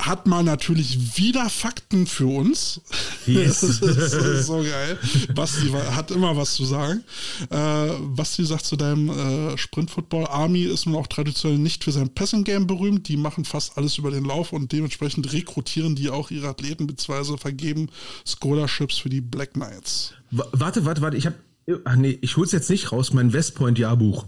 [0.00, 2.80] hat mal natürlich wieder Fakten für uns.
[3.26, 3.60] Yes.
[3.80, 4.98] das, ist, so geil.
[5.34, 7.04] Basti hat immer was zu sagen.
[7.50, 12.12] Äh, Basti sagt zu deinem äh, Sprint-Football, Army ist nun auch traditionell nicht für sein
[12.12, 13.08] Passing-Game berühmt.
[13.08, 17.36] Die machen fast alles über den Lauf und dementsprechend rekrutieren die auch ihre Athleten bzw.
[17.36, 17.88] vergeben
[18.26, 20.14] Scholarships für die Black Knights.
[20.30, 21.16] W warte, warte, warte.
[21.16, 21.36] Ich habe,
[21.84, 23.12] ach nee, ich hol's jetzt nicht raus.
[23.12, 24.26] Mein West Point Jahrbuch.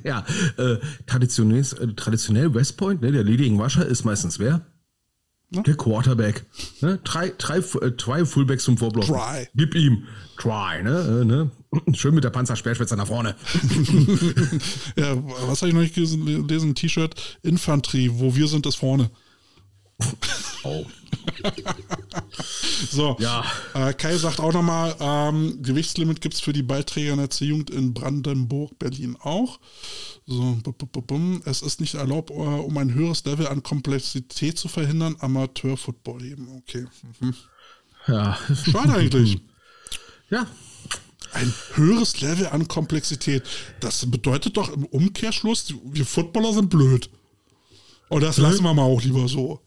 [0.04, 0.24] Ja,
[0.56, 4.66] äh, traditionell, äh, traditionell West Point, ne, der Leading Rusher ist meistens wer?
[5.52, 5.62] Ja.
[5.62, 6.46] Der Quarterback.
[6.80, 7.00] Ne?
[7.02, 9.06] Drei, drei, äh, drei Fullbacks zum Vorblock.
[9.06, 9.48] Try.
[9.54, 10.04] Gib ihm.
[10.36, 11.20] Try, ne?
[11.22, 11.50] Äh, ne?
[11.92, 13.34] Schön mit der Panzersperrspitze nach vorne.
[14.96, 15.16] ja,
[15.48, 16.74] was habe ich noch nicht gelesen?
[16.74, 19.10] T-Shirt Infanterie, wo wir sind, ist vorne.
[20.62, 20.84] Oh.
[22.90, 23.44] so, Ja.
[23.74, 27.70] äh, Kai sagt auch nochmal, ähm, Gewichtslimit gibt es für die Beiträger in der C-Jugend
[27.70, 29.58] in Brandenburg, Berlin auch.
[30.26, 30.58] So,
[31.44, 36.48] es ist nicht erlaubt, äh, um ein höheres Level an Komplexität zu verhindern, Amateur-Football eben.
[36.58, 36.86] Okay.
[37.20, 37.34] Mhm.
[38.06, 38.38] Ja.
[38.70, 39.40] Schade eigentlich.
[40.30, 40.46] Ja.
[41.32, 43.42] Ein höheres Level an Komplexität.
[43.80, 47.10] Das bedeutet doch im Umkehrschluss, wir Footballer sind blöd.
[48.08, 49.60] Und das lassen wir mal auch lieber so.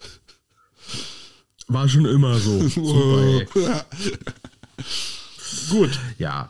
[1.67, 2.67] War schon immer so.
[2.67, 3.85] Super.
[5.69, 5.99] Gut.
[6.17, 6.49] Ja.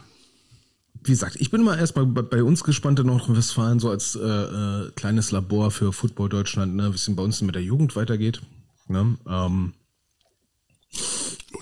[1.03, 4.91] Wie gesagt, ich bin mal erstmal bei, uns gespannt in Nordrhein-Westfalen, so als äh, äh,
[4.95, 8.41] kleines Labor für Football Deutschland, ne, wie es denn bei uns mit der Jugend weitergeht.
[8.87, 9.17] Ne?
[9.27, 9.73] Ähm,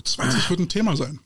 [0.04, 1.18] 20 wird ein Thema sein.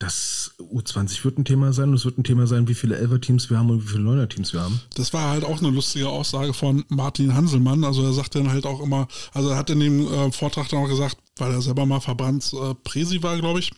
[0.00, 3.50] Das U20 wird ein Thema sein und es wird ein Thema sein, wie viele Elfer-Teams
[3.50, 4.80] wir haben und wie viele Neuner-Teams wir haben.
[4.96, 7.84] Das war halt auch eine lustige Aussage von Martin Hanselmann.
[7.84, 10.82] Also er sagt dann halt auch immer, also er hat in dem äh, Vortrag dann
[10.82, 13.72] auch gesagt, weil er selber mal Verbandspräsi äh, Präsi war, glaube ich.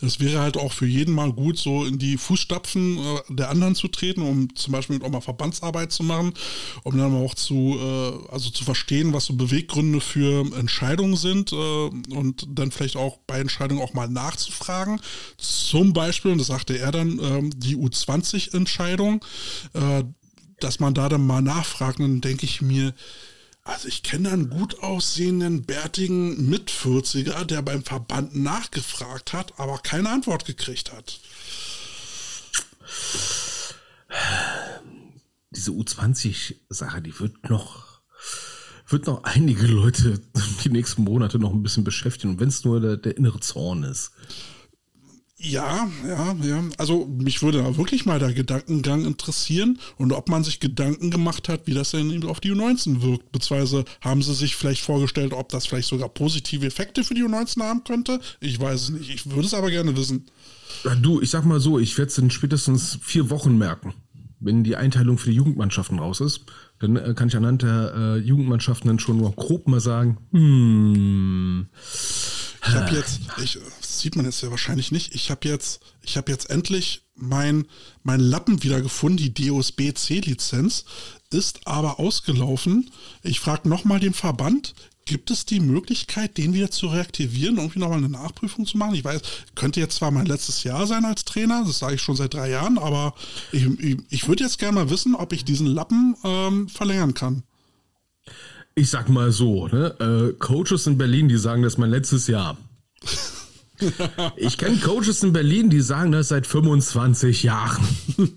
[0.00, 3.74] Es wäre halt auch für jeden mal gut, so in die Fußstapfen äh, der anderen
[3.74, 6.34] zu treten, um zum Beispiel auch mal Verbandsarbeit zu machen,
[6.82, 11.56] um dann auch zu, äh, also zu verstehen, was so Beweggründe für Entscheidungen sind äh,
[11.56, 15.00] und dann vielleicht auch bei Entscheidungen auch mal nachzufragen.
[15.36, 19.24] Zum Beispiel, und das sagte er dann, ähm, die U20-Entscheidung,
[19.74, 20.04] äh,
[20.60, 22.94] dass man da dann mal nachfragt, dann denke ich mir,
[23.64, 30.10] also ich kenne einen gut aussehenden, bärtigen Mit-40er, der beim Verband nachgefragt hat, aber keine
[30.10, 31.20] Antwort gekriegt hat.
[35.50, 38.00] Diese U20-Sache, die wird noch,
[38.88, 40.20] wird noch einige Leute
[40.64, 42.34] die nächsten Monate noch ein bisschen beschäftigen.
[42.34, 44.12] Und wenn es nur der, der innere Zorn ist.
[45.44, 46.62] Ja, ja, ja.
[46.78, 51.48] Also mich würde da wirklich mal der Gedankengang interessieren und ob man sich Gedanken gemacht
[51.48, 53.32] hat, wie das denn auf die U19 wirkt.
[53.32, 57.60] Beziehungsweise haben sie sich vielleicht vorgestellt, ob das vielleicht sogar positive Effekte für die U19
[57.62, 58.20] haben könnte.
[58.38, 59.10] Ich weiß es nicht.
[59.10, 60.26] Ich würde es aber gerne wissen.
[60.84, 63.94] Ja, du, ich sag mal so, ich werde es in spätestens vier Wochen merken.
[64.38, 66.42] Wenn die Einteilung für die Jugendmannschaften raus ist,
[66.78, 71.66] dann äh, kann ich anhand der äh, Jugendmannschaften dann schon noch grob mal sagen, hm,
[72.64, 76.16] Ich habe jetzt, ich, das sieht man jetzt ja wahrscheinlich nicht, ich habe jetzt, ich
[76.16, 77.66] habe jetzt endlich mein,
[78.02, 80.84] mein Lappen wieder gefunden, die DOSB-C-Lizenz,
[81.30, 82.90] ist aber ausgelaufen.
[83.22, 84.74] Ich frage nochmal den Verband,
[85.04, 88.94] gibt es die Möglichkeit, den wieder zu reaktivieren, irgendwie nochmal eine Nachprüfung zu machen?
[88.94, 89.20] Ich weiß,
[89.54, 92.50] könnte jetzt zwar mein letztes Jahr sein als Trainer, das sage ich schon seit drei
[92.50, 93.14] Jahren, aber
[93.50, 97.42] ich, ich, ich würde jetzt gerne mal wissen, ob ich diesen Lappen ähm, verlängern kann.
[98.74, 102.56] ich sag mal so, ne, äh, Coaches in Berlin, die sagen das mein letztes Jahr.
[104.36, 107.86] Ich kenne Coaches in Berlin, die sagen das seit 25 Jahren.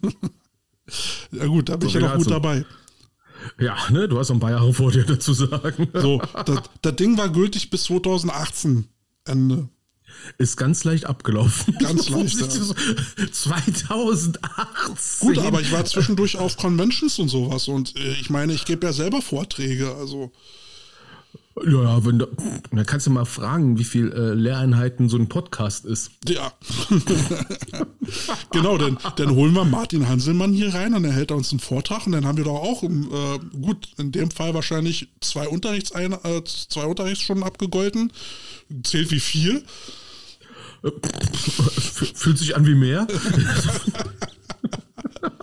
[1.32, 2.30] Ja gut, da bin So ich ja noch gut dazu.
[2.30, 2.64] dabei.
[3.60, 5.88] Ja, ne, du hast noch ein paar Jahre vor dir dazu sagen.
[5.94, 8.88] So, das, das Ding war gültig bis 2018
[9.26, 9.68] Ende.
[10.38, 11.76] Ist ganz leicht abgelaufen.
[11.80, 12.48] Ganz leicht, ja.
[13.32, 14.40] 2018.
[15.28, 18.86] Gut, aber ich war zwischendurch auf Conventions und sowas und äh, ich meine, ich gebe
[18.86, 20.32] ja selber Vorträge, also
[21.64, 22.28] Ja, ja, wenn da,
[22.72, 26.12] da kannst du mal fragen, wie viel äh, Lehreinheiten so ein Podcast ist.
[26.28, 26.52] ja.
[28.52, 32.06] genau, dann, dann holen wir Martin Hanselmann hier rein und er hält uns einen Vortrag
[32.06, 36.44] und dann haben wir doch auch, äh, gut, in dem Fall wahrscheinlich zwei, Unterrichtsein äh,
[36.44, 38.12] zwei Unterrichtsstunden abgegolten.
[38.84, 39.64] Zählt wie vier.
[40.84, 43.08] F fühlt sich an wie mehr.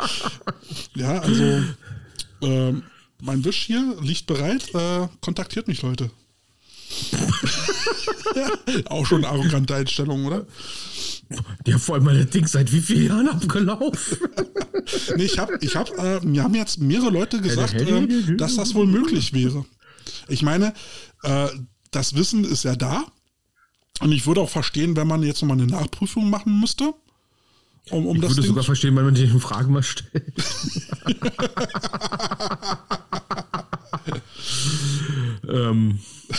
[0.95, 1.63] Ja, also
[2.43, 2.83] ähm,
[3.23, 4.75] mein Wisch hier liegt bereit.
[4.75, 6.11] Äh, kontaktiert mich, Leute.
[8.91, 10.47] Auch schon eine arrogante Einstellung, oder?
[11.67, 14.19] Ja, vor allem meine Ding seit wie vielen Jahren abgelaufen?
[15.17, 18.75] nee, ich habe, ich hab, äh, mir haben jetzt mehrere Leute gesagt, äh, dass das
[18.75, 19.65] wohl möglich wäre.
[20.29, 20.75] Ich meine,
[21.23, 21.49] äh,
[21.91, 23.05] das Wissen ist ja da.
[24.01, 26.93] Und ich würde auch verstehen, wenn man jetzt nochmal eine Nachprüfung machen müsste.
[27.91, 30.23] Um, um ich würde Ding sogar verstehen, wenn man die Fragen mal stellt.
[35.49, 35.99] ähm,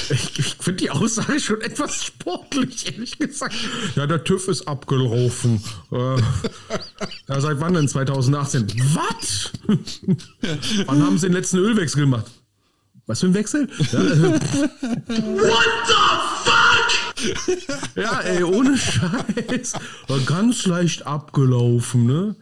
[0.09, 3.55] ich, ich finde die Aussage schon etwas sportlich, ehrlich gesagt.
[3.95, 5.61] Ja, der TÜV ist abgelaufen.
[5.91, 6.15] Äh,
[7.27, 7.89] ja, seit wann denn?
[7.89, 8.67] 2018.
[8.93, 9.51] Was?
[10.87, 12.31] wann haben sie den letzten Ölwechsel gemacht?
[13.05, 13.67] Was für ein Wechsel?
[13.91, 15.93] Ja, äh, What the
[16.45, 16.62] fuck?
[17.95, 19.73] Ja, ey, ohne Scheiß.
[20.07, 22.35] War ganz leicht abgelaufen, ne?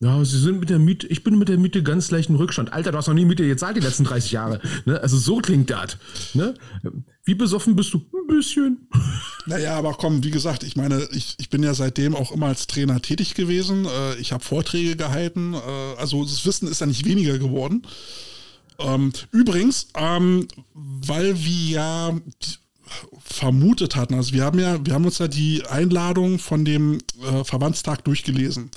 [0.00, 2.72] Ja, sie sind mit der Miete, ich bin mit der Miete ganz leicht im Rückstand.
[2.72, 4.60] Alter, du hast noch nie Miete gezahlt die letzten 30 Jahre.
[4.84, 5.00] Ne?
[5.00, 5.96] Also so klingt das.
[6.34, 6.54] Ne?
[7.24, 7.98] Wie besoffen bist du?
[7.98, 8.88] Ein bisschen.
[9.46, 12.68] Naja, aber komm, wie gesagt, ich meine, ich, ich bin ja seitdem auch immer als
[12.68, 13.86] Trainer tätig gewesen.
[13.86, 15.54] Äh, ich habe Vorträge gehalten.
[15.54, 17.82] Äh, also das Wissen ist ja nicht weniger geworden.
[18.78, 22.20] Ähm, übrigens, ähm, weil wir ja
[23.22, 24.14] vermutet hatten.
[24.14, 28.70] Also wir haben ja, wir haben uns ja die Einladung von dem äh, Verbandstag durchgelesen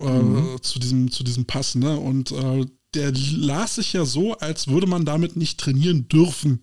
[0.00, 0.56] äh, mhm.
[0.62, 1.98] zu diesem zu diesem Pass, ne?
[1.98, 6.60] Und äh, der las sich ja so, als würde man damit nicht trainieren dürfen.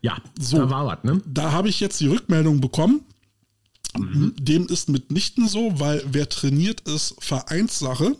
[0.00, 1.20] Ja, so da war was, ne?
[1.26, 3.02] Da habe ich jetzt die Rückmeldung bekommen.
[3.96, 4.34] Mhm.
[4.38, 8.16] Dem ist mitnichten so, weil wer trainiert, ist Vereinssache.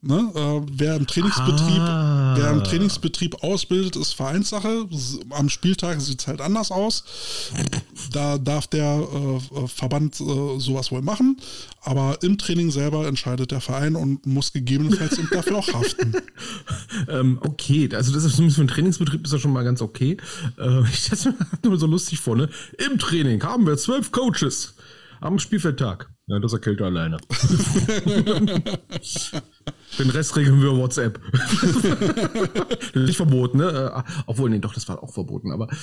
[0.00, 0.30] Ne?
[0.32, 2.34] Äh, wer, im Trainingsbetrieb, ah.
[2.36, 4.88] wer im Trainingsbetrieb ausbildet, ist Vereinssache.
[5.30, 7.02] Am Spieltag sieht es halt anders aus.
[8.12, 11.36] Da darf der äh, Verband äh, sowas wohl machen.
[11.82, 16.14] Aber im Training selber entscheidet der Verein und muss gegebenenfalls dafür auch haften.
[17.08, 20.16] ähm, okay, also das ist zumindest für einen Trainingsbetrieb ist ja schon mal ganz okay.
[20.58, 22.48] Äh, ich stelle mir nur so lustig vor, ne?
[22.88, 24.74] Im Training haben wir zwölf Coaches
[25.20, 26.08] am Spielfeldtag.
[26.28, 27.16] Ja, das erkältet alleine.
[29.98, 31.18] Den Rest regeln wir WhatsApp.
[32.94, 33.94] nicht verboten, ne?
[33.96, 35.68] Äh, obwohl, nee, doch, das war auch verboten, aber.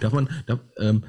[0.00, 1.02] darf man, darf, ähm,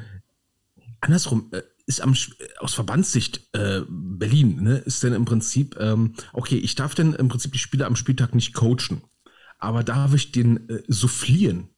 [1.00, 2.16] andersrum, äh, ist am,
[2.58, 7.28] aus Verbandssicht äh, Berlin, ne, ist denn im Prinzip, ähm, okay, ich darf denn im
[7.28, 9.04] Prinzip die Spieler am Spieltag nicht coachen,
[9.60, 11.70] aber darf ich den äh, soufflieren?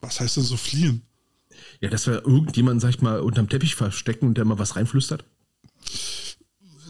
[0.00, 1.02] Was heißt denn soufflieren?
[1.80, 5.24] Ja, dass wir irgendjemanden, sag ich mal, unterm Teppich verstecken und der mal was reinflüstert?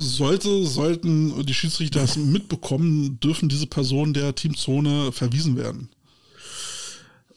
[0.03, 5.89] sollte, sollten die Schiedsrichter das mitbekommen, dürfen diese Personen der Teamzone verwiesen werden.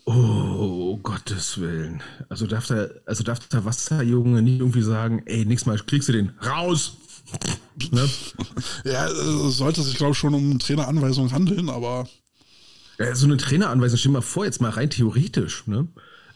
[0.06, 2.02] Oh, Gottes Willen.
[2.30, 6.14] Also darf der, also darf der Wasserjunge nicht irgendwie sagen, ey, nächstes Mal kriegst du
[6.14, 6.98] den raus.
[7.92, 8.08] ne?
[8.86, 9.10] Ja,
[9.50, 12.08] sollte sich, glaube ich, schon um eine Traineranweisung handeln, aber.
[13.00, 15.88] Ja, so eine Traineranweisung, stell dir mal vor, jetzt mal rein theoretisch, ne?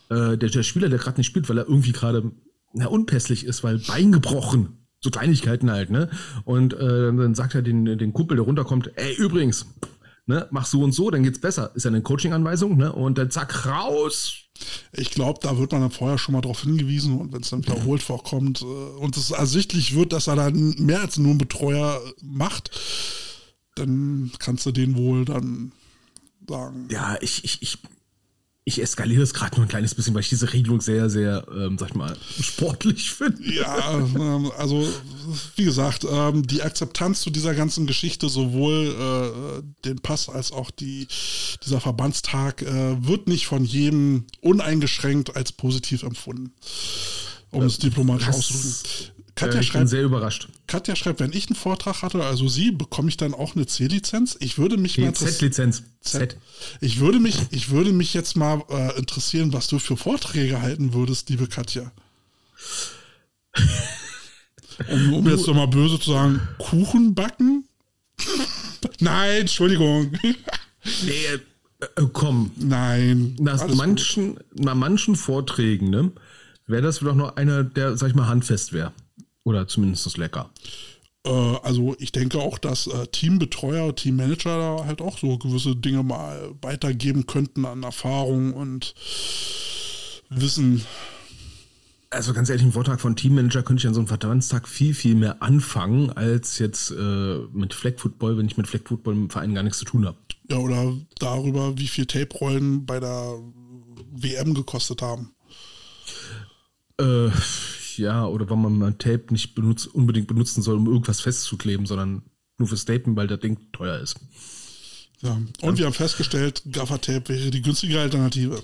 [0.10, 2.32] Äh, der, der Spieler, der gerade nicht spielt, weil er irgendwie gerade
[2.74, 6.10] unpässlich ist, weil Bein gebrochen so Kleinigkeiten halt, ne?
[6.46, 9.66] Und äh, dann sagt er den, den Kumpel, der runterkommt, ey, übrigens,
[10.26, 11.72] ne, mach so und so, dann geht's besser.
[11.76, 12.92] Ist ja eine Coaching-Anweisung, ne?
[12.92, 14.34] Und dann zack, raus.
[14.92, 17.64] Ich glaube, da wird man dann vorher schon mal darauf hingewiesen und wenn es dann
[17.64, 22.02] wiederholt vorkommt äh, und es ersichtlich wird, dass er dann mehr als nur einen Betreuer
[22.22, 22.72] macht,
[23.76, 25.72] dann kannst du den wohl dann
[26.48, 26.90] sagen.
[26.92, 27.78] Ja, ich, ich, ich
[28.70, 31.78] ich eskaliere es gerade nur ein kleines bisschen, weil ich diese Regelung sehr, sehr, ähm,
[31.78, 33.44] sag ich mal, sportlich finde.
[33.54, 34.88] Ja, ähm, also
[35.56, 40.72] wie gesagt, ähm, die Akzeptanz zu dieser ganzen Geschichte, sowohl äh, den Pass als auch
[40.72, 41.08] die,
[41.66, 46.54] dieser Verbandstag, äh, wird nicht von jedem uneingeschränkt als positiv empfunden.
[47.52, 49.19] Um es diplomatisch auszudrücken.
[49.40, 50.48] Katja äh, ich schreibt, bin sehr überrascht.
[50.68, 54.38] Katja schreibt, wenn ich einen Vortrag hatte, also sie, bekomme ich dann auch eine C-Lizenz?
[54.40, 55.84] Ich würde mich mal Z-Lizenz.
[56.02, 56.38] Z.
[56.82, 60.94] Ich würde mich, ich würde mich jetzt mal äh, interessieren, was du für Vorträge halten
[60.94, 61.92] würdest, liebe Katja.
[64.90, 67.68] um, um jetzt nochmal böse zu sagen, Kuchen backen?
[69.00, 70.12] Nein, Entschuldigung.
[71.04, 71.26] Nee,
[71.80, 72.52] äh, komm.
[72.58, 73.36] Nein.
[73.40, 76.12] Nach manchen, nach manchen Vorträgen, ne,
[76.68, 78.92] wäre das doch noch einer, der, sag ich mal, handfest wäre.
[79.44, 80.52] Oder zumindest lecker.
[81.26, 86.04] Äh, also ich denke auch, dass äh, Teambetreuer, Teammanager da halt auch so gewisse Dinge
[86.04, 88.94] mal weitergeben könnten an Erfahrung und
[90.30, 90.86] Wissen.
[92.12, 95.14] Also ganz ehrlich, im Vortrag von Teammanager könnte ich an so einem Verbandstag viel, viel
[95.14, 99.54] mehr anfangen, als jetzt äh, mit Flag Football, wenn ich mit Flag Football im Verein
[99.54, 100.18] gar nichts zu tun habe.
[100.50, 103.38] Ja, oder darüber, wie viel Tape-Rollen bei der
[104.12, 105.36] WM gekostet haben.
[107.00, 107.30] Äh,
[108.00, 112.24] ja, oder wenn man mal Tape nicht benutzt, unbedingt benutzen soll, um irgendwas festzukleben, sondern
[112.58, 114.16] nur für Stapen, weil das Ding teuer ist.
[115.22, 115.78] Ja, und ja.
[115.78, 118.64] wir haben festgestellt, Gaffer-Tape wäre die günstige Alternative.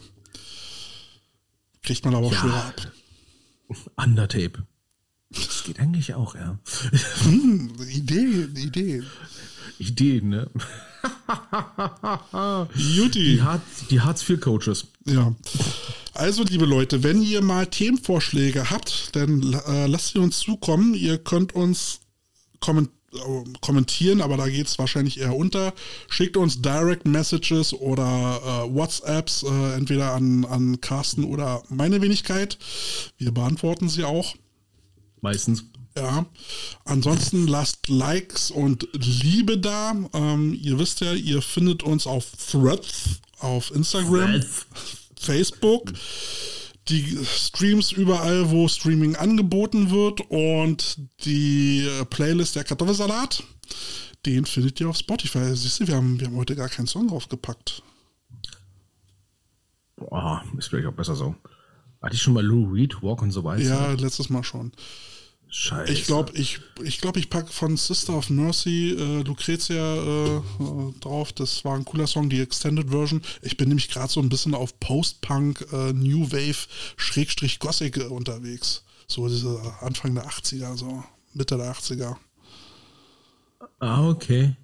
[1.84, 2.40] Kriegt man aber auch ja.
[2.40, 2.92] schwerer ab.
[3.98, 4.66] Undertape.
[5.30, 6.58] Das geht eigentlich auch, ja.
[7.24, 9.04] Hm, Idee, Idee.
[9.80, 10.50] Ideen, ne?
[12.76, 13.36] Juti.
[13.36, 14.88] Die, Hart, die Hartz-IV-Coaches.
[15.06, 15.36] Ja.
[16.16, 20.94] Also, liebe Leute, wenn ihr mal Themenvorschläge habt, dann äh, lasst sie uns zukommen.
[20.94, 22.00] Ihr könnt uns
[22.62, 25.74] komment äh, kommentieren, aber da geht es wahrscheinlich eher unter.
[26.08, 32.58] Schickt uns Direct Messages oder äh, WhatsApps, äh, entweder an, an Carsten oder meine Wenigkeit.
[33.18, 34.36] Wir beantworten sie auch.
[35.22, 35.66] Meistens.
[35.98, 36.26] Ja,
[36.84, 39.94] ansonsten lasst Likes und Liebe da.
[40.14, 44.44] Ähm, ihr wisst ja, ihr findet uns auf Threads, auf Instagram,
[45.26, 45.92] Facebook,
[46.88, 53.44] die Streams überall, wo Streaming angeboten wird und die Playlist der Kartoffelsalat,
[54.26, 55.56] den findet ihr auf Spotify.
[55.56, 57.82] Siehst du, wir haben, wir haben heute gar keinen Song draufgepackt.
[59.96, 61.36] Boah, ist vielleicht auch besser so.
[62.02, 64.72] Hatte ich schon mal Lou Reed, Walk on the Wild Ja, letztes Mal schon.
[65.58, 65.94] Scheiße.
[65.94, 70.42] Ich glaube, ich, ich, glaub, ich packe von Sister of Mercy äh, Lucrezia äh, äh,
[71.00, 71.32] drauf.
[71.32, 73.22] Das war ein cooler Song, die Extended Version.
[73.42, 76.68] Ich bin nämlich gerade so ein bisschen auf Post-Punk, äh, New Wave,
[76.98, 78.84] Schrägstrich Gothic äh, unterwegs.
[79.08, 82.18] So diese Anfang der 80er, so Mitte der 80er.
[83.80, 84.58] Ah, okay.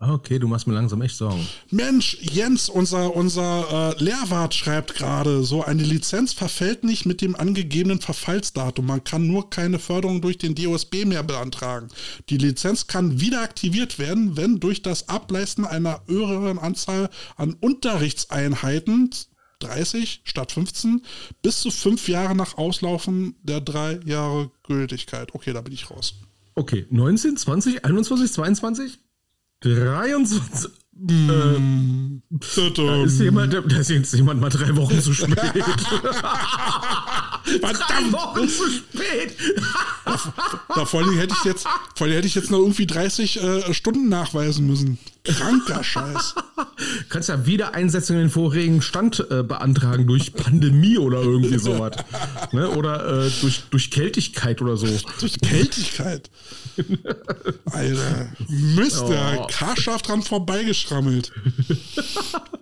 [0.00, 1.44] Ah, okay, du machst mir langsam echt Sorgen.
[1.72, 7.34] Mensch, Jens, unser, unser äh, Lehrwart schreibt gerade, so eine Lizenz verfällt nicht mit dem
[7.34, 8.86] angegebenen Verfallsdatum.
[8.86, 11.88] Man kann nur keine Förderung durch den DOSB mehr beantragen.
[12.28, 19.10] Die Lizenz kann wieder aktiviert werden, wenn durch das Ableisten einer höheren Anzahl an Unterrichtseinheiten
[19.58, 21.02] 30 statt 15
[21.42, 25.34] bis zu fünf Jahre nach Auslaufen der drei Jahre Gültigkeit.
[25.34, 26.14] Okay, da bin ich raus.
[26.54, 28.98] Okay, 19, 20, 21, 22,
[29.60, 30.70] 23.
[31.08, 32.22] Ähm,
[32.74, 35.36] da ist jemand, da ist jetzt jemand mal drei Wochen zu spät.
[35.36, 35.62] drei
[38.12, 39.36] Wochen zu spät.
[40.74, 43.72] Da vor allem hätte ich jetzt, vor allem hätte ich jetzt noch irgendwie 30 äh,
[43.74, 44.98] Stunden nachweisen müssen.
[45.28, 46.34] Kranker Scheiß.
[47.08, 51.92] Kannst ja Wiedereinsetzung in den vorigen Stand äh, beantragen durch Pandemie oder irgendwie sowas.
[52.52, 52.70] ne?
[52.70, 54.86] Oder äh, durch, durch Kältigkeit oder so.
[55.20, 56.30] Durch Kältigkeit.
[57.72, 59.46] Alter, Mist, der Oh.
[59.50, 61.32] Karschaft dran vorbeigeschrammelt.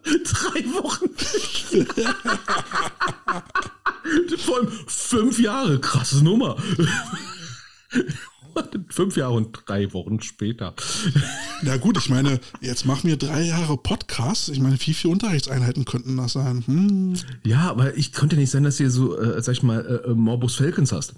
[0.05, 1.11] Drei Wochen.
[4.39, 6.57] Vor allem fünf Jahre, krasse Nummer.
[8.89, 10.75] fünf Jahre und drei Wochen später.
[11.63, 14.49] Na gut, ich meine, jetzt machen wir drei Jahre Podcast.
[14.49, 16.63] Ich meine, wie viele Unterrichtseinheiten könnten das sein?
[16.67, 17.15] Hm,
[17.45, 20.57] Ja, aber ich konnte nicht sein, dass du so, äh, sag ich mal, äh, Morbus
[20.57, 21.15] Falcons hast.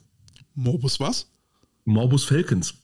[0.55, 1.31] Mobus was?
[1.85, 2.75] Morbus Falcons.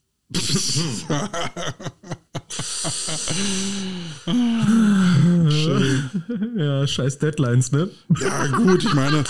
[6.56, 7.90] Ja, scheiß Deadlines, ne?
[8.20, 9.24] Ja gut, ich meine,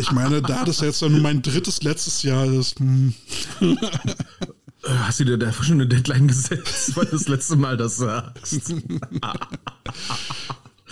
[0.00, 3.14] ich meine, da das jetzt ja nur mein drittes letztes Jahr ist, hm,
[3.60, 3.76] Äh,
[4.90, 8.72] Hast du dir da schon eine Deadline gesetzt, weil das letzte Mal das sagst?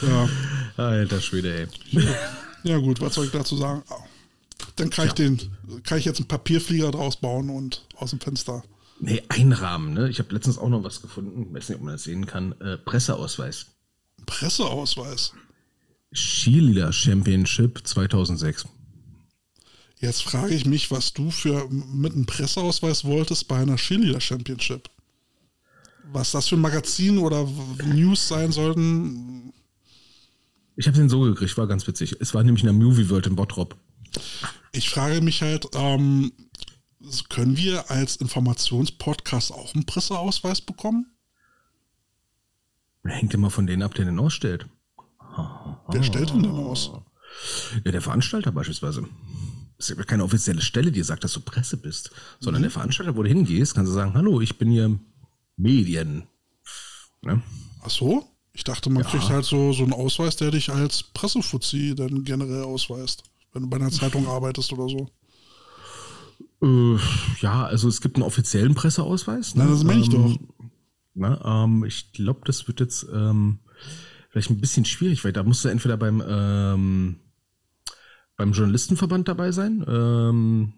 [0.03, 0.29] ja.
[0.77, 2.03] Alter Schwede, ey.
[2.65, 3.83] Ja gut, was soll ich dazu sagen?
[4.75, 5.41] Dann kann ich den,
[5.85, 8.63] kann ich jetzt einen Papierflieger draus bauen und aus dem Fenster.
[8.99, 10.09] Nee, Einrahmen, ne?
[10.09, 12.53] Ich habe letztens auch noch was gefunden, weiß nicht, ob man das sehen kann.
[12.61, 13.67] Äh, Presseausweis.
[14.25, 15.33] Presseausweis.
[16.15, 18.67] Cheerleader Championship 2006.
[19.99, 24.89] Jetzt frage ich mich, was du für mit einem Presseausweis wolltest bei einer Cheerleader Championship.
[26.13, 27.49] Was das für ein Magazin oder
[27.85, 29.53] News sein sollten.
[30.77, 32.17] Ich habe den so gekriegt, war ganz witzig.
[32.21, 33.77] Es war nämlich in der Movie World in Bottrop.
[34.73, 36.33] Ich frage mich halt, ähm,
[37.29, 41.13] können wir als Informationspodcast auch einen Presseausweis bekommen?
[43.05, 44.67] Hängt immer von denen ab, der den ausstellt.
[45.89, 46.91] Wer stellt denn denn aus?
[47.85, 49.07] Ja, der Veranstalter beispielsweise.
[49.79, 52.11] Es ist ja keine offizielle Stelle, die sagt, dass du Presse bist,
[52.41, 54.99] sondern der Veranstalter, wo du hingehst, kannst du sagen, hallo, ich bin hier
[55.57, 56.27] Medien.
[57.23, 57.43] Ne?
[57.83, 58.27] Ach so?
[58.55, 62.63] Ich dachte, man kriegt halt so, so einen Ausweis, der dich als Pressefuzzi dann generell
[62.63, 65.11] ausweist, wenn du bei einer Zeitung arbeitest oder so.
[66.63, 66.97] Äh,
[67.41, 69.55] ja, also es gibt einen offiziellen Presseausweis.
[69.55, 69.65] Ne?
[69.65, 70.37] Na, das meine ich doch.
[71.15, 73.61] Ne, ähm, ich glaube, das wird jetzt ähm,
[74.31, 77.17] vielleicht ein bisschen schwierig, weil da musst du entweder beim, ähm,
[78.37, 80.75] beim Journalistenverband dabei sein, ähm,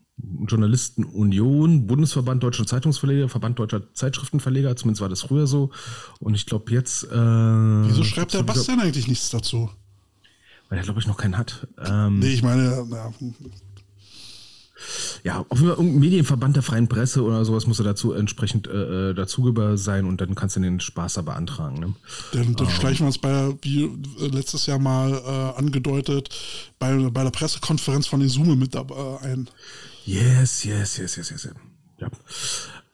[0.49, 5.71] Journalistenunion, Bundesverband Deutscher Zeitungsverleger, Verband Deutscher Zeitschriftenverleger, zumindest war das früher so.
[6.19, 7.05] Und ich glaube jetzt.
[7.05, 9.71] Äh, Wieso schreibt der Bastian eigentlich nichts dazu?
[10.69, 11.67] Weil er, glaube ich, noch keinen hat.
[11.79, 13.13] Ähm, Nee, ich meine, na,
[15.25, 19.15] ja, Fall irgendein Medienverband der freien Presse oder sowas muss er dazu entsprechend äh, äh
[19.15, 21.81] dazugehör sein und dann kannst du den Spaß da beantragen.
[21.81, 21.95] Ne?
[22.33, 22.73] Dann, dann um.
[22.73, 26.31] schleichen wir uns bei, wie äh, letztes Jahr mal äh, angedeutet,
[26.79, 29.49] bei, bei der Pressekonferenz von Isume mit dabei ein.
[30.05, 31.49] Yes, yes, yes, yes, yes.
[31.99, 32.09] Ja.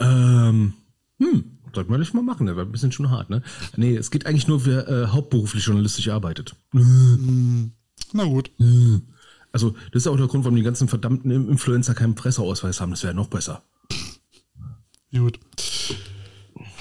[0.01, 0.75] Ähm,
[1.19, 1.45] hm,
[1.75, 3.43] sollten wir nicht mal machen, das war ein bisschen schon hart, ne?
[3.77, 6.57] Nee, es geht eigentlich nur, wer äh, hauptberuflich journalistisch arbeitet.
[6.73, 8.51] Na gut.
[9.55, 12.91] Also, das ist auch der Grund, warum die ganzen verdammten Influencer keinen Presseausweis haben.
[12.91, 13.63] Das wäre noch besser.
[15.13, 15.39] Gut.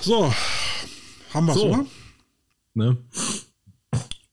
[0.02, 0.34] So,
[1.36, 1.68] haben wir so.
[1.68, 1.86] oder?
[2.74, 2.98] Ne?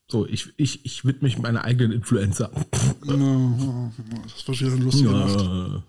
[0.09, 2.51] So, ich, ich, ich widme mich meiner eigenen Influencer.
[3.03, 3.17] Das war
[4.59, 5.11] wieder lustig ja.
[5.11, 5.85] gemacht.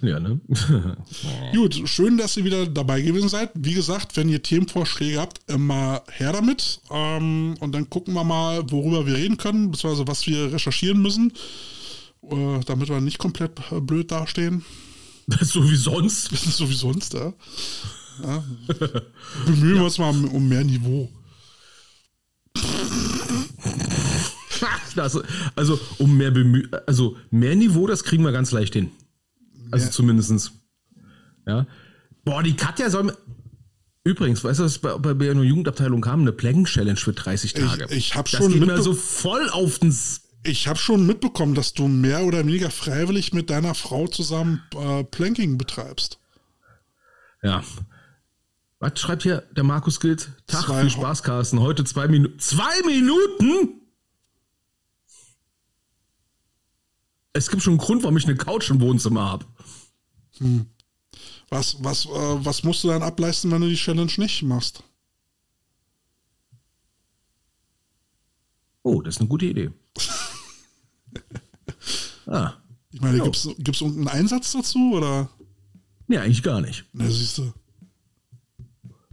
[0.00, 0.40] Ja, ne?
[1.54, 3.50] Gut, schön, dass ihr wieder dabei gewesen seid.
[3.54, 6.80] Wie gesagt, wenn ihr Themenvorschläge habt, immer her damit.
[6.90, 11.34] Ähm, und dann gucken wir mal, worüber wir reden können, beziehungsweise was wir recherchieren müssen,
[12.22, 14.64] äh, damit wir nicht komplett äh, blöd dastehen.
[15.40, 16.30] so wie sonst.
[16.34, 17.32] so wie sonst, ja.
[18.22, 18.44] ja.
[19.46, 19.80] Bemühen ja.
[19.80, 21.10] wir uns mal um mehr Niveau.
[24.96, 25.22] Also,
[25.56, 28.90] also um mehr Bemüh also mehr Niveau, das kriegen wir ganz leicht hin.
[29.70, 29.92] Also ja.
[29.92, 30.52] zumindestens.
[31.46, 31.66] Ja.
[32.24, 33.16] Boah, die Katja soll.
[34.02, 36.22] Übrigens, weißt du, was bei, bei der Jugendabteilung kam?
[36.22, 37.84] Eine Plank-Challenge für 30 Tage.
[37.90, 38.52] Ich, ich habe schon.
[38.52, 39.94] Geht mir so voll auf den.
[40.42, 45.04] Ich habe schon mitbekommen, dass du mehr oder weniger freiwillig mit deiner Frau zusammen äh,
[45.04, 46.18] Planking betreibst.
[47.42, 47.62] Ja.
[48.78, 50.30] Was schreibt hier der Markus Gilt?
[50.46, 51.60] Tag, zwei viel Spaß, Carsten.
[51.60, 52.38] Heute zwei Minuten.
[52.38, 53.80] Zwei Minuten?
[57.34, 59.44] Es gibt schon einen Grund, warum ich eine Couch im Wohnzimmer habe.
[60.38, 60.66] Hm.
[61.50, 64.82] Was, was, äh, was musst du dann ableisten, wenn du die Challenge nicht machst?
[68.82, 69.70] Oh, das ist eine gute Idee.
[72.30, 72.54] ah.
[72.92, 75.28] Ich meine, gibt es irgendeinen Einsatz dazu oder?
[76.08, 76.84] Nee, eigentlich gar nicht.
[76.92, 77.52] Na, siehst du.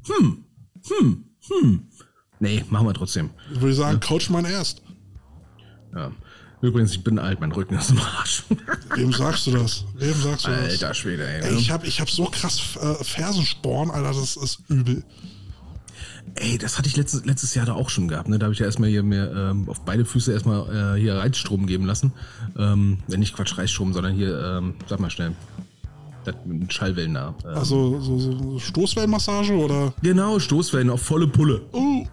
[0.08, 0.46] Hm,
[0.88, 1.88] hm, hm.
[2.40, 3.30] Nee, machen wir trotzdem.
[3.54, 4.08] Ich würde sagen, ja.
[4.08, 4.82] Couch mein erst.
[5.94, 6.12] Ja.
[6.62, 8.44] Übrigens, ich bin alt, mein Rücken ist im Arsch.
[8.96, 9.86] Wem sagst du das?
[9.96, 10.72] Wem sagst du Alter das?
[10.72, 11.44] Alter Schwede, ey.
[11.44, 11.60] ey ne?
[11.60, 15.04] ich habe ich hab so krass äh, Fersensporn, Alter, das ist übel.
[16.36, 18.30] Ey, das hatte ich letztes, letztes Jahr da auch schon gehabt.
[18.30, 18.38] Ne?
[18.38, 21.66] Da habe ich ja erstmal hier mir ähm, auf beide Füße erstmal äh, hier Reizstrom
[21.66, 22.14] geben lassen.
[22.58, 25.34] Ähm, nicht Quatsch, Reizstrom, sondern hier, ähm, sag mal schnell.
[26.26, 27.34] Das mit Schallwellen da.
[27.46, 27.56] Ähm.
[27.56, 29.94] Also so, so Stoßwellenmassage oder?
[30.02, 31.62] Genau, Stoßwellen auf volle Pulle.
[31.72, 32.06] Oh.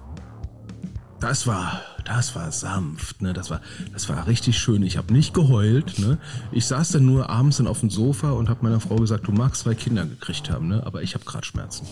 [1.24, 3.32] Das war das war sanft, ne?
[3.32, 3.60] Das war,
[3.92, 4.82] das war richtig schön.
[4.82, 6.18] Ich habe nicht geheult, ne?
[6.52, 9.32] Ich saß dann nur abends dann auf dem Sofa und habe meiner Frau gesagt, du
[9.32, 10.82] magst zwei Kinder gekriegt haben, ne?
[10.84, 11.86] Aber ich habe gerade Schmerzen.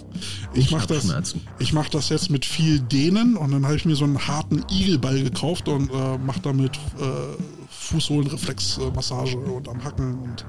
[0.52, 1.40] Ich, ich mache das, Schmerzen.
[1.58, 4.64] ich mache das jetzt mit viel Dehnen und dann habe ich mir so einen harten
[4.70, 10.44] Igelball gekauft und äh, mache damit äh, Fußsohlenreflexmassage und am Hacken und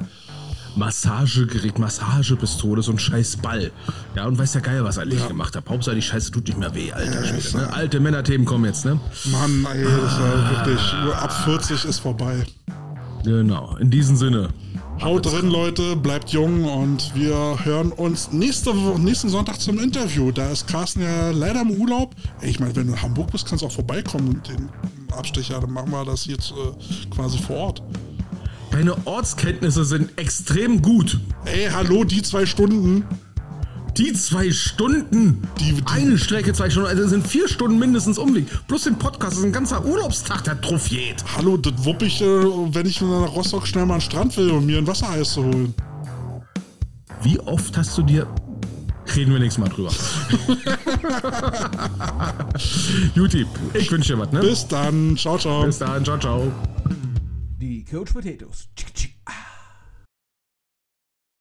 [0.76, 3.72] Massagegerät, Massagepistole, so ein scheiß Ball.
[4.16, 5.28] Ja, und weiß ja geil, was eigentlich ja.
[5.28, 5.70] gemacht habe.
[5.70, 7.58] Hauptsache die Scheiße tut nicht mehr weh, alter Schwede.
[7.58, 7.74] Ne?
[7.74, 9.00] Alte Männerthemen kommen jetzt, ne?
[9.32, 12.46] Mann, ey, das war wirklich, nur ab 40 ist vorbei.
[13.24, 14.50] Genau, in diesem Sinne.
[15.02, 20.32] Haut drin, Leute, bleibt jung und wir hören uns nächste Woche, nächsten Sonntag zum Interview.
[20.32, 22.16] Da ist Carsten ja leider im Urlaub.
[22.42, 24.42] Ich meine, wenn du in Hamburg bist, kannst du auch vorbeikommen.
[24.48, 24.70] Den
[25.12, 27.84] Abstecher, dann machen wir das jetzt äh, quasi vor Ort.
[28.74, 31.20] Deine Ortskenntnisse sind extrem gut.
[31.46, 33.06] Ey, hallo, die zwei Stunden.
[33.98, 35.48] Die zwei Stunden.
[35.60, 36.90] Die, die Eine Strecke, zwei Stunden.
[36.90, 38.48] Also sind vier Stunden mindestens Umweg.
[38.68, 41.24] Plus den Podcast ist ein ganzer Urlaubstag, der Trophiet.
[41.38, 44.50] Hallo, das wupp ich, äh, wenn ich nach Rostock schnell mal an den Strand will,
[44.50, 45.76] um mir ein Wassereis zu holen.
[47.22, 48.26] Wie oft hast du dir.
[49.16, 49.92] Reden wir nächstes Mal drüber.
[53.14, 53.46] Juti,
[53.76, 54.40] ich wünsche dir was, ne?
[54.40, 55.16] Bis dann.
[55.16, 55.64] Ciao, ciao.
[55.64, 56.04] Bis dann.
[56.04, 56.52] Ciao, ciao.
[57.64, 58.68] the coach potatoes.